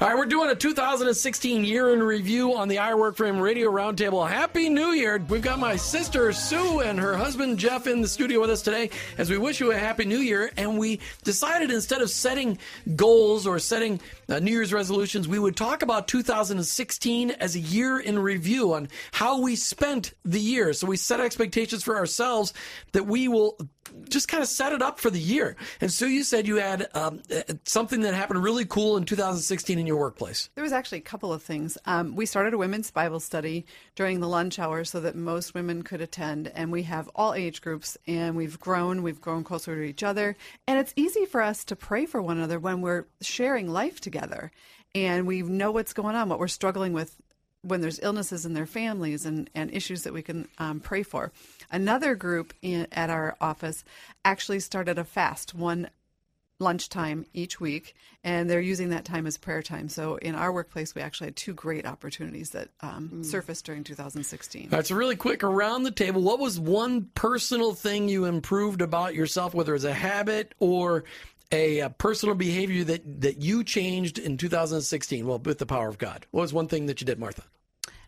All 0.00 0.08
right, 0.08 0.16
we're 0.16 0.26
doing 0.26 0.50
a 0.50 0.54
2016 0.54 1.64
year 1.64 1.92
in 1.92 2.02
review 2.02 2.54
on 2.54 2.68
the 2.68 2.78
I 2.78 2.94
Work 2.94 3.18
Him 3.18 3.38
Radio 3.38 3.70
Roundtable. 3.70 4.28
Happy 4.28 4.70
New 4.70 4.92
Year! 4.92 5.22
We've 5.28 5.42
got 5.42 5.58
my 5.58 5.76
sister 5.76 6.32
Sue 6.32 6.80
and 6.80 6.98
her 6.98 7.16
husband 7.16 7.58
Jeff 7.58 7.86
in 7.86 8.00
the 8.00 8.08
studio 8.08 8.21
with 8.22 8.50
us 8.50 8.62
today 8.62 8.88
as 9.18 9.28
we 9.28 9.36
wish 9.36 9.58
you 9.58 9.72
a 9.72 9.76
Happy 9.76 10.04
New 10.04 10.18
Year. 10.18 10.50
And 10.56 10.78
we 10.78 11.00
decided 11.24 11.72
instead 11.72 12.02
of 12.02 12.08
setting 12.08 12.56
goals 12.94 13.48
or 13.48 13.58
setting 13.58 14.00
uh, 14.28 14.38
New 14.38 14.52
Year's 14.52 14.72
resolutions, 14.72 15.26
we 15.26 15.40
would 15.40 15.56
talk 15.56 15.82
about 15.82 16.06
2016 16.06 17.32
as 17.32 17.56
a 17.56 17.58
year 17.58 17.98
in 17.98 18.18
review 18.20 18.74
on 18.74 18.88
how 19.10 19.40
we 19.40 19.56
spent 19.56 20.14
the 20.24 20.38
year. 20.38 20.72
So 20.72 20.86
we 20.86 20.96
set 20.96 21.18
expectations 21.18 21.82
for 21.82 21.96
ourselves 21.96 22.54
that 22.92 23.06
we 23.06 23.26
will 23.26 23.58
just 24.08 24.28
kind 24.28 24.42
of 24.42 24.48
set 24.48 24.72
it 24.72 24.82
up 24.82 24.98
for 24.98 25.10
the 25.10 25.18
year. 25.18 25.56
And 25.80 25.90
so 25.90 26.06
you 26.06 26.24
said 26.24 26.46
you 26.46 26.56
had 26.56 26.88
um, 26.94 27.22
uh, 27.34 27.42
something 27.64 28.02
that 28.02 28.14
happened 28.14 28.42
really 28.42 28.64
cool 28.64 28.96
in 28.96 29.04
2016 29.04 29.78
in 29.78 29.86
your 29.86 29.96
workplace. 29.96 30.50
There 30.54 30.64
was 30.64 30.72
actually 30.72 30.98
a 30.98 31.02
couple 31.02 31.32
of 31.32 31.42
things. 31.42 31.78
Um, 31.86 32.14
we 32.14 32.26
started 32.26 32.54
a 32.54 32.58
women's 32.58 32.90
Bible 32.90 33.20
study 33.20 33.66
during 33.94 34.20
the 34.20 34.28
lunch 34.28 34.58
hour 34.58 34.84
so 34.84 35.00
that 35.00 35.14
most 35.14 35.54
women 35.54 35.82
could 35.82 36.00
attend, 36.00 36.48
and 36.48 36.70
we 36.70 36.82
have 36.84 37.08
all 37.14 37.34
age 37.34 37.62
groups, 37.62 37.96
and 38.06 38.36
we've 38.36 38.58
grown. 38.58 39.02
We've 39.02 39.20
grown 39.20 39.44
closer 39.44 39.74
to 39.74 39.82
each 39.82 40.02
other, 40.02 40.36
and 40.66 40.78
it's 40.78 40.92
easy 40.96 41.24
for 41.24 41.42
us 41.42 41.64
to 41.66 41.76
pray 41.76 42.06
for 42.06 42.20
one 42.22 42.38
another 42.38 42.58
when 42.58 42.80
we're 42.80 43.06
sharing 43.20 43.68
life 43.68 44.00
together, 44.00 44.50
and 44.94 45.26
we 45.26 45.42
know 45.42 45.72
what's 45.72 45.92
going 45.92 46.16
on, 46.16 46.28
what 46.28 46.38
we're 46.38 46.48
struggling 46.48 46.92
with 46.92 47.16
when 47.62 47.80
there's 47.80 48.00
illnesses 48.02 48.44
in 48.44 48.54
their 48.54 48.66
families 48.66 49.24
and, 49.24 49.48
and 49.54 49.72
issues 49.72 50.02
that 50.02 50.12
we 50.12 50.22
can 50.22 50.48
um, 50.58 50.80
pray 50.80 51.02
for. 51.02 51.32
Another 51.70 52.14
group 52.14 52.52
in, 52.60 52.86
at 52.92 53.08
our 53.08 53.36
office 53.40 53.84
actually 54.24 54.60
started 54.60 54.98
a 54.98 55.04
fast 55.04 55.54
one 55.54 55.88
lunchtime 56.62 57.26
each 57.34 57.60
week, 57.60 57.94
and 58.24 58.48
they're 58.48 58.60
using 58.60 58.90
that 58.90 59.04
time 59.04 59.26
as 59.26 59.36
prayer 59.36 59.62
time. 59.62 59.88
So 59.88 60.16
in 60.16 60.34
our 60.34 60.52
workplace, 60.52 60.94
we 60.94 61.02
actually 61.02 61.28
had 61.28 61.36
two 61.36 61.52
great 61.52 61.84
opportunities 61.84 62.50
that 62.50 62.68
um, 62.80 63.10
mm. 63.12 63.24
surfaced 63.24 63.66
during 63.66 63.84
2016. 63.84 64.68
That's 64.70 64.90
really 64.90 65.16
quick 65.16 65.42
around 65.42 65.82
the 65.82 65.90
table. 65.90 66.22
What 66.22 66.38
was 66.38 66.58
one 66.58 67.10
personal 67.14 67.74
thing 67.74 68.08
you 68.08 68.24
improved 68.24 68.80
about 68.80 69.14
yourself, 69.14 69.54
whether 69.54 69.74
it's 69.74 69.84
a 69.84 69.92
habit 69.92 70.54
or 70.60 71.04
a, 71.52 71.80
a, 71.80 71.90
personal 71.90 72.34
behavior 72.34 72.84
that, 72.84 73.20
that 73.20 73.40
you 73.40 73.62
changed 73.62 74.18
in 74.18 74.36
2016? 74.36 75.26
Well, 75.26 75.38
with 75.38 75.58
the 75.58 75.66
power 75.66 75.88
of 75.88 75.98
God. 75.98 76.26
What 76.30 76.42
was 76.42 76.52
one 76.52 76.68
thing 76.68 76.86
that 76.86 77.00
you 77.00 77.04
did, 77.04 77.18
Martha? 77.18 77.44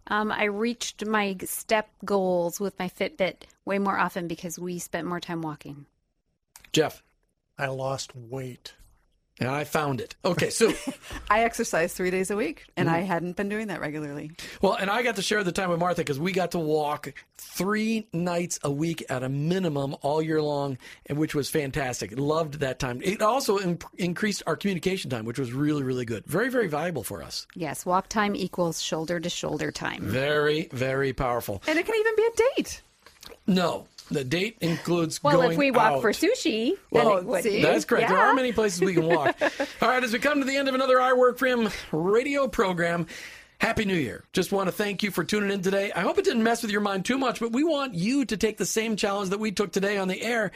Um, 0.07 0.31
I 0.31 0.45
reached 0.45 1.07
my 1.07 1.37
step 1.45 1.89
goals 2.05 2.61
with 2.61 2.79
my 2.79 2.89
Fitbit 2.89 3.45
way 3.65 3.79
more 3.79 3.99
often 3.99 4.29
because 4.29 4.59
we 4.59 4.79
spent 4.79 5.07
more 5.07 5.21
time 5.21 5.43
walking. 5.43 5.87
Jeff? 6.73 7.03
I 7.59 7.67
lost 7.67 8.15
weight. 8.15 8.75
And 9.41 9.49
I 9.49 9.65
found 9.65 10.01
it. 10.01 10.15
Okay, 10.25 10.51
so 10.51 10.73
I 11.31 11.43
exercise 11.43 11.93
three 11.93 12.13
days 12.13 12.31
a 12.31 12.37
week, 12.37 12.67
and 12.77 12.87
mm-hmm. 12.87 12.97
I 12.97 13.01
hadn't 13.01 13.35
been 13.37 13.49
doing 13.49 13.67
that 13.67 13.81
regularly. 13.81 14.31
Well, 14.63 14.75
and 14.75 14.89
I 14.89 15.03
got 15.03 15.17
to 15.17 15.23
share 15.23 15.43
the 15.43 15.51
time 15.51 15.71
with 15.71 15.81
Martha 15.81 16.03
because 16.03 16.21
we 16.21 16.31
got 16.31 16.53
to 16.53 16.61
walk 16.61 17.13
three 17.37 18.07
nights 18.13 18.61
a 18.63 18.71
week 18.71 19.05
at 19.09 19.25
a 19.25 19.29
minimum 19.29 19.97
all 20.03 20.23
year 20.23 20.41
long, 20.41 20.79
and 21.07 21.19
which 21.19 21.35
was 21.35 21.51
fantastic. 21.51 22.17
Loved 22.17 22.61
that 22.61 22.79
time. 22.79 23.01
It 23.03 23.23
also 23.23 23.59
imp- 23.59 23.85
increased 23.97 24.45
our 24.47 24.55
communication 24.55 25.11
time, 25.11 25.25
which 25.25 25.39
was 25.39 25.53
really, 25.53 25.83
really 25.83 26.05
good. 26.05 26.25
Very, 26.27 26.49
very 26.49 26.69
valuable 26.69 27.03
for 27.03 27.21
us. 27.21 27.49
Yes, 27.57 27.85
walk 27.85 28.09
time 28.09 28.37
equals 28.37 28.81
shoulder 28.81 29.19
to 29.19 29.29
shoulder 29.29 29.73
time. 29.73 30.03
Very, 30.03 30.69
very 30.73 31.13
powerful. 31.13 31.61
And 31.67 31.77
it 31.77 31.87
can 31.87 31.97
even 31.97 32.17
be 32.17 32.23
a 32.23 32.37
date. 32.57 32.83
No, 33.47 33.87
the 34.11 34.25
date 34.25 34.59
includes 34.61 35.23
well, 35.23 35.43
if 35.43 35.57
we 35.57 35.71
walk 35.71 35.93
out. 35.93 36.01
for 36.03 36.11
sushi, 36.11 36.77
well, 36.91 37.23
that's 37.23 37.85
correct. 37.85 38.03
Yeah. 38.03 38.09
There 38.09 38.19
are 38.19 38.35
many 38.35 38.53
places 38.53 38.81
we 38.81 38.95
can 38.95 39.07
walk. 39.07 39.37
All 39.83 39.89
right, 39.89 40.03
as 40.03 40.13
we 40.13 40.19
come 40.19 40.41
to 40.41 40.47
the 40.47 40.57
end 40.57 40.69
of 40.69 40.75
another 40.75 41.01
I 41.01 41.13
Work 41.15 41.39
for 41.39 41.47
Him 41.47 41.71
radio 41.93 42.47
program, 42.49 43.07
Happy 43.59 43.85
New 43.85 43.97
Year. 43.97 44.25
Just 44.33 44.53
want 44.53 44.69
to 44.69 44.73
thank 44.73 45.03
you 45.03 45.11
for 45.11 45.25
tuning 45.25 45.51
in 45.51 45.63
today. 45.63 45.91
I 45.93 46.01
hope 46.01 46.19
it 46.19 46.25
didn't 46.25 46.43
mess 46.43 46.63
with 46.63 46.71
your 46.71 46.81
mind 46.81 47.05
too 47.05 47.19
much, 47.19 47.41
but 47.41 47.53
we 47.53 47.65
want 47.65 47.95
you 47.95 48.25
to 48.27 48.37
take 48.37 48.59
the 48.59 48.67
same 48.67 48.97
challenge 48.97 49.31
that 49.31 49.41
we 49.41 49.53
took 49.53 49.73
today 49.73 49.97
on 49.97 50.09
the 50.09 50.21
air. 50.21 50.53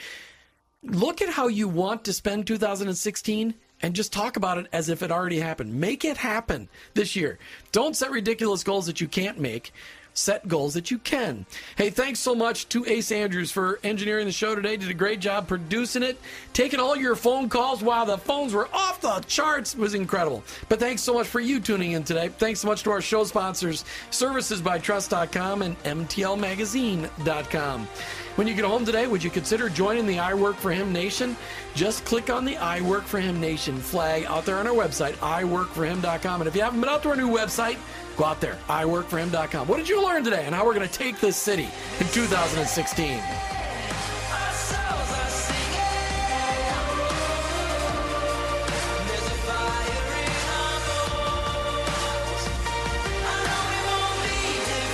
Look 0.82 1.22
at 1.22 1.28
how 1.28 1.48
you 1.48 1.68
want 1.68 2.04
to 2.04 2.12
spend 2.12 2.46
2016 2.46 3.54
and 3.80 3.94
just 3.94 4.12
talk 4.12 4.36
about 4.36 4.58
it 4.58 4.66
as 4.72 4.88
if 4.88 5.02
it 5.02 5.10
already 5.10 5.38
happened. 5.38 5.74
Make 5.74 6.04
it 6.04 6.16
happen 6.16 6.68
this 6.94 7.16
year. 7.16 7.38
Don't 7.72 7.96
set 7.96 8.10
ridiculous 8.10 8.64
goals 8.64 8.86
that 8.86 9.00
you 9.00 9.08
can't 9.08 9.38
make 9.38 9.72
set 10.18 10.48
goals 10.48 10.74
that 10.74 10.90
you 10.90 10.98
can. 10.98 11.46
Hey, 11.76 11.90
thanks 11.90 12.20
so 12.20 12.34
much 12.34 12.68
to 12.70 12.84
Ace 12.86 13.12
Andrews 13.12 13.50
for 13.50 13.78
engineering 13.84 14.26
the 14.26 14.32
show 14.32 14.54
today. 14.54 14.76
Did 14.76 14.90
a 14.90 14.94
great 14.94 15.20
job 15.20 15.48
producing 15.48 16.02
it, 16.02 16.18
taking 16.52 16.80
all 16.80 16.96
your 16.96 17.16
phone 17.16 17.48
calls 17.48 17.82
while 17.82 18.04
the 18.04 18.18
phones 18.18 18.52
were 18.52 18.68
off 18.72 19.00
the 19.00 19.20
charts 19.26 19.76
was 19.76 19.94
incredible. 19.94 20.42
But 20.68 20.80
thanks 20.80 21.02
so 21.02 21.14
much 21.14 21.26
for 21.26 21.40
you 21.40 21.60
tuning 21.60 21.92
in 21.92 22.04
today. 22.04 22.28
Thanks 22.28 22.60
so 22.60 22.68
much 22.68 22.82
to 22.82 22.90
our 22.90 23.00
show 23.00 23.24
sponsors, 23.24 23.84
servicesbytrust.com 24.10 25.62
and 25.62 25.82
mtlmagazine.com. 25.84 27.88
When 28.36 28.46
you 28.46 28.54
get 28.54 28.64
home 28.64 28.84
today, 28.84 29.08
would 29.08 29.24
you 29.24 29.30
consider 29.30 29.68
joining 29.68 30.06
the 30.06 30.20
I 30.20 30.34
Work 30.34 30.56
for 30.56 30.70
Him 30.70 30.92
Nation? 30.92 31.36
Just 31.74 32.04
click 32.04 32.30
on 32.30 32.44
the 32.44 32.56
I 32.56 32.80
Work 32.82 33.04
for 33.04 33.18
Him 33.18 33.40
Nation 33.40 33.78
flag 33.78 34.24
out 34.26 34.44
there 34.44 34.58
on 34.58 34.66
our 34.66 34.74
website, 34.74 35.14
iworkforhim.com. 35.14 36.40
And 36.40 36.48
if 36.48 36.54
you 36.54 36.62
haven't 36.62 36.80
been 36.80 36.88
out 36.88 37.02
to 37.02 37.10
our 37.10 37.16
new 37.16 37.28
website, 37.28 37.78
go 38.18 38.24
out 38.24 38.40
there, 38.40 38.58
iworkforhim.com. 38.68 39.68
What 39.68 39.76
did 39.76 39.88
you 39.88 40.04
learn 40.04 40.24
today 40.24 40.44
and 40.44 40.54
how 40.54 40.66
we're 40.66 40.74
going 40.74 40.88
to 40.88 40.92
take 40.92 41.20
this 41.20 41.36
city 41.36 41.68
in 42.00 42.06
2016? 42.08 43.22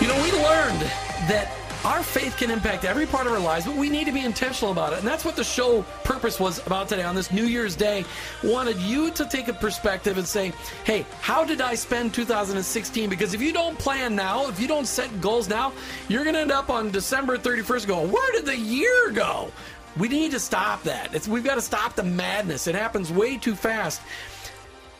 You 0.00 0.08
know, 0.08 0.22
we 0.22 0.32
learned 0.32 0.82
that 1.30 1.63
our 1.84 2.02
faith 2.02 2.36
can 2.38 2.50
impact 2.50 2.84
every 2.84 3.04
part 3.04 3.26
of 3.26 3.32
our 3.32 3.38
lives, 3.38 3.66
but 3.66 3.76
we 3.76 3.90
need 3.90 4.06
to 4.06 4.12
be 4.12 4.24
intentional 4.24 4.72
about 4.72 4.94
it. 4.94 5.00
And 5.00 5.06
that's 5.06 5.24
what 5.24 5.36
the 5.36 5.44
show 5.44 5.82
purpose 6.02 6.40
was 6.40 6.64
about 6.66 6.88
today 6.88 7.02
on 7.02 7.14
this 7.14 7.30
New 7.30 7.44
Year's 7.44 7.76
Day. 7.76 8.04
Wanted 8.42 8.78
you 8.78 9.10
to 9.10 9.26
take 9.26 9.48
a 9.48 9.52
perspective 9.52 10.16
and 10.16 10.26
say, 10.26 10.52
hey, 10.84 11.04
how 11.20 11.44
did 11.44 11.60
I 11.60 11.74
spend 11.74 12.14
2016? 12.14 13.10
Because 13.10 13.34
if 13.34 13.42
you 13.42 13.52
don't 13.52 13.78
plan 13.78 14.16
now, 14.16 14.48
if 14.48 14.58
you 14.58 14.66
don't 14.66 14.86
set 14.86 15.20
goals 15.20 15.48
now, 15.48 15.72
you're 16.08 16.24
going 16.24 16.34
to 16.34 16.40
end 16.40 16.52
up 16.52 16.70
on 16.70 16.90
December 16.90 17.36
31st 17.36 17.86
going, 17.86 18.10
where 18.10 18.32
did 18.32 18.46
the 18.46 18.56
year 18.56 19.10
go? 19.10 19.52
We 19.98 20.08
need 20.08 20.30
to 20.30 20.40
stop 20.40 20.82
that. 20.84 21.14
It's, 21.14 21.28
we've 21.28 21.44
got 21.44 21.56
to 21.56 21.60
stop 21.60 21.94
the 21.94 22.02
madness. 22.02 22.66
It 22.66 22.74
happens 22.74 23.12
way 23.12 23.36
too 23.36 23.54
fast. 23.54 24.00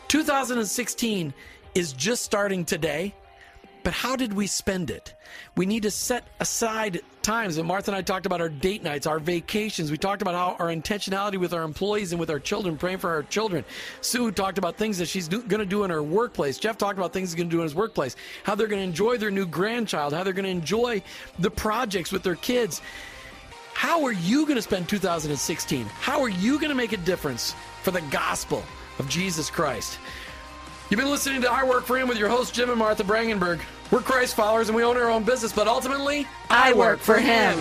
2016 0.07 1.33
is 1.73 1.93
just 1.93 2.23
starting 2.23 2.63
today. 2.63 3.13
But 3.85 3.93
how 3.93 4.15
did 4.15 4.33
we 4.33 4.47
spend 4.47 4.89
it? 4.89 5.13
We 5.55 5.67
need 5.67 5.83
to 5.83 5.91
set 5.91 6.23
aside 6.39 7.01
times. 7.21 7.59
And 7.59 7.67
Martha 7.67 7.91
and 7.91 7.95
I 7.95 8.01
talked 8.01 8.25
about 8.25 8.41
our 8.41 8.49
date 8.49 8.81
nights, 8.81 9.05
our 9.05 9.19
vacations. 9.19 9.91
We 9.91 9.97
talked 9.99 10.23
about 10.23 10.33
how 10.33 10.55
our 10.57 10.73
intentionality 10.73 11.37
with 11.37 11.53
our 11.53 11.61
employees 11.61 12.11
and 12.11 12.19
with 12.19 12.31
our 12.31 12.39
children, 12.39 12.77
praying 12.77 12.97
for 12.97 13.11
our 13.11 13.21
children. 13.21 13.63
Sue 14.01 14.31
talked 14.31 14.57
about 14.57 14.75
things 14.75 14.97
that 14.97 15.07
she's 15.07 15.27
going 15.27 15.59
to 15.59 15.67
do 15.67 15.83
in 15.83 15.91
her 15.91 16.01
workplace. 16.01 16.57
Jeff 16.57 16.79
talked 16.79 16.97
about 16.97 17.13
things 17.13 17.29
he's 17.29 17.35
going 17.35 17.47
to 17.47 17.55
do 17.55 17.59
in 17.59 17.63
his 17.63 17.75
workplace, 17.75 18.15
how 18.41 18.55
they're 18.55 18.65
going 18.65 18.81
to 18.81 18.87
enjoy 18.87 19.17
their 19.17 19.29
new 19.29 19.45
grandchild, 19.45 20.13
how 20.13 20.23
they're 20.23 20.33
going 20.33 20.45
to 20.45 20.49
enjoy 20.49 20.99
the 21.37 21.51
projects 21.51 22.11
with 22.11 22.23
their 22.23 22.37
kids. 22.37 22.81
How 23.75 24.03
are 24.03 24.13
you 24.13 24.47
going 24.47 24.55
to 24.55 24.63
spend 24.63 24.89
2016? 24.89 25.85
How 25.85 26.23
are 26.23 26.29
you 26.29 26.55
going 26.57 26.69
to 26.69 26.75
make 26.75 26.93
a 26.93 26.97
difference 26.97 27.53
for 27.83 27.91
the 27.91 28.01
gospel 28.09 28.63
of 28.97 29.07
Jesus 29.09 29.51
Christ? 29.51 29.99
You've 30.89 30.99
been 30.99 31.09
listening 31.09 31.41
to 31.41 31.51
I 31.51 31.63
Work 31.63 31.85
for 31.85 31.97
Him 31.97 32.07
with 32.07 32.17
your 32.17 32.29
host, 32.29 32.53
Jim 32.53 32.69
and 32.71 32.79
Martha 32.79 33.03
Brangenberg. 33.03 33.59
We're 33.91 34.01
Christ 34.01 34.35
followers 34.35 34.67
and 34.67 34.75
we 34.75 34.83
own 34.83 34.97
our 34.97 35.09
own 35.09 35.23
business, 35.23 35.53
but 35.53 35.67
ultimately, 35.67 36.27
I 36.49 36.73
work 36.73 36.99
for 36.99 37.19
Him. 37.19 37.57